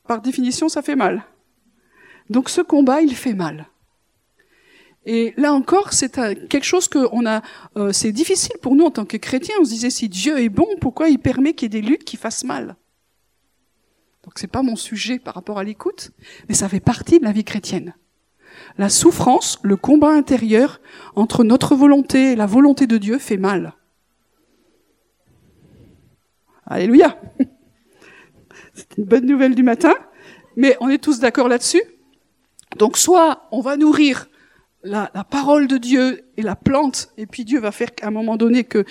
par 0.08 0.22
définition, 0.22 0.70
ça 0.70 0.82
fait 0.82 0.96
mal. 0.96 1.24
Donc 2.30 2.50
ce 2.50 2.62
combat, 2.62 3.02
il 3.02 3.16
fait 3.16 3.34
mal. 3.34 3.68
Et 5.06 5.34
là 5.36 5.54
encore, 5.54 5.92
c'est 5.92 6.16
quelque 6.48 6.64
chose 6.64 6.88
que 6.88 7.10
on 7.12 7.26
a. 7.26 7.42
Euh, 7.76 7.92
c'est 7.92 8.14
difficile 8.14 8.56
pour 8.62 8.76
nous 8.76 8.86
en 8.86 8.92
tant 8.92 9.06
que 9.06 9.18
chrétiens. 9.18 9.56
On 9.60 9.66
se 9.66 9.72
disait 9.72 9.90
si 9.90 10.08
Dieu 10.08 10.40
est 10.40 10.50
bon, 10.50 10.68
pourquoi 10.80 11.10
il 11.10 11.20
permet 11.20 11.54
qu'il 11.54 11.74
y 11.74 11.78
ait 11.78 11.82
des 11.82 11.86
luttes 11.86 12.06
qui 12.06 12.16
fassent 12.16 12.46
mal? 12.46 12.78
Donc 14.24 14.34
c'est 14.36 14.48
pas 14.48 14.62
mon 14.62 14.78
sujet 14.78 15.20
par 15.20 15.36
rapport 15.36 15.60
à 15.60 15.66
l'écoute, 15.66 16.12
mais 16.48 16.56
ça 16.56 16.70
fait 16.70 16.80
partie 16.80 17.20
de 17.20 17.26
la 17.26 17.34
vie 17.34 17.44
chrétienne. 17.44 17.94
La 18.78 18.88
souffrance, 18.88 19.60
le 19.64 19.76
combat 19.76 20.12
intérieur 20.12 20.80
entre 21.16 21.44
notre 21.44 21.76
volonté 21.76 22.32
et 22.32 22.36
la 22.38 22.46
volonté 22.46 22.88
de 22.88 22.98
Dieu 22.98 23.20
fait 23.20 23.38
mal. 23.38 23.74
Alléluia. 26.66 27.18
C'est 28.74 28.98
une 28.98 29.06
bonne 29.06 29.26
nouvelle 29.26 29.56
du 29.56 29.64
matin, 29.64 29.94
mais 30.56 30.76
on 30.80 30.90
est 30.90 31.04
tous 31.04 31.20
d'accord 31.20 31.48
là-dessus. 31.48 31.84
Donc 32.78 32.98
soit 32.98 33.48
on 33.52 33.62
va 33.62 33.78
nourrir 33.78 34.28
la, 34.84 35.08
parole 35.30 35.68
de 35.68 35.78
Dieu 35.78 36.26
et 36.36 36.42
la 36.42 36.56
plante, 36.56 37.10
et 37.18 37.26
puis 37.26 37.46
Dieu 37.46 37.60
va 37.60 37.72
faire 37.72 37.96
qu'à 37.96 38.08
un 38.08 38.12
moment 38.12 38.36
donné 38.36 38.64
que 38.64 38.84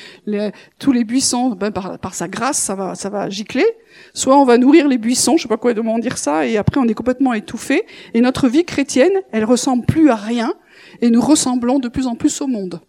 tous 0.78 0.92
les 0.92 1.04
buissons, 1.04 1.50
ben, 1.50 1.70
par, 1.70 2.14
sa 2.14 2.28
grâce, 2.28 2.58
ça 2.58 2.74
va, 2.74 2.94
ça 2.94 3.28
gicler. 3.28 3.66
Soit 4.14 4.38
on 4.38 4.44
va 4.44 4.56
nourrir 4.56 4.88
les 4.88 4.98
buissons, 4.98 5.36
je 5.36 5.42
sais 5.42 5.48
pas 5.48 5.58
quoi 5.58 5.74
comment 5.74 5.98
dire 5.98 6.16
ça, 6.16 6.46
et 6.46 6.56
après 6.56 6.80
on 6.80 6.88
est 6.88 6.94
complètement 6.94 7.34
étouffé. 7.34 7.84
Et 8.14 8.20
notre 8.20 8.48
vie 8.48 8.64
chrétienne, 8.64 9.12
elle 9.32 9.44
ressemble 9.44 9.84
plus 9.84 10.08
à 10.08 10.16
rien, 10.16 10.54
et 11.00 11.10
nous 11.10 11.20
ressemblons 11.20 11.78
de 11.78 11.88
plus 11.88 12.06
en 12.06 12.14
plus 12.14 12.40
au 12.40 12.46
monde. 12.46 12.80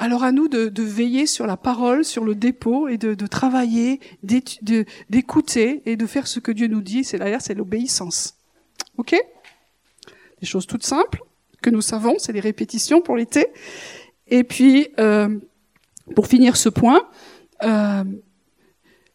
Alors 0.00 0.22
à 0.22 0.30
nous 0.30 0.46
de, 0.46 0.82
veiller 0.82 1.26
sur 1.26 1.44
la 1.46 1.56
parole, 1.56 2.04
sur 2.04 2.24
le 2.24 2.36
dépôt 2.36 2.86
et 2.86 2.98
de, 2.98 3.26
travailler, 3.26 3.98
d'écouter 4.22 5.82
et 5.86 5.96
de 5.96 6.06
faire 6.06 6.28
ce 6.28 6.38
que 6.38 6.52
Dieu 6.52 6.68
nous 6.68 6.80
dit. 6.80 7.02
C'est 7.02 7.18
d'ailleurs 7.18 7.40
c'est 7.40 7.54
l'obéissance. 7.54 8.36
Ok? 8.96 9.16
Des 10.40 10.46
choses 10.46 10.68
toutes 10.68 10.84
simples 10.84 11.20
que 11.60 11.70
nous 11.70 11.80
savons, 11.80 12.14
c'est 12.18 12.32
des 12.32 12.40
répétitions 12.40 13.00
pour 13.00 13.16
l'été. 13.16 13.48
Et 14.28 14.44
puis 14.44 14.88
euh, 15.00 15.36
pour 16.14 16.28
finir 16.28 16.56
ce 16.56 16.68
point, 16.68 17.02
euh, 17.64 18.04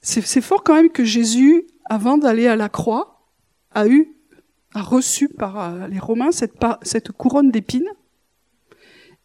c'est 0.01 0.41
fort 0.41 0.63
quand 0.63 0.75
même 0.75 0.89
que 0.89 1.05
Jésus, 1.05 1.65
avant 1.85 2.17
d'aller 2.17 2.47
à 2.47 2.57
la 2.57 2.67
croix, 2.67 3.21
a 3.71 3.87
eu, 3.87 4.09
a 4.73 4.81
reçu 4.81 5.29
par 5.29 5.59
euh, 5.59 5.87
les 5.87 5.99
Romains 5.99 6.33
cette, 6.33 6.55
cette 6.81 7.13
couronne 7.13 7.51
d'épines 7.51 7.89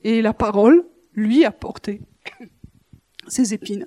et 0.05 0.23
la 0.23 0.33
parole 0.33 0.85
lui 1.19 1.45
a 1.45 1.51
porté 1.51 2.01
ces 3.29 3.53
épines, 3.55 3.87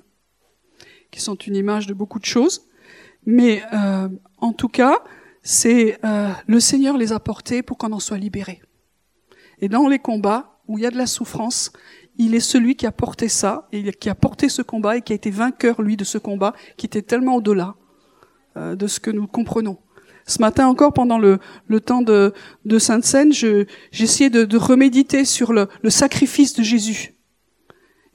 qui 1.10 1.20
sont 1.20 1.34
une 1.34 1.56
image 1.56 1.86
de 1.86 1.94
beaucoup 1.94 2.18
de 2.18 2.24
choses. 2.24 2.68
Mais 3.26 3.62
euh, 3.72 4.08
en 4.38 4.52
tout 4.52 4.68
cas, 4.68 4.98
c'est 5.42 5.98
euh, 6.04 6.30
le 6.46 6.60
Seigneur 6.60 6.96
les 6.96 7.12
a 7.12 7.20
portés 7.20 7.62
pour 7.62 7.78
qu'on 7.78 7.92
en 7.92 8.00
soit 8.00 8.18
libéré. 8.18 8.62
Et 9.60 9.68
dans 9.68 9.88
les 9.88 9.98
combats 9.98 10.60
où 10.68 10.78
il 10.78 10.82
y 10.82 10.86
a 10.86 10.90
de 10.90 10.96
la 10.96 11.06
souffrance, 11.06 11.72
il 12.18 12.34
est 12.34 12.40
celui 12.40 12.76
qui 12.76 12.86
a 12.86 12.92
porté 12.92 13.28
ça, 13.28 13.68
et 13.72 13.92
qui 13.92 14.10
a 14.10 14.14
porté 14.14 14.48
ce 14.48 14.62
combat 14.62 14.96
et 14.96 15.02
qui 15.02 15.12
a 15.12 15.16
été 15.16 15.30
vainqueur, 15.30 15.82
lui, 15.82 15.96
de 15.96 16.04
ce 16.04 16.18
combat, 16.18 16.54
qui 16.76 16.86
était 16.86 17.02
tellement 17.02 17.36
au-delà 17.36 17.74
euh, 18.56 18.76
de 18.76 18.86
ce 18.86 19.00
que 19.00 19.10
nous 19.10 19.26
comprenons. 19.26 19.78
Ce 20.26 20.40
matin 20.40 20.68
encore, 20.68 20.92
pendant 20.92 21.18
le, 21.18 21.40
temps 21.80 22.02
de, 22.02 22.32
Sainte-Seine, 22.78 23.32
j'essayais 23.32 24.30
de, 24.30 24.44
de 24.44 24.56
reméditer 24.56 25.24
sur 25.24 25.52
le 25.52 25.68
sacrifice 25.88 26.54
de 26.54 26.62
Jésus. 26.62 27.14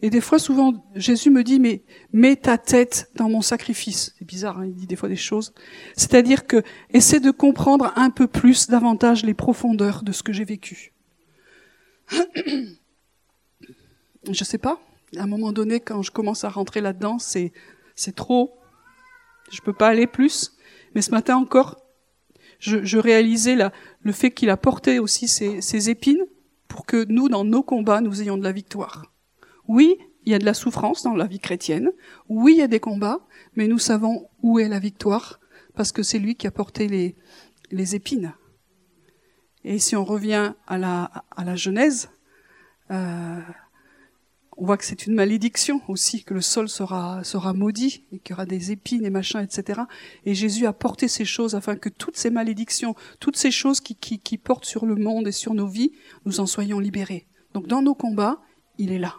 Et 0.04 0.12
des 0.12 0.22
fois, 0.22 0.38
souvent, 0.38 0.86
Jésus 0.95 1.32
me 1.32 1.43
dit, 1.43 1.60
mais 1.60 1.84
mets 2.14 2.36
ta 2.36 2.60
tête 2.60 3.10
dans 3.16 3.30
mon 3.30 3.41
sacrifice. 3.41 4.14
C'est 4.18 4.26
bizarre, 4.26 4.60
hein, 4.60 4.66
il 4.68 4.76
dit 4.76 4.86
des 4.86 4.95
fois 4.95 5.10
des 5.10 5.16
choses. 5.16 5.54
C'est-à-dire 5.95 6.45
que 6.45 6.62
essaie 6.91 7.20
de 7.20 7.32
comprendre 7.32 7.91
un 7.95 8.12
peu 8.12 8.28
plus, 8.28 8.68
davantage 8.68 9.26
les 9.26 9.34
profondeurs 9.34 10.04
de 10.04 10.12
ce 10.12 10.22
que 10.22 10.34
j'ai 10.34 10.45
vécu. 10.45 10.93
je 14.30 14.43
sais 14.43 14.60
pas. 14.60 14.80
À 15.18 15.24
un 15.24 15.28
moment 15.28 15.52
donné, 15.52 15.80
quand 15.80 16.04
je 16.04 16.12
commence 16.12 16.43
à 16.43 16.50
rentrer 16.50 16.82
là-dedans, 16.82 17.18
c'est 17.18 17.52
c'est 17.95 18.16
trop. 18.16 18.60
Je 19.52 19.62
peux 19.62 19.74
pas 19.74 19.88
aller 19.88 20.06
plus. 20.06 20.56
Mais 20.93 21.02
ce 21.02 21.10
matin 21.10 21.38
encore, 21.38 21.82
je, 22.60 22.84
je 22.84 22.98
réalisais 23.00 23.56
le 24.02 24.12
fait 24.12 24.32
qu'il 24.32 24.52
a 24.52 24.58
porté 24.58 25.00
aussi 25.00 25.28
ses, 25.28 25.62
ses 25.62 25.89
épines 25.89 26.24
pour 26.68 26.86
que 26.86 27.06
nous, 27.06 27.30
dans 27.30 27.43
nos 27.43 27.64
combats, 27.64 28.02
nous 28.02 28.22
ayons 28.22 28.38
de 28.38 28.43
la 28.43 28.52
victoire. 28.52 29.12
Oui, 29.68 29.97
il 30.26 30.32
y 30.32 30.36
a 30.36 30.39
de 30.39 30.45
la 30.45 30.53
souffrance 30.53 31.03
dans 31.03 31.15
la 31.15 31.26
vie 31.26 31.39
chrétienne. 31.39 31.91
Oui, 32.30 32.53
il 32.55 32.59
y 32.59 32.61
a 32.61 32.68
des 32.68 32.80
combats, 32.80 33.20
mais 33.55 33.68
nous 33.68 33.80
savons 33.80 34.28
où 34.43 34.59
est 34.59 34.68
la 34.68 34.80
victoire 34.80 35.39
parce 35.76 35.91
que 35.91 36.03
c'est 36.03 36.20
lui 36.20 36.36
qui 36.36 36.47
a 36.47 36.51
porté 36.51 36.88
les, 36.88 37.15
les 37.72 37.95
épines. 37.95 38.34
Et 39.63 39.80
si 39.80 39.95
on 39.95 40.03
revient 40.03 40.53
à 40.65 40.78
la, 40.78 41.11
à 41.36 41.43
la 41.43 41.55
Genèse, 41.55 42.09
euh, 42.91 43.39
on 44.57 44.65
voit 44.65 44.78
que 44.78 44.86
c'est 44.86 45.05
une 45.05 45.13
malédiction 45.13 45.82
aussi, 45.88 46.24
que 46.24 46.34
le 46.34 46.41
sol 46.41 46.68
sera, 46.68 47.24
sera 47.24 47.53
maudit, 47.53 48.05
et 48.11 48.20
qu'il 48.20 48.32
y 48.32 48.34
aura 48.34 48.45
des 48.45 48.72
épines 48.72 49.05
et 49.05 49.09
machins, 49.09 49.41
etc. 49.41 49.82
Et 50.26 50.34
Jésus 50.34 50.65
a 50.65 50.74
porté 50.74 51.07
ces 51.07 51.26
choses 51.26 51.53
afin 51.53 51.76
que 51.76 51.89
toutes 51.89 52.18
ces 52.18 52.32
malédictions, 52.32 52.95
toutes 53.20 53.38
ces 53.38 53.51
choses 53.51 53.82
qui, 53.82 53.95
qui, 53.95 54.20
qui 54.20 54.38
portent 54.38 54.65
sur 54.65 54.86
le 54.86 54.95
monde 54.95 55.28
et 55.28 55.32
sur 55.32 55.53
nos 55.53 55.68
vies, 55.68 55.91
nous 56.26 56.39
en 56.39 56.47
soyons 56.47 56.80
libérés. 56.80 57.28
Donc 57.53 57.68
dans 57.68 57.84
nos 57.84 57.95
combats, 57.95 58.41
il 58.78 58.91
est 58.91 58.99
là. 58.99 59.15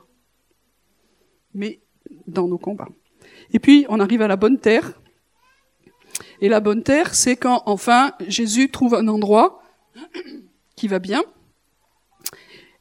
Mais 1.54 1.80
dans 2.26 2.48
nos 2.48 2.58
combats. 2.58 2.88
Et 3.52 3.58
puis, 3.58 3.86
on 3.88 4.00
arrive 4.00 4.22
à 4.22 4.28
la 4.28 4.36
bonne 4.36 4.58
terre. 4.58 5.00
Et 6.40 6.48
la 6.48 6.60
bonne 6.60 6.82
terre, 6.82 7.14
c'est 7.14 7.36
quand, 7.36 7.62
enfin, 7.66 8.12
Jésus 8.26 8.70
trouve 8.70 8.94
un 8.94 9.08
endroit 9.08 9.62
qui 10.76 10.88
va 10.88 10.98
bien, 10.98 11.22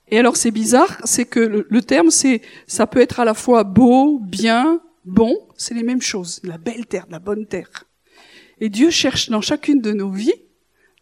et 0.10 0.20
alors 0.20 0.38
c'est 0.38 0.52
bizarre, 0.52 1.02
c'est 1.04 1.26
que 1.26 1.40
le, 1.40 1.82
terme, 1.82 2.12
c'est, 2.12 2.42
ça 2.66 2.88
peut 2.88 3.02
être 3.02 3.20
à 3.20 3.26
la 3.26 3.34
fois 3.34 3.64
beau, 3.64 4.20
bien, 4.20 4.82
bon, 5.06 5.38
c'est 5.58 5.74
les 5.74 5.84
mêmes 5.84 6.02
choses, 6.02 6.40
la 6.44 6.58
belle 6.58 6.86
terre, 6.86 7.06
la 7.10 7.20
bonne 7.20 7.46
terre. 7.46 7.86
Et 8.60 8.70
Dieu 8.70 8.90
cherche 8.90 9.30
dans 9.30 9.42
chacune 9.42 9.82
de 9.82 9.92
nos 9.92 10.10
vies 10.10 10.34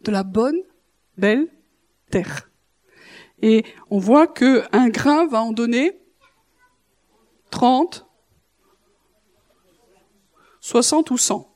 de 0.01 0.11
la 0.11 0.23
bonne, 0.23 0.57
belle 1.17 1.47
terre. 2.09 2.49
Et 3.41 3.63
on 3.91 3.99
voit 3.99 4.27
que 4.27 4.63
un 4.71 4.89
grain 4.89 5.27
va 5.27 5.41
en 5.41 5.51
donner 5.51 5.99
30, 7.55 8.05
60 10.59 11.09
ou 11.11 11.17
100. 11.17 11.55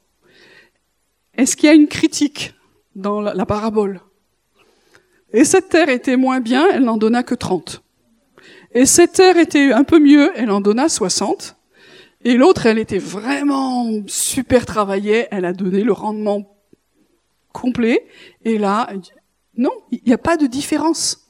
Est-ce 1.34 1.58
qu'il 1.58 1.68
y 1.68 1.70
a 1.70 1.76
une 1.76 1.90
critique 1.90 2.54
dans 2.96 3.20
la 3.20 3.46
parabole? 3.46 4.00
Et 5.34 5.44
cette 5.44 5.68
terre 5.68 5.90
était 5.90 6.16
moins 6.16 6.40
bien, 6.40 6.70
elle 6.72 6.84
n'en 6.84 6.96
donna 6.96 7.22
que 7.22 7.36
30. 7.36 7.84
Et 8.72 8.86
cette 8.86 9.12
terre 9.12 9.38
était 9.38 9.74
un 9.74 9.84
peu 9.84 10.00
mieux, 10.00 10.32
elle 10.36 10.52
en 10.52 10.62
donna 10.62 10.88
60. 10.88 11.58
Et 12.24 12.36
l'autre, 12.36 12.66
elle 12.66 12.80
était 12.80 12.98
vraiment 12.98 13.92
super 14.08 14.66
travaillée, 14.66 15.28
elle 15.32 15.44
a 15.44 15.52
donné 15.52 15.84
le 15.84 15.92
rendement 15.92 16.58
complet. 17.52 18.08
Et 18.46 18.58
là, 18.58 18.90
non, 19.58 19.74
il 19.92 20.02
n'y 20.06 20.14
a 20.14 20.18
pas 20.18 20.38
de 20.38 20.48
différence. 20.48 21.29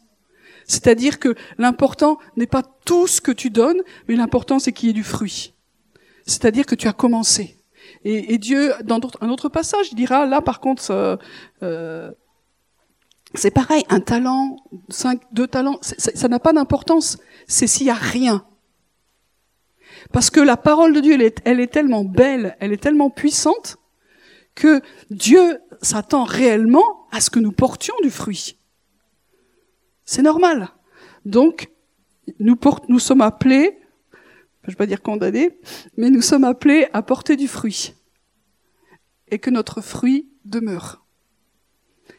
C'est-à-dire 0.69 1.17
que 1.17 1.33
l'important 1.57 2.19
n'est 2.37 2.47
pas 2.47 2.61
tout 2.85 3.07
ce 3.07 3.21
que 3.21 3.31
tu 3.31 3.49
donnes, 3.49 3.81
mais 4.07 4.15
l'important 4.15 4.59
c'est 4.59 4.71
qu'il 4.71 4.87
y 4.87 4.91
ait 4.91 4.93
du 4.93 5.03
fruit. 5.03 5.55
C'est-à-dire 6.27 6.67
que 6.67 6.75
tu 6.75 6.87
as 6.87 6.93
commencé. 6.93 7.57
Et, 8.05 8.37
Dieu, 8.37 8.71
dans 8.83 8.99
un 9.19 9.29
autre 9.29 9.49
passage, 9.49 9.87
il 9.91 9.95
dira, 9.95 10.27
là 10.27 10.41
par 10.41 10.59
contre, 10.59 10.91
euh, 10.91 11.15
euh, 11.63 12.11
c'est 13.33 13.49
pareil, 13.49 13.83
un 13.89 13.99
talent, 13.99 14.57
cinq, 14.89 15.21
deux 15.31 15.47
talents, 15.47 15.79
ça 15.81 16.27
n'a 16.27 16.39
pas 16.39 16.53
d'importance. 16.53 17.17
C'est 17.47 17.65
s'il 17.65 17.87
y 17.87 17.89
a 17.89 17.95
rien. 17.95 18.45
Parce 20.13 20.29
que 20.29 20.39
la 20.39 20.55
parole 20.55 20.93
de 20.93 20.99
Dieu, 20.99 21.17
elle 21.45 21.59
est 21.59 21.73
tellement 21.73 22.03
belle, 22.03 22.55
elle 22.59 22.73
est 22.73 22.81
tellement 22.81 23.09
puissante, 23.09 23.77
que 24.53 24.81
Dieu 25.09 25.59
s'attend 25.81 26.25
réellement 26.25 27.07
à 27.11 27.21
ce 27.21 27.31
que 27.31 27.39
nous 27.39 27.51
portions 27.51 27.95
du 28.03 28.11
fruit. 28.11 28.58
C'est 30.09 30.23
normal. 30.23 30.69
Donc, 31.23 31.69
nous, 32.39 32.57
sommes 32.97 33.21
appelés, 33.21 33.77
je 34.63 34.69
ne 34.69 34.71
vais 34.71 34.75
pas 34.75 34.87
dire 34.87 35.03
condamnés, 35.03 35.59
mais 35.97 36.09
nous 36.09 36.23
sommes 36.23 36.45
appelés 36.45 36.87
à 36.93 37.03
porter 37.03 37.35
du 37.35 37.47
fruit. 37.47 37.93
Et 39.27 39.37
que 39.37 39.51
notre 39.51 39.81
fruit 39.81 40.27
demeure. 40.45 41.05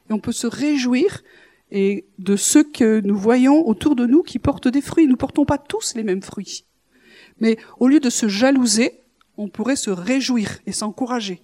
Et 0.08 0.12
on 0.12 0.20
peut 0.20 0.30
se 0.30 0.46
réjouir 0.46 1.24
de 1.72 2.36
ceux 2.36 2.62
que 2.62 3.00
nous 3.00 3.16
voyons 3.16 3.66
autour 3.66 3.96
de 3.96 4.06
nous 4.06 4.22
qui 4.22 4.38
portent 4.38 4.68
des 4.68 4.82
fruits. 4.82 5.06
Nous 5.06 5.14
ne 5.14 5.16
portons 5.16 5.44
pas 5.44 5.58
tous 5.58 5.96
les 5.96 6.04
mêmes 6.04 6.22
fruits. 6.22 6.66
Mais 7.40 7.56
au 7.80 7.88
lieu 7.88 7.98
de 7.98 8.08
se 8.08 8.28
jalouser, 8.28 9.00
on 9.36 9.48
pourrait 9.48 9.74
se 9.74 9.90
réjouir 9.90 10.60
et 10.64 10.70
s'encourager. 10.70 11.42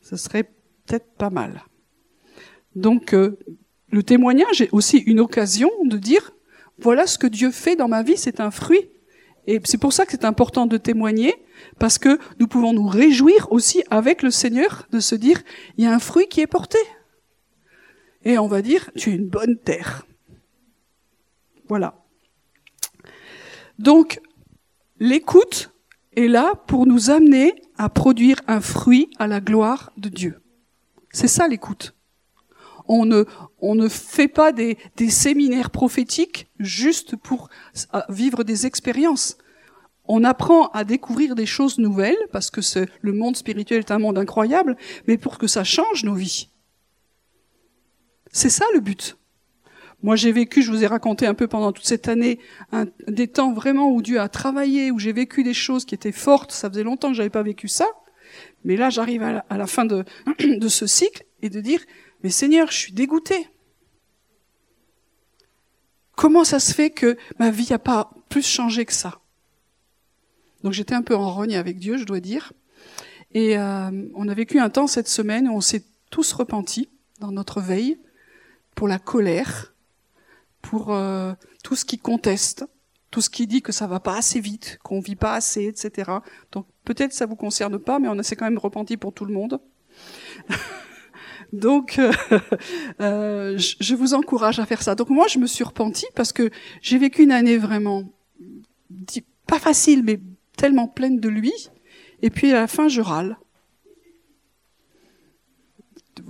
Ce 0.00 0.14
serait 0.14 0.44
peut-être 0.44 1.12
pas 1.14 1.30
mal. 1.30 1.64
Donc, 2.76 3.14
euh, 3.14 3.36
le 3.96 4.02
témoignage 4.02 4.60
est 4.60 4.68
aussi 4.72 4.98
une 4.98 5.20
occasion 5.20 5.70
de 5.84 5.96
dire, 5.96 6.32
voilà 6.78 7.06
ce 7.06 7.16
que 7.16 7.26
Dieu 7.26 7.50
fait 7.50 7.76
dans 7.76 7.88
ma 7.88 8.02
vie, 8.02 8.18
c'est 8.18 8.40
un 8.40 8.50
fruit. 8.50 8.90
Et 9.46 9.58
c'est 9.64 9.78
pour 9.78 9.94
ça 9.94 10.04
que 10.04 10.12
c'est 10.12 10.26
important 10.26 10.66
de 10.66 10.76
témoigner, 10.76 11.34
parce 11.78 11.96
que 11.96 12.18
nous 12.38 12.46
pouvons 12.46 12.74
nous 12.74 12.86
réjouir 12.86 13.50
aussi 13.50 13.82
avec 13.90 14.22
le 14.22 14.30
Seigneur 14.30 14.86
de 14.92 15.00
se 15.00 15.14
dire, 15.14 15.40
il 15.78 15.84
y 15.84 15.86
a 15.86 15.94
un 15.94 15.98
fruit 15.98 16.28
qui 16.28 16.42
est 16.42 16.46
porté 16.46 16.78
et 18.26 18.36
on 18.38 18.48
va 18.48 18.60
dire, 18.60 18.90
tu 18.96 19.10
es 19.10 19.14
une 19.14 19.28
bonne 19.28 19.56
terre. 19.56 20.04
Voilà. 21.68 22.04
Donc, 23.78 24.20
l'écoute 24.98 25.70
est 26.16 26.28
là 26.28 26.52
pour 26.66 26.86
nous 26.86 27.08
amener 27.08 27.54
à 27.78 27.88
produire 27.88 28.42
un 28.46 28.60
fruit 28.60 29.08
à 29.18 29.26
la 29.26 29.40
gloire 29.40 29.90
de 29.96 30.10
Dieu. 30.10 30.42
C'est 31.12 31.28
ça 31.28 31.48
l'écoute. 31.48 31.95
On 32.88 33.04
ne, 33.04 33.24
on 33.60 33.74
ne 33.74 33.88
fait 33.88 34.28
pas 34.28 34.52
des, 34.52 34.78
des 34.96 35.10
séminaires 35.10 35.70
prophétiques 35.70 36.48
juste 36.58 37.16
pour 37.16 37.48
vivre 38.08 38.44
des 38.44 38.66
expériences. 38.66 39.38
On 40.08 40.22
apprend 40.24 40.68
à 40.68 40.84
découvrir 40.84 41.34
des 41.34 41.46
choses 41.46 41.78
nouvelles 41.78 42.16
parce 42.32 42.50
que 42.50 42.60
le 43.00 43.12
monde 43.12 43.36
spirituel 43.36 43.80
est 43.80 43.90
un 43.90 43.98
monde 43.98 44.18
incroyable, 44.18 44.76
mais 45.06 45.18
pour 45.18 45.38
que 45.38 45.46
ça 45.46 45.64
change 45.64 46.04
nos 46.04 46.14
vies. 46.14 46.48
C'est 48.30 48.50
ça 48.50 48.64
le 48.74 48.80
but. 48.80 49.16
Moi, 50.02 50.14
j'ai 50.14 50.30
vécu, 50.30 50.62
je 50.62 50.70
vous 50.70 50.84
ai 50.84 50.86
raconté 50.86 51.26
un 51.26 51.34
peu 51.34 51.48
pendant 51.48 51.72
toute 51.72 51.86
cette 51.86 52.06
année, 52.06 52.38
des 53.08 53.28
temps 53.28 53.52
vraiment 53.52 53.90
où 53.90 54.02
Dieu 54.02 54.20
a 54.20 54.28
travaillé, 54.28 54.90
où 54.90 54.98
j'ai 54.98 55.12
vécu 55.12 55.42
des 55.42 55.54
choses 55.54 55.84
qui 55.84 55.94
étaient 55.94 56.12
fortes. 56.12 56.52
Ça 56.52 56.68
faisait 56.68 56.82
longtemps 56.82 57.08
que 57.08 57.14
j'avais 57.14 57.30
pas 57.30 57.42
vécu 57.42 57.66
ça. 57.66 57.86
Mais 58.64 58.76
là, 58.76 58.90
j'arrive 58.90 59.22
à, 59.22 59.56
la 59.56 59.66
fin 59.66 59.84
de, 59.84 60.04
de 60.38 60.68
ce 60.68 60.86
cycle 60.86 61.24
et 61.42 61.48
de 61.48 61.60
dire, 61.60 61.80
mais 62.26 62.30
Seigneur, 62.30 62.72
je 62.72 62.76
suis 62.76 62.92
dégoûté. 62.92 63.48
Comment 66.16 66.42
ça 66.42 66.58
se 66.58 66.74
fait 66.74 66.90
que 66.90 67.16
ma 67.38 67.52
vie 67.52 67.68
n'a 67.70 67.78
pas 67.78 68.10
plus 68.28 68.44
changé 68.44 68.84
que 68.84 68.92
ça? 68.92 69.20
Donc 70.64 70.72
j'étais 70.72 70.96
un 70.96 71.02
peu 71.02 71.14
en 71.14 71.32
rogne 71.32 71.54
avec 71.54 71.78
Dieu, 71.78 71.98
je 71.98 72.04
dois 72.04 72.18
dire. 72.18 72.52
Et 73.32 73.56
euh, 73.56 74.08
on 74.16 74.26
a 74.26 74.34
vécu 74.34 74.58
un 74.58 74.70
temps 74.70 74.88
cette 74.88 75.06
semaine 75.06 75.48
où 75.48 75.52
on 75.52 75.60
s'est 75.60 75.84
tous 76.10 76.32
repentis 76.32 76.88
dans 77.20 77.30
notre 77.30 77.60
veille 77.60 77.96
pour 78.74 78.88
la 78.88 78.98
colère, 78.98 79.72
pour 80.62 80.92
euh, 80.92 81.32
tout 81.62 81.76
ce 81.76 81.84
qui 81.84 81.96
conteste, 81.96 82.64
tout 83.12 83.20
ce 83.20 83.30
qui 83.30 83.46
dit 83.46 83.62
que 83.62 83.70
ça 83.70 83.86
va 83.86 84.00
pas 84.00 84.16
assez 84.16 84.40
vite, 84.40 84.80
qu'on 84.82 84.98
vit 84.98 85.14
pas 85.14 85.34
assez, 85.34 85.66
etc. 85.66 86.10
Donc 86.50 86.66
peut-être 86.84 87.12
ça 87.12 87.26
vous 87.26 87.36
concerne 87.36 87.78
pas, 87.78 88.00
mais 88.00 88.08
on 88.08 88.20
s'est 88.24 88.34
quand 88.34 88.46
même 88.46 88.58
repenti 88.58 88.96
pour 88.96 89.12
tout 89.12 89.26
le 89.26 89.32
monde. 89.32 89.60
Donc, 91.52 91.98
euh, 91.98 92.12
euh, 93.00 93.58
je 93.58 93.94
vous 93.94 94.14
encourage 94.14 94.58
à 94.58 94.66
faire 94.66 94.82
ça. 94.82 94.94
Donc 94.94 95.10
moi, 95.10 95.26
je 95.28 95.38
me 95.38 95.46
suis 95.46 95.64
repentie 95.64 96.06
parce 96.14 96.32
que 96.32 96.50
j'ai 96.82 96.98
vécu 96.98 97.22
une 97.22 97.32
année 97.32 97.56
vraiment 97.56 98.04
pas 99.46 99.58
facile, 99.58 100.02
mais 100.02 100.20
tellement 100.56 100.88
pleine 100.88 101.20
de 101.20 101.28
lui. 101.28 101.52
Et 102.22 102.30
puis 102.30 102.50
à 102.52 102.60
la 102.60 102.66
fin, 102.66 102.88
je 102.88 103.00
râle 103.00 103.36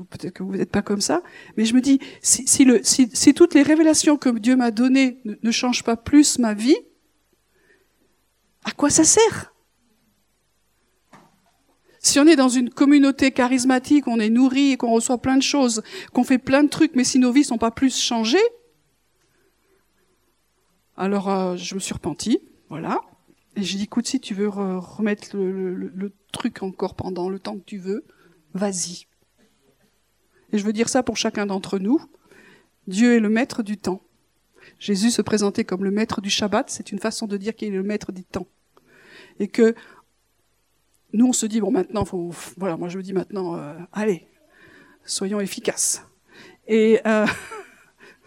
peut-être 0.05 0.35
que 0.35 0.43
vous 0.43 0.57
n'êtes 0.57 0.71
pas 0.71 0.83
comme 0.83 1.01
ça, 1.01 1.23
mais 1.57 1.65
je 1.65 1.75
me 1.75 1.81
dis, 1.81 2.01
si, 2.21 3.35
toutes 3.35 3.55
les 3.55 3.63
révélations 3.63 4.17
que 4.17 4.29
Dieu 4.39 4.57
m'a 4.57 4.71
données 4.71 5.21
ne 5.25 5.51
changent 5.51 5.85
pas 5.85 5.97
plus 5.97 6.39
ma 6.39 6.55
vie, 6.55 6.77
à 8.65 8.73
quoi 8.73 8.91
ça 8.91 9.05
sert? 9.05 9.53
Si 12.07 12.21
on 12.21 12.27
est 12.29 12.37
dans 12.37 12.49
une 12.49 12.71
communauté 12.71 13.33
charismatique, 13.33 14.07
on 14.07 14.21
est 14.21 14.31
nourri 14.31 14.71
et 14.71 14.77
qu'on 14.77 14.93
reçoit 14.93 15.19
plein 15.19 15.37
de 15.37 15.43
choses, 15.43 15.83
qu'on 16.13 16.23
fait 16.23 16.39
plein 16.39 16.63
de 16.63 16.69
trucs, 16.69 16.95
mais 16.95 17.03
si 17.03 17.19
nos 17.19 17.33
vies 17.33 17.43
sont 17.43 17.59
pas 17.59 17.73
plus 17.73 18.01
changées, 18.01 18.39
alors 20.97 21.29
euh, 21.29 21.57
je 21.57 21.75
me 21.75 21.81
suis 21.81 21.93
repentie, 21.93 22.39
voilà. 22.69 23.01
Et 23.57 23.65
j'ai 23.65 23.79
dit, 23.79 23.85
écoute, 23.85 24.07
si 24.07 24.21
tu 24.21 24.35
veux 24.35 24.47
remettre 24.49 25.37
le, 25.37 25.75
le, 25.75 25.91
le 25.93 26.13
truc 26.31 26.63
encore 26.63 26.95
pendant 26.95 27.29
le 27.29 27.41
temps 27.41 27.57
que 27.57 27.65
tu 27.65 27.79
veux, 27.79 28.05
vas-y. 28.55 29.09
Et 30.53 30.59
je 30.59 30.65
veux 30.65 30.73
dire 30.73 30.89
ça 30.89 31.03
pour 31.03 31.17
chacun 31.17 31.45
d'entre 31.45 31.81
nous. 31.81 32.01
Dieu 32.87 33.17
est 33.17 33.21
le 33.21 33.31
maître 33.31 33.65
du 33.65 33.79
temps. 33.79 34.01
Jésus 34.79 35.11
se 35.11 35.23
présentait 35.23 35.65
comme 35.65 35.83
le 35.83 35.91
maître 35.91 36.21
du 36.21 36.31
Shabbat, 36.31 36.71
c'est 36.71 36.93
une 36.93 37.01
façon 37.01 37.27
de 37.27 37.37
dire 37.37 37.57
qu'il 37.57 37.67
est 37.67 37.77
le 37.77 37.83
maître 37.83 38.13
du 38.13 38.23
temps. 38.23 38.47
Et 39.41 39.49
que 39.49 39.75
nous, 41.13 41.27
on 41.27 41.33
se 41.33 41.47
dit, 41.47 41.61
bon, 41.61 41.71
maintenant, 41.71 42.05
faut, 42.05 42.33
voilà, 42.57 42.77
moi 42.77 42.89
je 42.89 42.99
me 42.99 43.03
dis 43.03 43.13
maintenant, 43.13 43.57
euh, 43.57 43.75
allez, 43.93 44.27
soyons 45.05 45.41
efficaces. 45.41 46.03
Et 46.67 47.01
euh, 47.07 47.27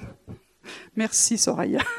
merci 0.96 1.38
Soraya. 1.38 1.82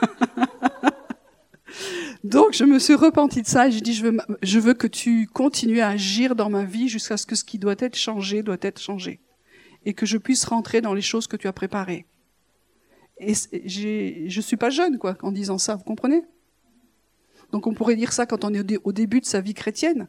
Donc 2.25 2.53
je 2.53 2.65
me 2.65 2.79
suis 2.79 2.95
repentie 2.95 3.41
de 3.41 3.47
ça 3.47 3.69
et 3.69 3.71
j'ai 3.71 3.81
dit, 3.81 3.95
je 3.95 4.07
veux, 4.07 4.19
je 4.43 4.59
veux 4.59 4.75
que 4.75 4.87
tu 4.87 5.27
continues 5.27 5.81
à 5.81 5.89
agir 5.89 6.35
dans 6.35 6.51
ma 6.51 6.65
vie 6.65 6.89
jusqu'à 6.89 7.17
ce 7.17 7.25
que 7.25 7.35
ce 7.35 7.45
qui 7.45 7.59
doit 7.59 7.77
être 7.79 7.97
changé 7.97 8.43
doit 8.43 8.59
être 8.61 8.79
changé 8.81 9.21
et 9.87 9.95
que 9.95 10.05
je 10.05 10.19
puisse 10.19 10.45
rentrer 10.45 10.81
dans 10.81 10.93
les 10.93 11.01
choses 11.01 11.27
que 11.27 11.37
tu 11.37 11.49
as 11.49 11.53
préparées. 11.53 12.07
Et 13.19 13.35
je 13.35 14.41
suis 14.41 14.57
pas 14.57 14.71
jeune, 14.71 14.99
quoi, 14.99 15.17
en 15.23 15.33
disant 15.33 15.59
ça, 15.59 15.77
vous 15.77 15.85
comprenez? 15.85 16.23
Donc 17.53 17.67
on 17.67 17.75
pourrait 17.75 17.97
dire 17.97 18.13
ça 18.13 18.27
quand 18.27 18.45
on 18.45 18.55
est 18.55 18.79
au 18.85 18.93
début 18.93 19.21
de 19.21 19.27
sa 19.27 19.41
vie 19.41 19.55
chrétienne. 19.55 20.09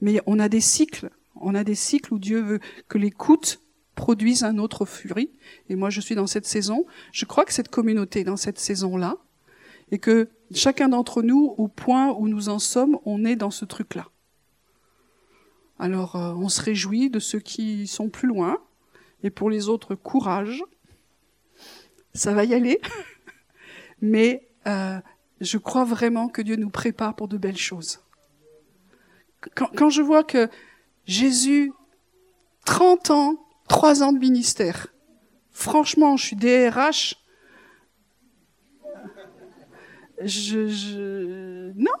Mais 0.00 0.20
on 0.26 0.38
a 0.38 0.48
des 0.48 0.60
cycles. 0.60 1.10
On 1.40 1.54
a 1.54 1.64
des 1.64 1.74
cycles 1.74 2.14
où 2.14 2.18
Dieu 2.18 2.40
veut 2.40 2.60
que 2.88 2.98
l'écoute 2.98 3.60
produise 3.94 4.44
un 4.44 4.58
autre 4.58 4.84
fruit. 4.84 5.30
Et 5.68 5.76
moi, 5.76 5.90
je 5.90 6.00
suis 6.00 6.14
dans 6.14 6.26
cette 6.26 6.46
saison. 6.46 6.86
Je 7.12 7.24
crois 7.24 7.44
que 7.44 7.52
cette 7.52 7.68
communauté 7.68 8.20
est 8.20 8.24
dans 8.24 8.36
cette 8.36 8.58
saison-là. 8.58 9.16
Et 9.90 9.98
que 9.98 10.28
chacun 10.54 10.88
d'entre 10.88 11.22
nous, 11.22 11.54
au 11.56 11.68
point 11.68 12.12
où 12.12 12.28
nous 12.28 12.48
en 12.48 12.58
sommes, 12.58 12.98
on 13.04 13.24
est 13.24 13.36
dans 13.36 13.50
ce 13.50 13.64
truc-là. 13.64 14.06
Alors, 15.78 16.16
euh, 16.16 16.32
on 16.34 16.48
se 16.48 16.60
réjouit 16.60 17.10
de 17.10 17.18
ceux 17.18 17.40
qui 17.40 17.86
sont 17.86 18.08
plus 18.08 18.28
loin. 18.28 18.58
Et 19.22 19.30
pour 19.30 19.50
les 19.50 19.68
autres, 19.68 19.94
courage. 19.94 20.62
Ça 22.14 22.34
va 22.34 22.44
y 22.44 22.54
aller. 22.54 22.80
Mais 24.00 24.48
euh, 24.66 25.00
je 25.40 25.58
crois 25.58 25.84
vraiment 25.84 26.28
que 26.28 26.42
Dieu 26.42 26.56
nous 26.56 26.70
prépare 26.70 27.14
pour 27.14 27.28
de 27.28 27.36
belles 27.36 27.56
choses. 27.56 28.00
Quand, 29.54 29.90
je 29.90 30.02
vois 30.02 30.24
que 30.24 30.48
Jésus, 31.04 31.72
30 32.64 33.10
ans, 33.10 33.34
3 33.68 34.02
ans 34.02 34.12
de 34.12 34.18
ministère, 34.18 34.88
franchement, 35.52 36.16
je 36.16 36.24
suis 36.24 36.36
DRH, 36.36 37.16
je, 40.22 40.66
je... 40.66 41.72
non. 41.76 41.92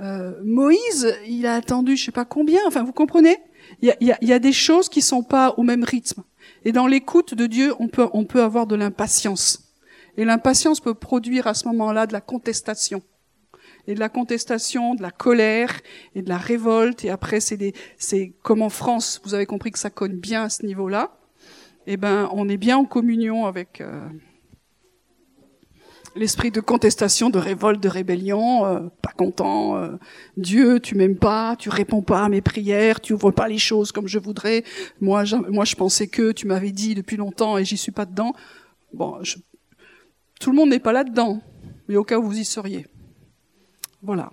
Euh, 0.00 0.40
Moïse, 0.44 1.16
il 1.26 1.46
a 1.46 1.54
attendu 1.54 1.96
je 1.96 2.04
sais 2.04 2.12
pas 2.12 2.24
combien, 2.24 2.60
enfin 2.66 2.82
vous 2.82 2.92
comprenez? 2.92 3.38
Il 3.80 3.94
y 4.00 4.32
a, 4.32 4.38
des 4.38 4.52
choses 4.52 4.88
qui 4.88 5.02
sont 5.02 5.22
pas 5.22 5.54
au 5.56 5.62
même 5.62 5.84
rythme. 5.84 6.22
Et 6.64 6.72
dans 6.72 6.86
l'écoute 6.86 7.34
de 7.34 7.46
Dieu, 7.46 7.74
on 7.78 7.88
peut, 7.88 8.08
on 8.12 8.24
peut 8.24 8.42
avoir 8.42 8.66
de 8.66 8.76
l'impatience. 8.76 9.72
Et 10.16 10.24
l'impatience 10.24 10.80
peut 10.80 10.94
produire 10.94 11.46
à 11.46 11.54
ce 11.54 11.66
moment-là 11.68 12.06
de 12.06 12.12
la 12.12 12.20
contestation. 12.20 13.02
Et 13.86 13.94
de 13.94 14.00
la 14.00 14.08
contestation, 14.08 14.94
de 14.94 15.02
la 15.02 15.10
colère 15.10 15.80
et 16.14 16.22
de 16.22 16.28
la 16.28 16.38
révolte. 16.38 17.04
Et 17.04 17.10
après, 17.10 17.40
c'est 17.40 18.32
comme 18.42 18.62
en 18.62 18.70
France, 18.70 19.20
vous 19.24 19.34
avez 19.34 19.46
compris 19.46 19.70
que 19.70 19.78
ça 19.78 19.90
cogne 19.90 20.16
bien 20.16 20.44
à 20.44 20.48
ce 20.48 20.64
niveau-là. 20.64 21.18
Eh 21.86 21.96
ben, 21.96 22.30
on 22.32 22.48
est 22.48 22.56
bien 22.56 22.78
en 22.78 22.86
communion 22.86 23.44
avec 23.44 23.82
euh, 23.82 24.08
l'esprit 26.16 26.50
de 26.50 26.60
contestation, 26.60 27.28
de 27.28 27.38
révolte, 27.38 27.82
de 27.82 27.88
rébellion. 27.88 28.64
Euh, 28.64 28.80
pas 29.02 29.12
content. 29.16 29.76
Euh, 29.76 29.96
Dieu, 30.36 30.80
tu 30.80 30.94
m'aimes 30.94 31.18
pas, 31.18 31.56
tu 31.56 31.68
réponds 31.68 32.02
pas 32.02 32.24
à 32.24 32.28
mes 32.28 32.40
prières, 32.40 33.00
tu 33.00 33.12
ouvres 33.12 33.32
pas 33.32 33.48
les 33.48 33.58
choses 33.58 33.92
comme 33.92 34.08
je 34.08 34.18
voudrais. 34.18 34.64
Moi, 35.00 35.24
je, 35.24 35.36
moi, 35.36 35.64
je 35.64 35.74
pensais 35.74 36.06
que 36.06 36.32
tu 36.32 36.46
m'avais 36.46 36.72
dit 36.72 36.94
depuis 36.94 37.16
longtemps 37.16 37.58
et 37.58 37.64
j'y 37.64 37.76
suis 37.76 37.92
pas 37.92 38.06
dedans. 38.06 38.32
Bon, 38.92 39.20
tout 40.40 40.50
le 40.50 40.56
monde 40.56 40.70
n'est 40.70 40.80
pas 40.80 40.92
là-dedans, 40.92 41.40
mais 41.88 41.96
au 41.96 42.04
cas 42.04 42.18
où 42.18 42.22
vous 42.22 42.38
y 42.38 42.44
seriez. 42.44 42.86
Voilà. 44.04 44.32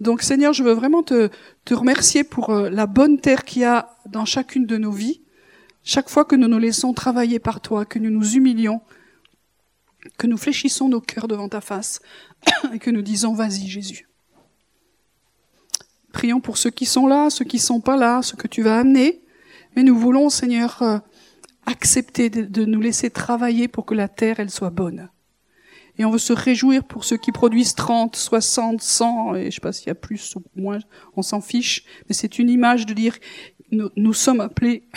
Donc 0.00 0.22
Seigneur, 0.22 0.52
je 0.52 0.62
veux 0.62 0.72
vraiment 0.72 1.02
te, 1.02 1.30
remercier 1.70 2.22
pour 2.22 2.50
euh, 2.50 2.68
la 2.68 2.86
bonne 2.86 3.18
terre 3.18 3.44
qu'il 3.44 3.62
y 3.62 3.64
a 3.64 3.96
dans 4.06 4.24
chacune 4.24 4.66
de 4.66 4.76
nos 4.76 4.92
vies. 4.92 5.22
Chaque 5.82 6.10
fois 6.10 6.24
que 6.24 6.36
nous 6.36 6.48
nous 6.48 6.58
laissons 6.58 6.92
travailler 6.92 7.38
par 7.38 7.60
toi, 7.60 7.84
que 7.84 7.98
nous 7.98 8.10
nous 8.10 8.34
humilions, 8.34 8.80
que 10.18 10.26
nous 10.26 10.36
fléchissons 10.36 10.88
nos 10.88 11.00
cœurs 11.00 11.28
devant 11.28 11.48
ta 11.48 11.60
face 11.60 12.00
et 12.74 12.78
que 12.78 12.90
nous 12.90 13.02
disons 13.02 13.32
vas-y 13.32 13.66
Jésus. 13.66 14.08
Prions 16.12 16.40
pour 16.40 16.58
ceux 16.58 16.70
qui 16.70 16.86
sont 16.86 17.06
là, 17.06 17.30
ceux 17.30 17.44
qui 17.44 17.58
sont 17.58 17.80
pas 17.80 17.96
là, 17.96 18.22
ceux 18.22 18.36
que 18.36 18.48
tu 18.48 18.62
vas 18.62 18.78
amener. 18.78 19.22
Mais 19.74 19.82
nous 19.82 19.98
voulons, 19.98 20.30
Seigneur, 20.30 20.82
euh, 20.82 20.98
accepter 21.66 22.30
de 22.30 22.64
nous 22.64 22.80
laisser 22.80 23.10
travailler 23.10 23.68
pour 23.68 23.84
que 23.86 23.94
la 23.94 24.08
terre, 24.08 24.40
elle 24.40 24.50
soit 24.50 24.70
bonne. 24.70 25.08
Et 25.98 26.04
on 26.04 26.10
veut 26.10 26.18
se 26.18 26.32
réjouir 26.32 26.84
pour 26.84 27.04
ceux 27.04 27.16
qui 27.16 27.32
produisent 27.32 27.74
30, 27.74 28.16
60, 28.16 28.82
100, 28.82 29.34
et 29.36 29.50
je 29.50 29.54
sais 29.54 29.60
pas 29.60 29.72
s'il 29.72 29.86
y 29.86 29.90
a 29.90 29.94
plus 29.94 30.36
ou 30.36 30.42
moins, 30.54 30.78
on 31.16 31.22
s'en 31.22 31.40
fiche. 31.40 31.84
Mais 32.08 32.14
c'est 32.14 32.38
une 32.38 32.50
image 32.50 32.84
de 32.84 32.92
dire, 32.92 33.16
nous, 33.70 34.12
sommes 34.12 34.40
appelés 34.40 34.88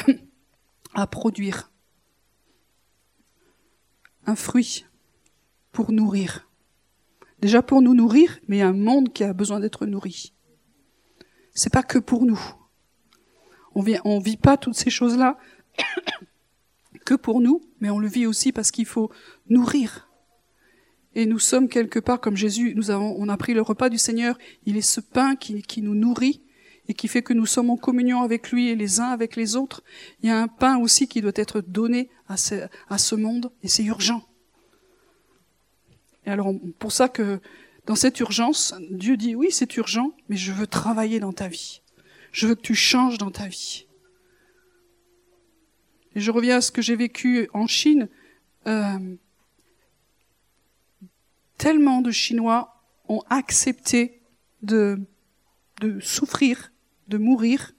à 0.93 1.07
produire 1.07 1.71
un 4.25 4.35
fruit 4.35 4.85
pour 5.71 5.91
nourrir. 5.91 6.49
Déjà 7.39 7.61
pour 7.61 7.81
nous 7.81 7.93
nourrir, 7.93 8.37
mais 8.47 8.61
un 8.61 8.73
monde 8.73 9.13
qui 9.13 9.23
a 9.23 9.31
besoin 9.31 9.61
d'être 9.61 9.85
nourri. 9.85 10.33
C'est 11.53 11.71
pas 11.71 11.83
que 11.83 11.97
pour 11.97 12.25
nous. 12.25 12.39
On 13.73 13.81
vit, 13.81 13.97
on 14.03 14.19
vit 14.19 14.37
pas 14.37 14.57
toutes 14.57 14.75
ces 14.75 14.89
choses-là 14.89 15.37
que 17.05 17.13
pour 17.13 17.39
nous, 17.39 17.61
mais 17.79 17.89
on 17.89 17.99
le 17.99 18.09
vit 18.09 18.25
aussi 18.25 18.51
parce 18.51 18.71
qu'il 18.71 18.85
faut 18.85 19.09
nourrir 19.47 20.08
et 21.15 21.25
nous 21.25 21.39
sommes 21.39 21.69
quelque 21.69 21.99
part 21.99 22.21
comme 22.21 22.37
Jésus. 22.37 22.73
Nous 22.75 22.91
avons, 22.91 23.15
on 23.17 23.29
a 23.29 23.37
pris 23.37 23.53
le 23.53 23.61
repas 23.61 23.89
du 23.89 23.97
Seigneur. 23.97 24.37
Il 24.65 24.77
est 24.77 24.81
ce 24.81 25.01
pain 25.01 25.35
qui, 25.35 25.61
qui 25.63 25.81
nous 25.81 25.95
nourrit 25.95 26.41
et 26.87 26.93
qui 26.93 27.07
fait 27.07 27.21
que 27.21 27.33
nous 27.33 27.45
sommes 27.45 27.69
en 27.69 27.77
communion 27.77 28.21
avec 28.21 28.51
lui 28.51 28.69
et 28.69 28.75
les 28.75 28.99
uns 28.99 29.09
avec 29.09 29.35
les 29.35 29.55
autres. 29.55 29.83
Il 30.21 30.29
y 30.29 30.31
a 30.31 30.39
un 30.39 30.47
pain 30.47 30.77
aussi 30.77 31.07
qui 31.07 31.21
doit 31.21 31.31
être 31.35 31.61
donné 31.61 32.09
à 32.27 32.37
ce, 32.37 32.67
à 32.89 32.97
ce 32.97 33.15
monde 33.15 33.51
et 33.63 33.67
c'est 33.67 33.83
urgent. 33.83 34.23
Et 36.25 36.29
alors, 36.29 36.53
pour 36.77 36.91
ça 36.91 37.09
que 37.09 37.39
dans 37.85 37.95
cette 37.95 38.19
urgence, 38.19 38.75
Dieu 38.91 39.17
dit 39.17 39.35
oui, 39.35 39.47
c'est 39.51 39.77
urgent, 39.77 40.11
mais 40.29 40.37
je 40.37 40.51
veux 40.51 40.67
travailler 40.67 41.19
dans 41.19 41.33
ta 41.33 41.47
vie. 41.47 41.81
Je 42.31 42.47
veux 42.47 42.55
que 42.55 42.61
tu 42.61 42.75
changes 42.75 43.17
dans 43.17 43.31
ta 43.31 43.47
vie. 43.47 43.87
Et 46.15 46.19
je 46.19 46.31
reviens 46.31 46.57
à 46.57 46.61
ce 46.61 46.71
que 46.71 46.81
j'ai 46.81 46.95
vécu 46.95 47.49
en 47.53 47.67
Chine. 47.67 48.09
Euh, 48.67 49.15
tellement 51.59 52.01
de 52.01 52.09
Chinois 52.09 52.81
ont 53.09 53.21
accepté 53.29 54.21
de, 54.63 54.99
souffrir, 55.99 56.71
de 57.07 57.17
mourir, 57.17 57.73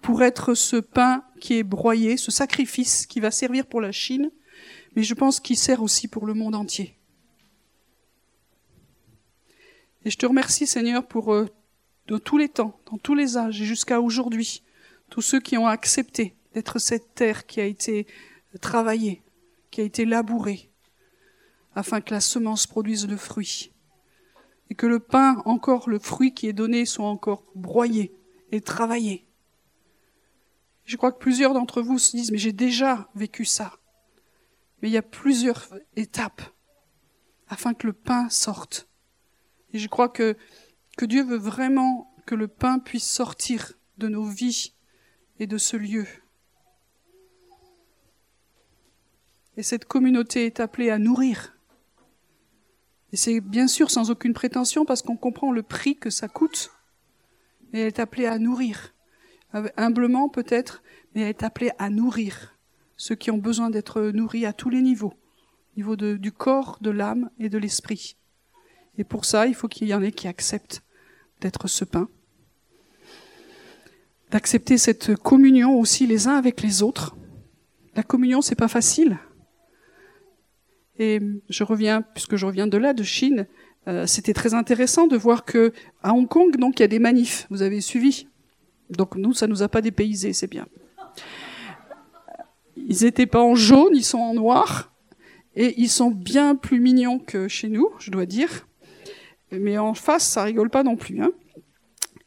pour 0.00 0.22
être 0.22 0.54
ce 0.54 0.76
pain 0.76 1.24
qui 1.40 1.54
est 1.54 1.64
broyé, 1.64 2.16
ce 2.16 2.30
sacrifice 2.30 3.06
qui 3.06 3.18
va 3.18 3.32
servir 3.32 3.66
pour 3.66 3.80
la 3.80 3.90
Chine, 3.90 4.30
mais 4.94 5.02
je 5.02 5.14
pense 5.14 5.40
qu'il 5.40 5.56
sert 5.56 5.82
aussi 5.82 6.06
pour 6.06 6.26
le 6.26 6.34
monde 6.34 6.54
entier. 6.54 6.96
Et 10.04 10.10
je 10.10 10.16
te 10.16 10.26
remercie 10.26 10.68
Seigneur 10.68 11.06
pour 11.08 11.34
euh, 11.34 11.46
de 12.06 12.18
tous 12.18 12.38
les 12.38 12.48
temps, 12.48 12.78
dans 12.90 12.98
tous 12.98 13.16
les 13.16 13.36
âges 13.36 13.60
et 13.60 13.64
jusqu'à 13.64 14.00
aujourd'hui, 14.00 14.62
tous 15.10 15.22
ceux 15.22 15.40
qui 15.40 15.58
ont 15.58 15.66
accepté 15.66 16.36
d'être 16.54 16.78
cette 16.78 17.14
terre 17.14 17.46
qui 17.46 17.60
a 17.60 17.64
été 17.64 18.06
travaillée, 18.60 19.22
qui 19.72 19.80
a 19.80 19.84
été 19.84 20.04
labourée, 20.04 20.70
afin 21.76 22.00
que 22.00 22.12
la 22.12 22.20
semence 22.20 22.66
produise 22.66 23.06
le 23.06 23.18
fruit. 23.18 23.72
Et 24.70 24.74
que 24.74 24.86
le 24.86 24.98
pain, 24.98 25.42
encore 25.44 25.88
le 25.88 26.00
fruit 26.00 26.34
qui 26.34 26.48
est 26.48 26.52
donné, 26.52 26.86
soit 26.86 27.06
encore 27.06 27.44
broyé 27.54 28.16
et 28.50 28.60
travaillé. 28.62 29.28
Je 30.84 30.96
crois 30.96 31.12
que 31.12 31.18
plusieurs 31.18 31.52
d'entre 31.52 31.82
vous 31.82 31.98
se 31.98 32.16
disent, 32.16 32.32
mais 32.32 32.38
j'ai 32.38 32.52
déjà 32.52 33.08
vécu 33.14 33.44
ça. 33.44 33.78
Mais 34.80 34.88
il 34.88 34.92
y 34.92 34.96
a 34.96 35.02
plusieurs 35.02 35.68
étapes 35.96 36.42
afin 37.48 37.74
que 37.74 37.86
le 37.86 37.92
pain 37.92 38.28
sorte. 38.30 38.88
Et 39.72 39.78
je 39.78 39.88
crois 39.88 40.08
que, 40.08 40.36
Dieu 41.02 41.22
veut 41.22 41.36
vraiment 41.36 42.14
que 42.24 42.34
le 42.34 42.48
pain 42.48 42.78
puisse 42.78 43.08
sortir 43.08 43.74
de 43.98 44.08
nos 44.08 44.24
vies 44.24 44.72
et 45.38 45.46
de 45.46 45.58
ce 45.58 45.76
lieu. 45.76 46.06
Et 49.58 49.62
cette 49.62 49.84
communauté 49.84 50.46
est 50.46 50.58
appelée 50.58 50.90
à 50.90 50.98
nourrir 50.98 51.55
et 53.16 53.18
c'est 53.18 53.40
bien 53.40 53.66
sûr 53.66 53.90
sans 53.90 54.10
aucune 54.10 54.34
prétention 54.34 54.84
parce 54.84 55.00
qu'on 55.00 55.16
comprend 55.16 55.50
le 55.50 55.62
prix 55.62 55.96
que 55.96 56.10
ça 56.10 56.28
coûte. 56.28 56.70
Mais 57.72 57.80
elle 57.80 57.86
est 57.86 57.98
appelée 57.98 58.26
à 58.26 58.38
nourrir. 58.38 58.92
Humblement 59.78 60.28
peut-être, 60.28 60.82
mais 61.14 61.22
elle 61.22 61.28
est 61.28 61.42
appelée 61.42 61.70
à 61.78 61.88
nourrir 61.88 62.58
ceux 62.98 63.14
qui 63.14 63.30
ont 63.30 63.38
besoin 63.38 63.70
d'être 63.70 64.02
nourris 64.02 64.44
à 64.44 64.52
tous 64.52 64.68
les 64.68 64.82
niveaux. 64.82 65.14
Au 65.14 65.76
niveau 65.78 65.96
du 65.96 66.30
corps, 66.30 66.76
de 66.82 66.90
l'âme 66.90 67.30
et 67.38 67.48
de 67.48 67.56
l'esprit. 67.56 68.18
Et 68.98 69.04
pour 69.04 69.24
ça, 69.24 69.46
il 69.46 69.54
faut 69.54 69.66
qu'il 69.66 69.88
y 69.88 69.94
en 69.94 70.02
ait 70.02 70.12
qui 70.12 70.28
acceptent 70.28 70.82
d'être 71.40 71.68
ce 71.68 71.86
pain. 71.86 72.10
D'accepter 74.30 74.76
cette 74.76 75.16
communion 75.16 75.80
aussi 75.80 76.06
les 76.06 76.28
uns 76.28 76.36
avec 76.36 76.60
les 76.60 76.82
autres. 76.82 77.16
La 77.94 78.02
communion, 78.02 78.42
c'est 78.42 78.56
pas 78.56 78.68
facile. 78.68 79.16
Et 80.98 81.20
je 81.48 81.64
reviens, 81.64 82.02
puisque 82.02 82.36
je 82.36 82.46
reviens 82.46 82.66
de 82.66 82.78
là, 82.78 82.92
de 82.92 83.02
Chine, 83.02 83.46
euh, 83.88 84.06
c'était 84.06 84.32
très 84.32 84.54
intéressant 84.54 85.06
de 85.06 85.16
voir 85.16 85.44
que 85.44 85.72
à 86.02 86.12
Hong 86.12 86.28
Kong, 86.28 86.56
donc, 86.56 86.78
il 86.78 86.82
y 86.82 86.84
a 86.84 86.88
des 86.88 86.98
manifs. 86.98 87.46
Vous 87.50 87.62
avez 87.62 87.80
suivi. 87.80 88.26
Donc 88.90 89.16
nous, 89.16 89.32
ça 89.32 89.46
nous 89.46 89.62
a 89.62 89.68
pas 89.68 89.82
dépaysés, 89.82 90.32
c'est 90.32 90.46
bien. 90.46 90.66
Ils 92.76 93.04
étaient 93.04 93.26
pas 93.26 93.42
en 93.42 93.54
jaune, 93.54 93.94
ils 93.94 94.04
sont 94.04 94.18
en 94.18 94.34
noir, 94.34 94.92
et 95.56 95.74
ils 95.80 95.88
sont 95.88 96.10
bien 96.10 96.54
plus 96.54 96.78
mignons 96.78 97.18
que 97.18 97.48
chez 97.48 97.68
nous, 97.68 97.88
je 97.98 98.10
dois 98.10 98.26
dire. 98.26 98.68
Mais 99.50 99.78
en 99.78 99.94
face, 99.94 100.24
ça 100.24 100.44
rigole 100.44 100.70
pas 100.70 100.82
non 100.82 100.96
plus. 100.96 101.20
Hein. 101.20 101.32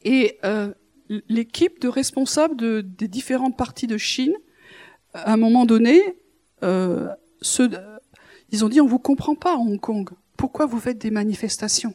Et 0.04 0.38
euh, 0.44 0.74
l'équipe 1.28 1.80
de 1.80 1.88
responsables 1.88 2.56
de, 2.56 2.82
des 2.82 3.08
différentes 3.08 3.58
parties 3.58 3.88
de 3.88 3.98
Chine, 3.98 4.34
à 5.14 5.34
un 5.34 5.38
moment 5.38 5.66
donné, 5.66 6.02
euh, 6.64 7.08
se, 7.42 7.70
ils 8.52 8.66
ont 8.66 8.70
dit 8.70 8.82
on 8.82 8.88
vous 8.88 9.00
comprend 9.00 9.36
pas 9.36 9.54
à 9.54 9.58
Hong 9.58 9.80
Kong. 9.80 10.10
pourquoi 10.38 10.66
vous 10.66 10.80
faites 10.80 10.98
des 10.98 11.12
manifestations? 11.12 11.94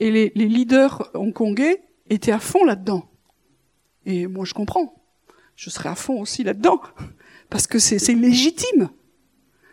Et 0.00 0.10
les, 0.10 0.32
les 0.34 0.46
leaders 0.46 1.10
hongkongais 1.14 1.82
étaient 2.08 2.32
à 2.32 2.38
fond 2.38 2.64
là-dedans. 2.64 3.08
Et 4.06 4.26
moi, 4.26 4.44
je 4.44 4.54
comprends. 4.54 4.94
Je 5.56 5.70
serais 5.70 5.88
à 5.88 5.94
fond 5.94 6.20
aussi 6.20 6.44
là-dedans. 6.44 6.80
Parce 7.50 7.66
que 7.66 7.78
c'est 7.78 7.98
légitime. 8.14 8.90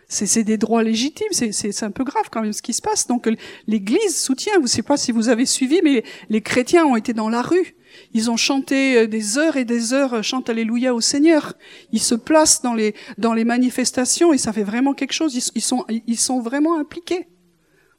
C'est 0.08 0.44
des 0.44 0.58
droits 0.58 0.84
légitimes. 0.84 1.32
C'est 1.32 1.84
un 1.84 1.92
peu 1.92 2.04
grave 2.04 2.30
quand 2.32 2.42
même 2.42 2.54
ce 2.54 2.62
qui 2.62 2.74
se 2.74 2.82
passe. 2.82 3.08
Donc 3.08 3.30
l'Église 3.68 4.22
soutient. 4.22 4.54
Vous 4.56 4.64
ne 4.64 4.68
savez 4.68 4.84
pas 4.84 4.98
si 4.98 5.12
vous 5.12 5.30
avez 5.30 5.46
suivi, 5.46 5.82
mais 5.84 6.04
les 6.30 6.42
chrétiens 6.42 6.86
ont 6.86 6.96
été 6.96 7.14
dans 7.14 7.30
la 7.30 7.42
rue. 7.42 7.76
Ils 8.14 8.30
ont 8.30 8.38
chanté 8.38 8.98
euh, 8.98 9.08
des 9.08 9.38
heures 9.38 9.56
et 9.56 9.64
des 9.64 9.94
heures, 9.94 10.16
euh, 10.16 10.22
chante 10.22 10.50
Alléluia 10.50 10.94
au 10.94 11.02
Seigneur. 11.02 11.54
Ils 11.94 12.02
se 12.02 12.14
placent 12.14 12.62
dans 12.62 12.74
les 12.74 12.94
dans 13.18 13.34
les 13.34 13.46
manifestations 13.46 14.34
et 14.34 14.38
ça 14.38 14.52
fait 14.52 14.64
vraiment 14.64 14.94
quelque 14.94 15.14
chose. 15.14 15.34
Ils, 15.56 15.62
sont 15.62 15.86
ils 15.88 16.20
sont 16.20 16.42
vraiment 16.42 16.78
impliqués. 16.78 17.28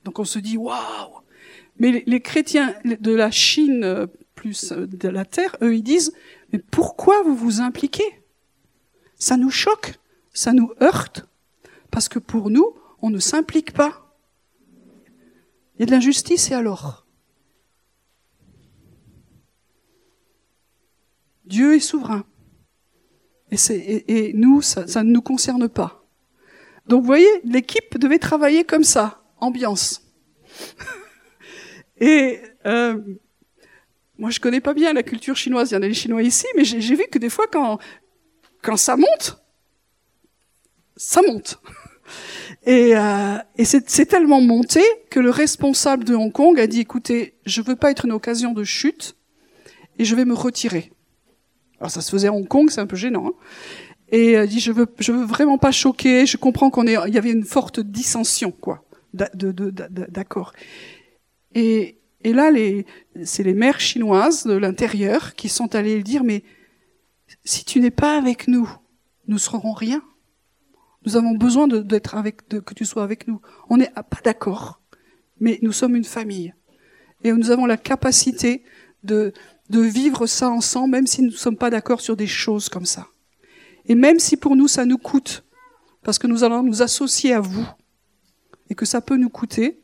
Donc 0.04 0.18
on 0.18 0.24
se 0.24 0.38
dit 0.38 0.59
waouh. 0.59 0.76
Mais 1.78 1.92
les, 1.92 2.04
les, 2.07 2.20
chrétiens 2.20 2.74
de 2.84 3.12
la 3.12 3.30
Chine 3.30 3.84
euh, 3.84 4.07
plus 4.34 4.72
de 4.72 5.09
la 5.09 5.24
terre, 5.24 5.57
eux 5.62 5.74
ils 5.74 5.82
disent 5.82 6.12
mais 6.52 6.59
pourquoi 6.59 7.22
vous 7.22 7.34
vous 7.34 7.61
impliquez? 7.61 8.22
Ça 9.18 9.36
nous 9.36 9.50
choque, 9.50 9.94
ça 10.32 10.52
nous 10.52 10.72
heurte 10.82 11.26
parce 11.97 12.11
que 12.11 12.18
pour 12.18 12.51
nous, 12.51 12.76
on 13.01 13.09
ne 13.09 13.18
s'implique 13.18 13.72
pas. 13.72 14.14
Il 15.74 15.80
y 15.80 15.82
a 15.84 15.86
de 15.86 15.92
l'injustice 15.92 16.51
et 16.51 16.55
alors? 16.55 17.07
Dieu 21.47 21.74
est 21.74 21.80
souverain. 21.80 22.26
Et, 23.51 24.32
nous, 24.34 24.61
ça, 24.61 24.84
ne 25.03 25.11
nous 25.11 25.22
concerne 25.22 25.70
pas. 25.70 26.05
Donc 26.86 27.01
vous 27.01 27.07
voyez, 27.07 27.30
l'équipe 27.44 27.97
devait 27.97 28.18
travailler 28.18 28.62
comme 28.64 28.84
ça, 28.84 29.24
ambiance. 29.38 30.03
et 31.99 32.42
euh, 32.66 33.01
moi, 34.18 34.28
je 34.28 34.38
connais 34.38 34.61
pas 34.61 34.74
bien 34.74 34.92
la 34.92 35.03
culture 35.03 35.36
chinoise. 35.36 35.70
Il 35.70 35.74
y 35.74 35.76
en 35.78 35.82
a 35.82 35.88
des 35.88 35.94
Chinois 35.94 36.22
ici, 36.22 36.47
mais 36.57 36.64
j'ai 36.64 36.94
vu 36.94 37.07
que 37.11 37.18
des 37.18 37.30
fois, 37.30 37.47
quand 37.51 37.78
quand 38.61 38.76
ça 38.76 38.99
monte, 38.99 39.42
ça 40.94 41.22
monte. 41.22 41.59
Et, 42.64 42.96
euh, 42.96 43.38
et 43.57 43.64
c'est 43.64 44.07
tellement 44.07 44.40
monté 44.40 44.82
que 45.11 45.20
le 45.20 45.30
responsable 45.30 46.04
de 46.04 46.14
Hong 46.14 46.32
Kong 46.32 46.59
a 46.59 46.66
dit 46.66 46.80
écoutez, 46.80 47.34
je 47.44 47.62
veux 47.62 47.76
pas 47.76 47.90
être 47.90 48.04
une 48.04 48.12
occasion 48.12 48.52
de 48.52 48.64
chute 48.64 49.16
et 49.98 50.04
je 50.04 50.14
vais 50.14 50.24
me 50.24 50.34
retirer. 50.34 50.92
Alors 51.80 51.90
ça 51.90 52.00
se 52.00 52.11
faisait 52.11 52.28
à 52.28 52.32
Hong 52.32 52.48
Kong, 52.48 52.70
c'est 52.70 52.80
un 52.80 52.86
peu 52.86 52.96
gênant. 52.96 53.28
Hein. 53.28 53.34
et 54.11 54.36
a 54.36 54.46
dit 54.46 54.61
je 54.61 54.72
veux, 54.72 54.86
je 54.98 55.12
veux 55.12 55.24
vraiment 55.24 55.59
pas 55.59 55.72
choquer. 55.72 56.26
Je 56.26 56.36
comprends 56.36 56.70
qu'on 56.70 56.84
il 56.84 57.14
y 57.14 57.18
avait 57.18 57.32
une 57.32 57.44
forte 57.44 57.80
dissension, 57.80 58.50
quoi, 58.50 58.84
d'accord. 59.12 60.52
Et, 61.54 61.98
et 62.24 62.32
là, 62.32 62.50
c'est 63.24 63.42
les 63.42 63.54
mères 63.54 63.80
chinoises 63.80 64.44
de 64.44 64.54
l'intérieur 64.54 65.34
qui 65.34 65.48
sont 65.48 65.74
allées 65.74 66.02
dire 66.02 66.24
mais 66.24 66.42
si 67.44 67.64
tu 67.64 67.80
n'es 67.80 67.90
pas 67.90 68.16
avec 68.16 68.48
nous, 68.48 68.68
nous 69.26 69.38
serons 69.38 69.72
rien. 69.72 70.02
Nous 71.07 71.16
avons 71.16 71.36
besoin 71.36 71.68
d'être 71.68 72.16
avec, 72.16 72.48
que 72.48 72.74
tu 72.74 72.84
sois 72.84 73.04
avec 73.04 73.28
nous. 73.28 73.40
On 73.70 73.76
n'est 73.76 73.90
pas 73.90 74.20
d'accord, 74.24 74.80
mais 75.38 75.59
nous 75.62 75.72
sommes 75.72 75.94
une 75.94 76.04
famille. 76.04 76.52
Et 77.22 77.32
nous 77.32 77.50
avons 77.52 77.64
la 77.64 77.76
capacité 77.76 78.64
de, 79.04 79.32
de 79.70 79.80
vivre 79.80 80.26
ça 80.26 80.50
ensemble, 80.50 80.90
même 80.90 81.07
si 81.07 81.22
nous 81.22 81.30
ne 81.30 81.36
sommes 81.36 81.57
pas 81.57 81.70
d'accord 81.70 82.00
sur 82.00 82.16
des 82.16 82.26
choses 82.26 82.68
comme 82.68 82.84
ça. 82.84 83.07
Et 83.86 83.94
même 83.94 84.18
si 84.18 84.36
pour 84.36 84.57
nous 84.57 84.66
ça 84.66 84.84
nous 84.84 84.98
coûte, 84.98 85.44
parce 86.02 86.18
que 86.18 86.26
nous 86.26 86.42
allons 86.42 86.64
nous 86.64 86.82
associer 86.82 87.32
à 87.32 87.40
vous, 87.40 87.66
et 88.68 88.74
que 88.74 88.84
ça 88.84 89.00
peut 89.00 89.16
nous 89.16 89.30
coûter, 89.30 89.80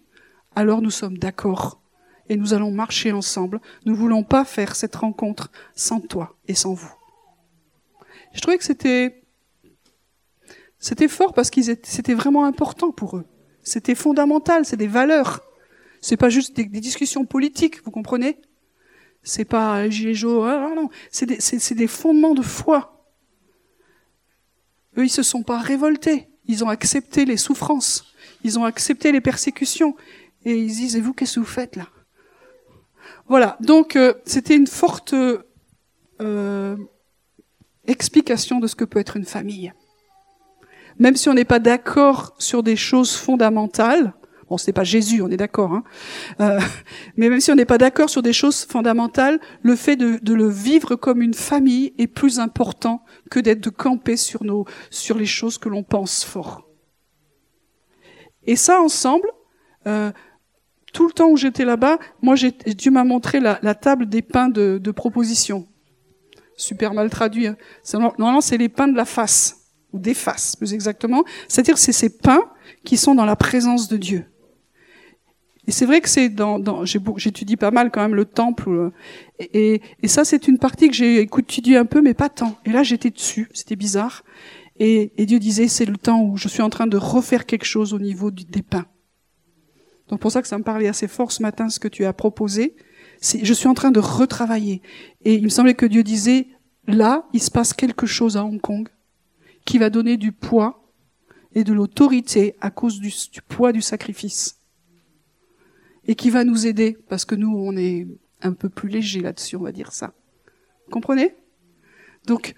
alors 0.57 0.83
nous 0.83 0.91
sommes 0.91 1.19
d'accord. 1.19 1.81
Et 2.29 2.37
nous 2.37 2.53
allons 2.53 2.73
marcher 2.73 3.13
ensemble. 3.13 3.61
Nous 3.85 3.93
ne 3.93 3.99
voulons 3.99 4.25
pas 4.25 4.45
faire 4.45 4.75
cette 4.75 4.97
rencontre 4.97 5.51
sans 5.75 6.01
toi 6.01 6.37
et 6.49 6.55
sans 6.55 6.73
vous. 6.75 6.93
Je 8.33 8.41
trouvais 8.41 8.59
que 8.59 8.65
c'était 8.65 9.22
c'était 10.83 11.07
fort 11.07 11.33
parce 11.33 11.49
qu'ils 11.49 11.77
c'était 11.85 12.13
vraiment 12.13 12.45
important 12.45 12.91
pour 12.91 13.17
eux. 13.17 13.25
C'était 13.63 13.95
fondamental, 13.95 14.65
c'est 14.65 14.77
des 14.77 14.89
valeurs. 14.89 15.41
C'est 16.01 16.17
pas 16.17 16.29
juste 16.29 16.57
des, 16.57 16.65
discussions 16.65 17.25
politiques, 17.25 17.85
vous 17.85 17.93
comprenez? 17.93 18.41
C'est 19.23 19.45
pas 19.45 19.89
gilet 19.89 20.13
jaune, 20.13 20.45
ah, 20.45 20.73
non, 20.75 20.91
c'est 21.13 21.27
des, 21.27 21.75
des 21.77 21.87
fondements 21.87 22.35
de 22.35 22.43
foi. 22.43 23.07
Eux, 24.99 25.05
ils 25.05 25.09
se 25.09 25.23
sont 25.23 25.45
pas 25.45 25.59
révoltés. 25.59 26.29
Ils 26.47 26.65
ont 26.65 26.69
accepté 26.69 27.27
les 27.27 27.37
souffrances. 27.37 28.13
Ils 28.43 28.59
ont 28.59 28.65
accepté 28.65 29.13
les 29.13 29.21
persécutions. 29.21 29.95
Et 30.45 30.57
ils 30.57 30.67
disent, 30.67 30.97
et 30.97 31.01
vous, 31.01 31.15
qu'est-ce 31.15 31.37
que 31.37 31.41
vous 31.41 31.47
faites 31.47 31.77
là? 31.77 31.87
Voilà. 33.29 33.57
Donc, 33.61 33.95
euh, 33.95 34.15
c'était 34.25 34.57
une 34.57 34.67
forte 34.67 35.15
euh, 36.21 36.77
explication 37.87 38.59
de 38.59 38.67
ce 38.67 38.75
que 38.75 38.85
peut 38.85 38.99
être 38.99 39.17
une 39.17 39.25
famille 39.25 39.73
même 40.99 41.17
si 41.17 41.29
on 41.29 41.35
n'est 41.35 41.45
pas 41.45 41.59
d'accord 41.59 42.35
sur 42.39 42.63
des 42.63 42.77
choses 42.77 43.15
fondamentales, 43.15 44.15
bon, 44.49 44.59
c'est 44.59 44.73
pas 44.73 44.85
Jésus, 44.85 45.23
on 45.23 45.29
est 45.29 45.37
d'accord, 45.37 45.73
hein, 45.73 45.85
euh, 46.41 46.61
mais 47.17 47.29
même 47.29 47.41
si 47.41 47.51
on 47.51 47.55
n'est 47.55 47.65
pas 47.65 47.79
d'accord 47.79 48.11
sur 48.11 48.23
des 48.23 48.33
choses 48.33 48.65
fondamentales, 48.65 49.41
le 49.63 49.77
fait 49.77 49.97
de, 49.97 50.19
de, 50.23 50.35
le 50.35 50.49
vivre 50.49 50.97
comme 50.97 51.23
une 51.23 51.35
famille 51.35 51.95
est 51.99 52.07
plus 52.07 52.39
important 52.39 53.05
que 53.31 53.41
d'être 53.41 53.61
de 53.61 53.71
camper 53.71 54.17
sur 54.17 54.45
nos, 54.45 54.67
sur 54.91 55.17
les 55.17 55.27
choses 55.27 55.59
que 55.59 55.69
l'on 55.69 55.83
pense 55.83 56.25
fort. 56.25 56.69
Et 58.45 58.57
ça, 58.57 58.81
ensemble, 58.81 59.29
euh, 59.87 60.11
tout 60.93 61.07
le 61.07 61.13
temps 61.13 61.29
où 61.29 61.37
j'étais 61.37 61.65
là-bas, 61.65 61.99
moi, 62.21 62.35
Dieu 62.67 62.91
m'a 62.91 63.05
montré 63.05 63.41
la, 63.41 63.59
la, 63.63 63.75
table 63.75 64.07
des 64.07 64.21
pains 64.21 64.49
de, 64.49 64.79
de 64.79 64.91
proposition. 64.91 65.67
Super 66.57 66.93
mal 66.93 67.09
traduit. 67.09 67.47
Hein. 67.47 67.57
Normalement, 67.95 68.41
c'est 68.41 68.59
les 68.59 68.69
pains 68.69 68.89
de 68.89 68.97
la 68.97 69.05
face 69.05 69.62
ou 69.93 69.99
des 69.99 70.15
faces 70.15 70.57
plus 70.57 70.75
exactement. 70.75 71.25
C'est-à-dire 71.49 71.79
c'est 71.79 71.93
ces 71.93 72.11
pains 72.11 72.45
qui 72.85 72.97
sont 72.97 73.15
dans 73.15 73.25
la 73.25 73.37
présence 73.37 73.89
de 73.89 73.97
Dieu. 73.97 74.27
Et 75.67 75.71
c'est 75.71 75.87
vrai 75.87 76.01
que 76.01 76.09
c'est 76.09 76.29
dans, 76.29 76.59
dans 76.59 76.85
j'étudie 76.85 77.57
pas 77.57 77.71
mal 77.71 77.91
quand 77.93 78.01
même 78.01 78.17
le 78.17 78.25
temple, 78.25 78.69
euh, 78.71 78.91
et, 79.39 79.81
ça 80.05 80.25
c'est 80.25 80.49
une 80.49 80.59
partie 80.59 80.89
que 80.89 80.95
j'ai 80.95 81.21
étudié 81.23 81.77
un 81.77 81.85
peu, 81.85 82.03
mais 82.03 82.15
pas 82.15 82.29
tant. 82.29 82.59
Et 82.65 82.71
là 82.71 82.83
j'étais 82.83 83.11
dessus, 83.11 83.49
c'était 83.55 83.77
bizarre. 83.77 84.25
Et, 84.81 85.13
Dieu 85.19 85.39
disait 85.39 85.69
c'est 85.69 85.85
le 85.85 85.97
temps 85.97 86.21
où 86.21 86.37
je 86.37 86.49
suis 86.49 86.63
en 86.63 86.71
train 86.71 86.89
de 86.89 86.97
refaire 86.97 87.47
quelque 87.47 87.65
chose 87.65 87.95
au 87.95 88.01
niveau 88.01 88.33
du, 88.33 88.45
des 88.45 88.63
pains. 88.63 88.87
Donc 90.09 90.21
pour 90.21 90.33
ça 90.33 90.43
que 90.43 90.49
ça 90.49 90.59
me 90.59 90.65
parlait 90.65 90.89
assez 90.89 91.07
fort 91.07 91.31
ce 91.31 91.43
matin 91.43 91.69
ce 91.69 91.79
que 91.79 91.89
tu 91.89 92.05
as 92.05 92.13
proposé. 92.13 92.75
Je 93.23 93.55
suis 93.55 93.69
en 93.69 93.75
train 93.75 93.93
de 93.93 94.01
retravailler. 94.01 94.83
Et 95.25 95.35
il 95.35 95.45
me 95.45 95.49
semblait 95.49 95.75
que 95.75 95.87
Dieu 95.87 96.03
disait 96.03 96.49
là 96.89 97.25
il 97.33 97.41
se 97.41 97.53
passe 97.53 97.73
quelque 97.73 98.05
chose 98.05 98.37
à 98.37 98.45
Hong 98.45 98.61
Kong 98.61 98.89
qui 99.65 99.79
va 99.79 99.91
donner 99.91 100.17
du 100.17 100.33
poids 100.33 100.83
et 101.55 101.65
de 101.65 101.73
l'autorité 101.73 102.57
à 102.61 102.71
cause 102.71 103.01
du, 103.01 103.13
poids 103.49 103.73
du 103.73 103.83
sacrifice. 103.83 104.59
Et 106.07 106.15
qui 106.15 106.31
va 106.31 106.45
nous 106.45 106.67
aider, 106.67 106.99
parce 107.09 107.25
que 107.25 107.35
nous, 107.35 107.55
on 107.55 107.77
est 107.77 108.07
un 108.41 108.53
peu 108.53 108.69
plus 108.69 108.89
léger 108.89 109.21
là-dessus, 109.21 109.57
on 109.57 109.63
va 109.63 109.73
dire 109.73 109.93
ça. 109.93 110.13
comprenez? 110.91 111.37
Donc, 112.27 112.55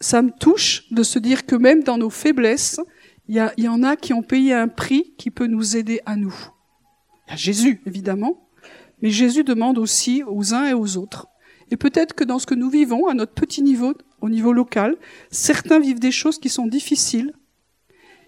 ça 0.00 0.20
me 0.20 0.30
touche 0.30 0.90
de 0.92 1.02
se 1.02 1.18
dire 1.18 1.46
que 1.46 1.56
même 1.56 1.82
dans 1.82 1.96
nos 1.96 2.10
faiblesses, 2.10 2.80
il 3.26 3.36
y, 3.56 3.68
en 3.68 3.82
a 3.82 3.96
qui 3.96 4.12
ont 4.12 4.22
payé 4.22 4.52
un 4.52 4.68
prix 4.68 5.14
qui 5.16 5.30
peut 5.30 5.46
nous 5.46 5.76
aider 5.76 6.00
à 6.04 6.14
nous. 6.14 6.34
Il 7.26 7.30
y 7.30 7.32
a 7.32 7.36
Jésus, 7.36 7.80
évidemment, 7.86 8.50
mais 9.00 9.08
Jésus 9.08 9.44
demande 9.44 9.78
aussi 9.78 10.22
aux 10.26 10.52
uns 10.52 10.66
et 10.66 10.74
aux 10.74 10.98
autres. 10.98 11.28
Et 11.70 11.78
peut-être 11.78 12.12
que 12.12 12.24
dans 12.24 12.38
ce 12.38 12.44
que 12.44 12.54
nous 12.54 12.68
vivons, 12.68 13.06
à 13.06 13.14
notre 13.14 13.32
petit 13.32 13.62
niveau, 13.62 13.94
au 14.24 14.30
niveau 14.30 14.54
local. 14.54 14.96
Certains 15.30 15.78
vivent 15.78 16.00
des 16.00 16.10
choses 16.10 16.38
qui 16.38 16.48
sont 16.48 16.66
difficiles, 16.66 17.34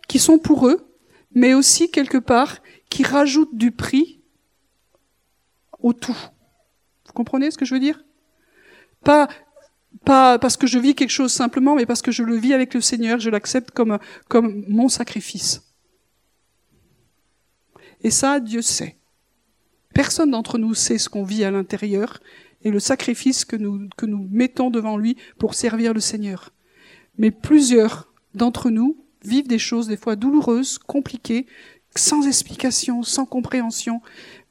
qui 0.08 0.18
sont 0.18 0.38
pour 0.38 0.68
eux, 0.68 0.94
mais 1.34 1.54
aussi 1.54 1.90
quelque 1.90 2.18
part 2.18 2.58
qui 2.90 3.02
rajoutent 3.02 3.56
du 3.56 3.70
prix 3.70 4.20
au 5.80 5.94
tout. 5.94 6.18
Vous 7.06 7.12
comprenez 7.14 7.50
ce 7.50 7.56
que 7.56 7.64
je 7.64 7.72
veux 7.74 7.80
dire? 7.80 8.04
Pas 9.04 9.28
pas 10.04 10.38
parce 10.38 10.58
que 10.58 10.66
je 10.66 10.78
vis 10.78 10.94
quelque 10.94 11.10
chose 11.10 11.32
simplement, 11.32 11.74
mais 11.74 11.86
parce 11.86 12.02
que 12.02 12.12
je 12.12 12.22
le 12.22 12.36
vis 12.36 12.52
avec 12.52 12.74
le 12.74 12.82
Seigneur, 12.82 13.18
je 13.18 13.30
l'accepte 13.30 13.70
comme 13.70 13.98
comme 14.28 14.64
mon 14.68 14.90
sacrifice. 14.90 15.62
Et 18.02 18.10
ça, 18.10 18.38
Dieu 18.38 18.60
sait. 18.60 18.98
Personne 19.94 20.32
d'entre 20.32 20.58
nous 20.58 20.74
sait 20.74 20.98
ce 20.98 21.08
qu'on 21.08 21.24
vit 21.24 21.42
à 21.42 21.50
l'intérieur, 21.50 22.20
et 22.66 22.70
le 22.72 22.80
sacrifice 22.80 23.44
que 23.44 23.54
nous, 23.54 23.88
que 23.96 24.06
nous 24.06 24.26
mettons 24.28 24.70
devant 24.70 24.96
lui 24.96 25.16
pour 25.38 25.54
servir 25.54 25.94
le 25.94 26.00
Seigneur. 26.00 26.52
Mais 27.16 27.30
plusieurs 27.30 28.12
d'entre 28.34 28.70
nous 28.70 28.96
vivent 29.24 29.46
des 29.46 29.60
choses 29.60 29.86
des 29.86 29.96
fois 29.96 30.16
douloureuses, 30.16 30.76
compliquées, 30.78 31.46
sans 31.94 32.26
explication, 32.26 33.04
sans 33.04 33.24
compréhension, 33.24 34.00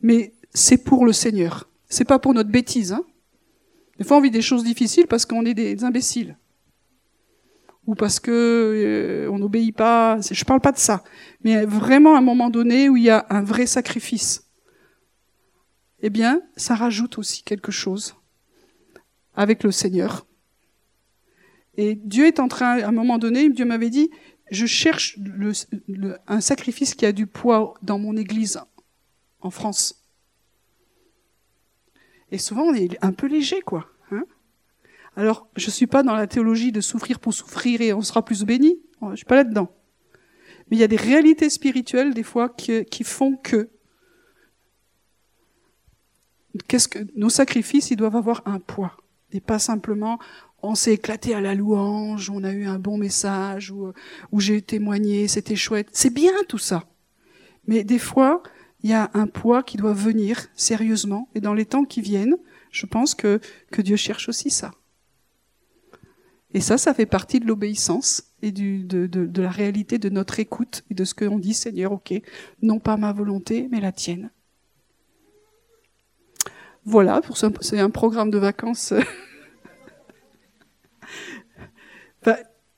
mais 0.01 0.33
c'est 0.53 0.77
pour 0.77 1.05
le 1.05 1.11
Seigneur. 1.11 1.69
C'est 1.89 2.05
pas 2.05 2.17
pour 2.17 2.33
notre 2.33 2.49
bêtise. 2.49 2.93
Hein 2.93 3.03
des 3.99 4.05
fois, 4.05 4.15
on 4.15 4.21
vit 4.21 4.31
des 4.31 4.41
choses 4.41 4.63
difficiles 4.63 5.07
parce 5.07 5.25
qu'on 5.25 5.45
est 5.45 5.53
des 5.53 5.83
imbéciles. 5.83 6.37
ou 7.85 7.95
parce 7.95 8.21
que 8.21 8.31
euh, 8.31 9.29
on 9.29 9.39
n'obéit 9.39 9.75
pas. 9.75 10.21
Je 10.21 10.45
parle 10.45 10.61
pas 10.61 10.71
de 10.71 10.79
ça, 10.79 11.03
mais 11.43 11.65
vraiment 11.65 12.15
à 12.15 12.19
un 12.19 12.21
moment 12.21 12.49
donné 12.49 12.87
où 12.87 12.95
il 12.95 13.03
y 13.03 13.09
a 13.09 13.25
un 13.29 13.43
vrai 13.43 13.65
sacrifice. 13.65 14.44
Eh 16.07 16.11
bien, 16.11 16.43
ça 16.55 16.75
rajoute 16.75 17.17
aussi 17.17 17.41
quelque 17.41 17.71
chose 17.71 18.13
avec 19.33 19.63
le 19.63 19.71
Seigneur. 19.71 20.27
Et 21.77 21.95
Dieu 21.95 22.27
est 22.27 22.39
en 22.39 22.47
train, 22.47 22.79
à 22.79 22.89
un 22.89 22.91
moment 22.91 23.17
donné, 23.17 23.49
Dieu 23.49 23.65
m'avait 23.65 23.89
dit, 23.89 24.11
je 24.51 24.67
cherche 24.67 25.17
un 26.27 26.41
sacrifice 26.41 26.93
qui 26.93 27.07
a 27.07 27.11
du 27.11 27.25
poids 27.25 27.73
dans 27.81 27.97
mon 27.97 28.15
Église 28.17 28.59
en 29.41 29.49
France. 29.49 30.05
Et 32.29 32.37
souvent, 32.37 32.65
on 32.65 32.75
est 32.75 33.03
un 33.03 33.11
peu 33.11 33.25
léger, 33.25 33.61
quoi. 33.61 33.89
Hein 34.11 34.25
Alors, 35.15 35.49
je 35.55 35.71
suis 35.71 35.87
pas 35.87 36.03
dans 36.03 36.13
la 36.13 36.27
théologie 36.27 36.71
de 36.71 36.81
souffrir 36.81 37.19
pour 37.19 37.33
souffrir 37.33 37.81
et 37.81 37.93
on 37.93 38.03
sera 38.03 38.23
plus 38.23 38.43
béni. 38.43 38.79
Je 39.09 39.15
suis 39.15 39.25
pas 39.25 39.37
là-dedans. 39.37 39.75
Mais 40.69 40.77
il 40.77 40.79
y 40.79 40.83
a 40.83 40.87
des 40.87 40.97
réalités 40.97 41.49
spirituelles, 41.49 42.13
des 42.13 42.21
fois, 42.21 42.49
qui 42.49 43.03
font 43.03 43.37
que, 43.37 43.71
qu'est-ce 46.67 46.87
que 46.87 46.99
nos 47.15 47.29
sacrifices, 47.29 47.91
ils 47.91 47.97
doivent 47.97 48.15
avoir 48.15 48.41
un 48.45 48.59
poids. 48.59 48.97
Et 49.31 49.39
pas 49.39 49.59
simplement, 49.59 50.19
on 50.61 50.75
s'est 50.75 50.93
éclaté 50.93 51.33
à 51.33 51.41
la 51.41 51.55
louange, 51.55 52.29
on 52.29 52.43
a 52.43 52.51
eu 52.51 52.65
un 52.65 52.79
bon 52.79 52.97
message, 52.97 53.71
ou, 53.71 53.91
ou 54.31 54.39
j'ai 54.39 54.61
témoigné, 54.61 55.27
c'était 55.27 55.55
chouette. 55.55 55.89
C'est 55.91 56.13
bien 56.13 56.33
tout 56.47 56.57
ça. 56.57 56.85
Mais 57.67 57.83
des 57.83 57.99
fois, 57.99 58.43
il 58.85 58.89
y 58.89 58.93
a 58.93 59.09
un 59.13 59.27
poids 59.27 59.63
qui 59.63 59.77
doit 59.77 59.93
venir 59.93 60.47
sérieusement. 60.55 61.27
Et 61.33 61.41
dans 61.41 61.53
les 61.53 61.65
temps 61.65 61.85
qui 61.85 62.01
viennent, 62.01 62.37
je 62.69 62.85
pense 62.85 63.15
que, 63.15 63.39
Dieu 63.77 63.95
cherche 63.95 64.29
aussi 64.29 64.49
ça. 64.49 64.71
Et 66.53 66.61
ça, 66.61 66.77
ça 66.77 66.93
fait 66.93 67.05
partie 67.05 67.39
de 67.39 67.47
l'obéissance 67.47 68.23
et 68.41 68.51
de, 68.51 69.07
de, 69.07 69.41
la 69.41 69.49
réalité 69.49 69.97
de 69.97 70.09
notre 70.09 70.39
écoute 70.39 70.83
et 70.91 70.93
de 70.93 71.03
ce 71.03 71.15
qu'on 71.15 71.39
dit, 71.39 71.53
Seigneur, 71.53 71.91
ok, 71.91 72.13
non 72.61 72.79
pas 72.79 72.95
ma 72.95 73.11
volonté, 73.11 73.67
mais 73.71 73.81
la 73.81 73.91
tienne. 73.91 74.29
Voilà, 76.85 77.21
c'est 77.61 77.79
un 77.79 77.89
programme 77.89 78.29
de 78.29 78.37
vacances. 78.37 78.93
ben, 82.23 82.37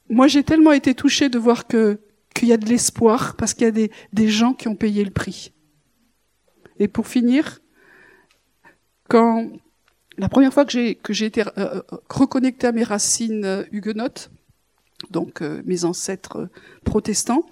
moi, 0.10 0.28
j'ai 0.28 0.44
tellement 0.44 0.72
été 0.72 0.94
touchée 0.94 1.28
de 1.28 1.38
voir 1.38 1.68
qu'il 1.68 1.98
y 2.44 2.54
a 2.54 2.58
de 2.58 2.66
l'espoir 2.66 3.36
parce 3.36 3.54
qu'il 3.54 3.66
y 3.66 3.84
a 3.84 3.90
des, 4.14 4.28
gens 4.30 4.54
qui 4.54 4.70
ont 4.70 4.76
payé 4.76 5.04
le 5.04 5.12
prix. 5.12 5.52
Et 6.80 6.88
pour 6.88 7.08
finir, 7.08 7.60
quand 9.10 9.50
la 10.18 10.30
première 10.30 10.54
fois 10.54 10.64
que 10.64 10.72
j'ai 10.72 11.26
été 11.26 11.42
euh, 11.42 11.46
euh 11.58 11.82
reconnecté 12.10 12.68
à 12.68 12.72
mes 12.72 12.84
racines 12.84 13.44
euh, 13.44 13.64
huguenotes, 13.74 14.32
donc 15.12 15.42
euh, 15.42 15.62
mes 15.66 15.84
ancêtres 15.84 16.50
protestants, 16.86 17.46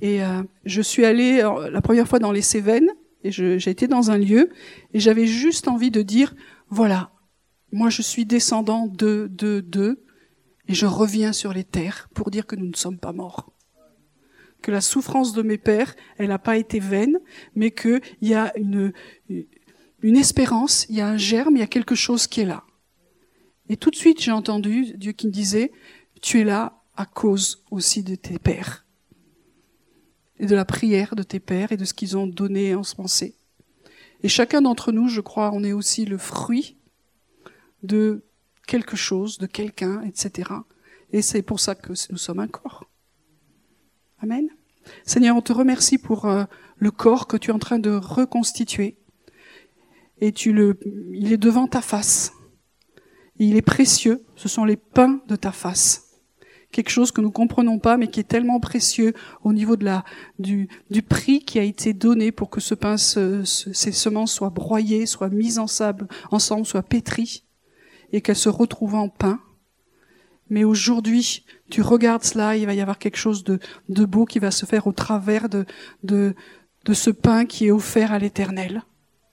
et 0.00 0.20
je 0.64 0.80
suis 0.80 1.04
allée 1.04 1.42
la 1.72 1.80
première 1.80 2.06
fois 2.06 2.20
dans 2.20 2.30
les 2.30 2.40
Cévennes 2.40 2.92
été 3.28 3.86
dans 3.86 4.10
un 4.10 4.18
lieu 4.18 4.50
et 4.92 5.00
j'avais 5.00 5.26
juste 5.26 5.68
envie 5.68 5.90
de 5.90 6.02
dire 6.02 6.34
voilà, 6.68 7.12
moi 7.72 7.90
je 7.90 8.02
suis 8.02 8.26
descendant 8.26 8.86
de 8.86 9.28
de 9.30 9.60
de 9.60 10.04
et 10.66 10.74
je 10.74 10.86
reviens 10.86 11.32
sur 11.32 11.52
les 11.52 11.64
terres 11.64 12.08
pour 12.14 12.30
dire 12.30 12.46
que 12.46 12.56
nous 12.56 12.66
ne 12.66 12.76
sommes 12.76 12.98
pas 12.98 13.12
morts 13.12 13.52
que 14.62 14.70
la 14.70 14.80
souffrance 14.80 15.32
de 15.32 15.42
mes 15.42 15.58
pères, 15.58 15.94
elle 16.16 16.28
n'a 16.28 16.38
pas 16.38 16.56
été 16.56 16.80
vaine, 16.80 17.18
mais 17.54 17.70
qu'il 17.70 18.00
y 18.20 18.34
a 18.34 18.52
une, 18.56 18.92
une 20.02 20.16
espérance, 20.16 20.86
il 20.88 20.96
y 20.96 21.00
a 21.00 21.08
un 21.08 21.16
germe, 21.16 21.56
il 21.56 21.60
y 21.60 21.62
a 21.62 21.68
quelque 21.68 21.94
chose 21.94 22.26
qui 22.26 22.40
est 22.40 22.46
là. 22.46 22.64
Et 23.68 23.76
tout 23.76 23.90
de 23.90 23.96
suite, 23.96 24.20
j'ai 24.20 24.32
entendu 24.32 24.94
Dieu 24.96 25.12
qui 25.12 25.26
me 25.26 25.32
disait, 25.32 25.72
tu 26.22 26.40
es 26.40 26.44
là 26.44 26.82
à 26.96 27.06
cause 27.06 27.64
aussi 27.70 28.02
de 28.02 28.14
tes 28.14 28.38
pères, 28.38 28.84
et 30.40 30.46
de 30.46 30.54
la 30.54 30.64
prière 30.64 31.16
de 31.16 31.22
tes 31.22 31.40
pères, 31.40 31.72
et 31.72 31.76
de 31.76 31.84
ce 31.84 31.94
qu'ils 31.94 32.16
ont 32.16 32.26
donné 32.26 32.74
en 32.74 32.82
ce 32.82 32.94
pensée. 32.94 33.36
Et 34.22 34.28
chacun 34.28 34.62
d'entre 34.62 34.92
nous, 34.92 35.08
je 35.08 35.20
crois, 35.20 35.50
on 35.52 35.62
est 35.62 35.72
aussi 35.72 36.04
le 36.04 36.18
fruit 36.18 36.76
de 37.82 38.24
quelque 38.66 38.96
chose, 38.96 39.38
de 39.38 39.46
quelqu'un, 39.46 40.02
etc. 40.02 40.50
Et 41.12 41.22
c'est 41.22 41.42
pour 41.42 41.60
ça 41.60 41.74
que 41.74 41.92
nous 42.10 42.18
sommes 42.18 42.40
un 42.40 42.48
corps. 42.48 42.84
Amen. 44.20 44.48
Seigneur, 45.04 45.36
on 45.36 45.42
te 45.42 45.52
remercie 45.52 45.98
pour 45.98 46.26
euh, 46.26 46.44
le 46.76 46.90
corps 46.90 47.26
que 47.26 47.36
tu 47.36 47.50
es 47.50 47.54
en 47.54 47.58
train 47.58 47.78
de 47.78 47.90
reconstituer. 47.90 48.98
Et 50.20 50.32
tu 50.32 50.52
le, 50.52 50.78
il 51.12 51.32
est 51.32 51.38
devant 51.38 51.68
ta 51.68 51.80
face. 51.80 52.32
il 53.38 53.56
est 53.56 53.62
précieux. 53.62 54.24
Ce 54.34 54.48
sont 54.48 54.64
les 54.64 54.76
pains 54.76 55.20
de 55.28 55.36
ta 55.36 55.52
face. 55.52 56.07
Quelque 56.70 56.90
chose 56.90 57.12
que 57.12 57.22
nous 57.22 57.30
comprenons 57.30 57.78
pas, 57.78 57.96
mais 57.96 58.08
qui 58.08 58.20
est 58.20 58.28
tellement 58.28 58.60
précieux 58.60 59.14
au 59.42 59.52
niveau 59.52 59.76
de 59.76 59.84
la, 59.86 60.04
du, 60.38 60.68
du 60.90 61.00
prix 61.00 61.40
qui 61.40 61.58
a 61.58 61.62
été 61.62 61.94
donné 61.94 62.30
pour 62.30 62.50
que 62.50 62.60
ce 62.60 62.74
pain, 62.74 62.98
ce, 62.98 63.42
ces 63.44 63.92
semences 63.92 64.32
soient 64.32 64.50
broyées, 64.50 65.06
soient 65.06 65.30
mises 65.30 65.58
en 65.58 65.66
sable, 65.66 66.08
ensemble, 66.30 66.66
soient 66.66 66.82
pétries, 66.82 67.44
et 68.12 68.20
qu'elles 68.20 68.36
se 68.36 68.50
retrouvent 68.50 68.96
en 68.96 69.08
pain. 69.08 69.40
Mais 70.50 70.64
aujourd'hui, 70.64 71.44
tu 71.70 71.82
regardes 71.82 72.24
cela, 72.24 72.56
il 72.56 72.66
va 72.66 72.74
y 72.74 72.80
avoir 72.80 72.98
quelque 72.98 73.18
chose 73.18 73.44
de, 73.44 73.58
de 73.88 74.04
beau 74.04 74.24
qui 74.24 74.38
va 74.38 74.50
se 74.50 74.66
faire 74.66 74.86
au 74.86 74.92
travers 74.92 75.48
de, 75.48 75.64
de, 76.02 76.34
de 76.84 76.94
ce 76.94 77.10
pain 77.10 77.44
qui 77.44 77.66
est 77.66 77.70
offert 77.70 78.12
à 78.12 78.18
l'éternel, 78.18 78.82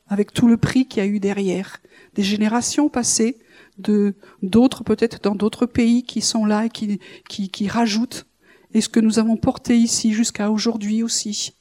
avec 0.07 0.33
tout 0.33 0.47
le 0.47 0.57
prix 0.57 0.88
qu'il 0.88 1.03
y 1.03 1.05
a 1.05 1.09
eu 1.09 1.19
derrière. 1.19 1.77
Des 2.13 2.23
générations 2.23 2.89
passées, 2.89 3.39
de 3.78 4.15
d'autres 4.41 4.84
peut-être 4.84 5.21
dans 5.21 5.36
d'autres 5.36 5.65
pays 5.65 6.03
qui 6.03 6.21
sont 6.21 6.45
là 6.45 6.65
et 6.65 6.69
qui, 6.69 6.99
qui, 7.28 7.67
rajoutent, 7.67 8.26
et 8.73 8.82
ce 8.82 8.89
que 8.89 8.99
nous 8.99 9.19
avons 9.19 9.38
porté 9.38 9.78
ici 9.78 10.13
jusqu'à 10.13 10.51
aujourd'hui 10.51 11.03
aussi. 11.03 11.53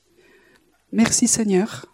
Merci 0.93 1.27
Seigneur. 1.27 1.87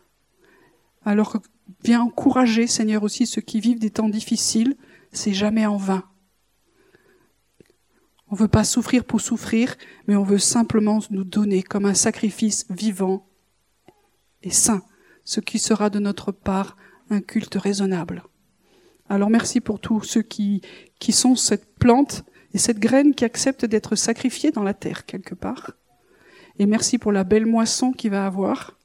Alors 1.05 1.39
viens 1.85 2.03
encourager 2.03 2.67
Seigneur 2.67 3.03
aussi 3.03 3.27
ceux 3.27 3.41
qui 3.41 3.61
vivent 3.61 3.79
des 3.79 3.91
temps 3.91 4.09
difficiles, 4.09 4.77
c'est 5.13 5.33
jamais 5.33 5.67
en 5.67 5.77
vain. 5.77 6.05
On 8.29 8.37
veut 8.37 8.49
pas 8.49 8.65
souffrir 8.65 9.05
pour 9.05 9.21
souffrir, 9.21 9.75
mais 10.07 10.15
on 10.15 10.23
veut 10.23 10.39
simplement 10.39 11.01
nous 11.11 11.25
donner 11.25 11.63
comme 11.63 11.85
un 11.85 11.95
sacrifice 11.95 12.65
vivant 12.71 13.27
et 14.43 14.51
saint, 14.51 14.83
ce 15.25 15.41
qui 15.41 15.59
sera 15.59 15.91
de 15.91 15.99
notre 15.99 16.31
part 16.31 16.77
un 17.11 17.21
culte 17.21 17.57
raisonnable. 17.57 18.23
Alors 19.11 19.29
merci 19.29 19.61
pour 19.61 19.81
tous 19.81 20.05
ceux 20.05 20.23
qui, 20.23 20.63
qui 21.01 21.11
sont 21.11 21.35
cette 21.35 21.75
plante 21.81 22.23
et 22.55 22.59
cette 22.59 22.79
graine 22.79 23.13
qui 23.13 23.25
accepte 23.25 23.65
d'être 23.65 23.97
sacrifiée 23.97 24.53
dans 24.53 24.63
la 24.63 24.73
terre 24.73 25.05
quelque 25.05 25.35
part. 25.35 25.73
Et 26.61 26.67
merci 26.67 26.97
pour 26.97 27.11
la 27.11 27.25
belle 27.25 27.45
moisson 27.45 27.91
qu'il 27.91 28.13
va 28.13 28.25
avoir. 28.25 28.79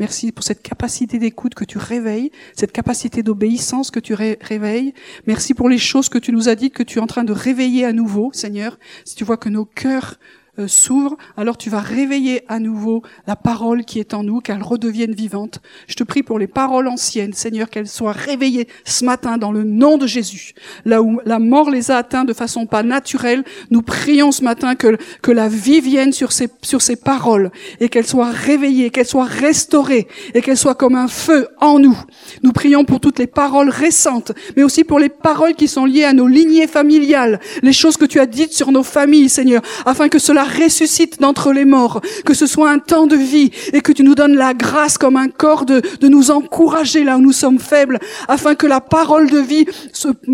Merci 0.00 0.32
pour 0.32 0.42
cette 0.42 0.62
capacité 0.62 1.20
d'écoute 1.20 1.54
que 1.54 1.64
tu 1.64 1.78
réveilles, 1.78 2.32
cette 2.56 2.72
capacité 2.72 3.22
d'obéissance 3.22 3.92
que 3.92 4.00
tu 4.00 4.14
réveilles. 4.14 4.94
Merci 5.28 5.54
pour 5.54 5.68
les 5.68 5.78
choses 5.78 6.08
que 6.08 6.18
tu 6.18 6.32
nous 6.32 6.48
as 6.48 6.56
dites, 6.56 6.74
que 6.74 6.82
tu 6.82 6.98
es 6.98 7.00
en 7.00 7.06
train 7.06 7.22
de 7.22 7.32
réveiller 7.32 7.84
à 7.84 7.92
nouveau, 7.92 8.32
Seigneur. 8.32 8.80
Si 9.04 9.14
tu 9.14 9.22
vois 9.22 9.36
que 9.36 9.48
nos 9.48 9.64
cœurs 9.64 10.18
euh, 10.58 10.68
s'ouvre, 10.68 11.16
alors 11.36 11.56
tu 11.56 11.70
vas 11.70 11.80
réveiller 11.80 12.42
à 12.48 12.58
nouveau 12.58 13.02
la 13.26 13.36
parole 13.36 13.84
qui 13.84 14.00
est 14.00 14.14
en 14.14 14.22
nous, 14.22 14.40
qu'elle 14.40 14.62
redevienne 14.62 15.12
vivante. 15.12 15.60
Je 15.86 15.94
te 15.94 16.04
prie 16.04 16.22
pour 16.22 16.38
les 16.38 16.46
paroles 16.46 16.88
anciennes, 16.88 17.32
Seigneur, 17.32 17.70
qu'elles 17.70 17.88
soient 17.88 18.12
réveillées 18.12 18.68
ce 18.84 19.04
matin 19.04 19.38
dans 19.38 19.52
le 19.52 19.64
nom 19.64 19.98
de 19.98 20.06
Jésus. 20.06 20.54
Là 20.84 21.02
où 21.02 21.20
la 21.24 21.38
mort 21.38 21.70
les 21.70 21.90
a 21.90 21.98
atteints 21.98 22.24
de 22.24 22.32
façon 22.32 22.66
pas 22.66 22.82
naturelle, 22.82 23.44
nous 23.70 23.82
prions 23.82 24.32
ce 24.32 24.42
matin 24.42 24.74
que, 24.74 24.96
que 25.22 25.30
la 25.30 25.48
vie 25.48 25.80
vienne 25.80 26.12
sur 26.12 26.32
ces, 26.32 26.48
sur 26.62 26.82
ces 26.82 26.96
paroles 26.96 27.50
et 27.80 27.88
qu'elles 27.88 28.06
soient 28.06 28.30
réveillées, 28.30 28.90
qu'elles 28.90 29.06
soient 29.06 29.24
restaurées 29.24 30.08
et 30.34 30.42
qu'elles 30.42 30.56
soient 30.56 30.74
comme 30.74 30.94
un 30.94 31.08
feu 31.08 31.48
en 31.60 31.78
nous. 31.78 31.98
Nous 32.42 32.52
prions 32.52 32.84
pour 32.84 33.00
toutes 33.00 33.18
les 33.18 33.26
paroles 33.26 33.70
récentes, 33.70 34.32
mais 34.56 34.62
aussi 34.62 34.84
pour 34.84 34.98
les 34.98 35.08
paroles 35.08 35.54
qui 35.54 35.68
sont 35.68 35.84
liées 35.84 36.04
à 36.04 36.12
nos 36.12 36.26
lignées 36.26 36.66
familiales, 36.66 37.40
les 37.62 37.72
choses 37.72 37.96
que 37.96 38.04
tu 38.04 38.20
as 38.20 38.26
dites 38.26 38.52
sur 38.52 38.72
nos 38.72 38.82
familles, 38.82 39.28
Seigneur, 39.28 39.62
afin 39.84 40.08
que 40.08 40.18
cela 40.18 40.44
ressuscite 40.48 41.20
d'entre 41.20 41.52
les 41.52 41.64
morts, 41.64 42.00
que 42.24 42.34
ce 42.34 42.46
soit 42.46 42.70
un 42.70 42.78
temps 42.78 43.06
de 43.06 43.16
vie 43.16 43.50
et 43.72 43.80
que 43.80 43.92
tu 43.92 44.02
nous 44.02 44.14
donnes 44.14 44.34
la 44.34 44.54
grâce 44.54 44.98
comme 44.98 45.16
un 45.16 45.28
corps 45.28 45.64
de, 45.64 45.82
de 46.00 46.08
nous 46.08 46.30
encourager 46.30 47.04
là 47.04 47.16
où 47.16 47.20
nous 47.20 47.32
sommes 47.32 47.58
faibles, 47.58 47.98
afin 48.26 48.54
que 48.54 48.66
la 48.66 48.80
parole 48.80 49.30
de 49.30 49.38
vie 49.38 49.66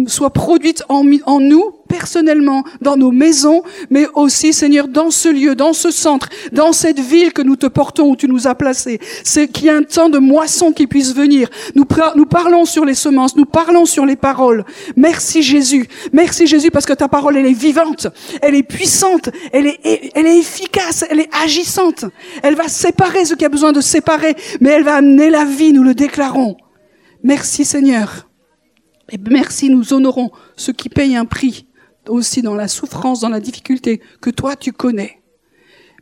soit 0.06 0.30
produite 0.30 0.82
en, 0.88 1.04
en 1.26 1.40
nous 1.40 1.72
personnellement 1.88 2.64
dans 2.80 2.96
nos 2.96 3.12
maisons, 3.12 3.62
mais 3.90 4.06
aussi, 4.14 4.52
Seigneur, 4.52 4.88
dans 4.88 5.10
ce 5.10 5.28
lieu, 5.28 5.54
dans 5.54 5.72
ce 5.72 5.90
centre, 5.90 6.28
dans 6.52 6.72
cette 6.72 6.98
ville 6.98 7.32
que 7.32 7.42
nous 7.42 7.56
te 7.56 7.66
portons, 7.66 8.10
où 8.10 8.16
tu 8.16 8.26
nous 8.26 8.48
as 8.48 8.54
placés. 8.54 8.98
C'est 9.22 9.48
qu'il 9.48 9.66
y 9.66 9.68
ait 9.68 9.72
un 9.72 9.82
temps 9.82 10.08
de 10.08 10.18
moisson 10.18 10.72
qui 10.72 10.86
puisse 10.86 11.14
venir. 11.14 11.48
Nous, 11.74 11.86
nous 12.16 12.26
parlons 12.26 12.64
sur 12.64 12.84
les 12.84 12.94
semences, 12.94 13.36
nous 13.36 13.44
parlons 13.44 13.86
sur 13.86 14.06
les 14.06 14.16
paroles. 14.16 14.64
Merci 14.96 15.42
Jésus. 15.42 15.86
Merci 16.12 16.46
Jésus 16.46 16.70
parce 16.70 16.86
que 16.86 16.92
ta 16.92 17.08
parole, 17.08 17.36
elle 17.36 17.46
est 17.46 17.52
vivante, 17.52 18.08
elle 18.42 18.54
est 18.54 18.62
puissante, 18.62 19.30
elle 19.52 19.66
est, 19.66 20.03
elle 20.14 20.26
est 20.26 20.38
efficace, 20.38 21.04
elle 21.08 21.20
est 21.20 21.34
agissante. 21.34 22.04
Elle 22.42 22.54
va 22.54 22.68
séparer 22.68 23.24
ce 23.24 23.34
qui 23.34 23.44
a 23.44 23.48
besoin 23.48 23.72
de 23.72 23.80
séparer, 23.80 24.34
mais 24.60 24.70
elle 24.70 24.84
va 24.84 24.96
amener 24.96 25.30
la 25.30 25.44
vie, 25.44 25.72
nous 25.72 25.82
le 25.82 25.94
déclarons. 25.94 26.56
Merci 27.22 27.64
Seigneur. 27.64 28.28
Et 29.10 29.18
merci, 29.18 29.68
nous 29.68 29.92
honorons 29.92 30.30
ceux 30.56 30.72
qui 30.72 30.88
payent 30.88 31.16
un 31.16 31.26
prix 31.26 31.66
aussi 32.08 32.42
dans 32.42 32.54
la 32.54 32.68
souffrance, 32.68 33.20
dans 33.20 33.28
la 33.28 33.40
difficulté, 33.40 34.00
que 34.20 34.30
toi 34.30 34.56
tu 34.56 34.72
connais. 34.72 35.22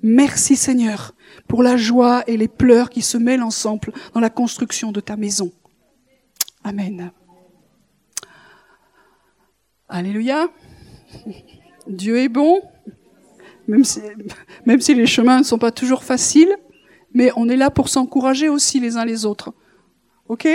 Merci 0.03 0.57
Seigneur 0.57 1.15
pour 1.47 1.63
la 1.63 1.77
joie 1.77 2.25
et 2.27 2.37
les 2.37 2.49
pleurs 2.49 2.91
qui 2.91 3.03
se 3.03 3.17
mêlent 3.19 3.43
ensemble 3.43 3.93
dans 4.15 4.21
la 4.21 4.31
construction 4.31 4.91
de 4.91 5.01
ta 5.01 5.17
maison. 5.17 5.53
Amen. 6.65 7.13
Alléluia. 9.89 10.49
Dieu 11.87 12.19
est 12.19 12.29
bon, 12.29 12.63
même 13.69 13.85
si, 13.85 14.01
même 14.67 14.81
si 14.81 14.95
les 14.95 15.07
chemins 15.07 15.39
ne 15.39 15.45
sont 15.45 15.59
pas 15.59 15.73
toujours 15.73 16.05
faciles, 16.05 16.55
mais 17.15 17.31
on 17.37 17.49
est 17.49 17.57
là 17.57 17.71
pour 17.71 17.89
s'encourager 17.89 18.49
aussi 18.49 18.81
les 18.81 18.97
uns 18.97 19.05
les 19.05 19.27
autres. 19.27 19.53
OK? 20.29 20.49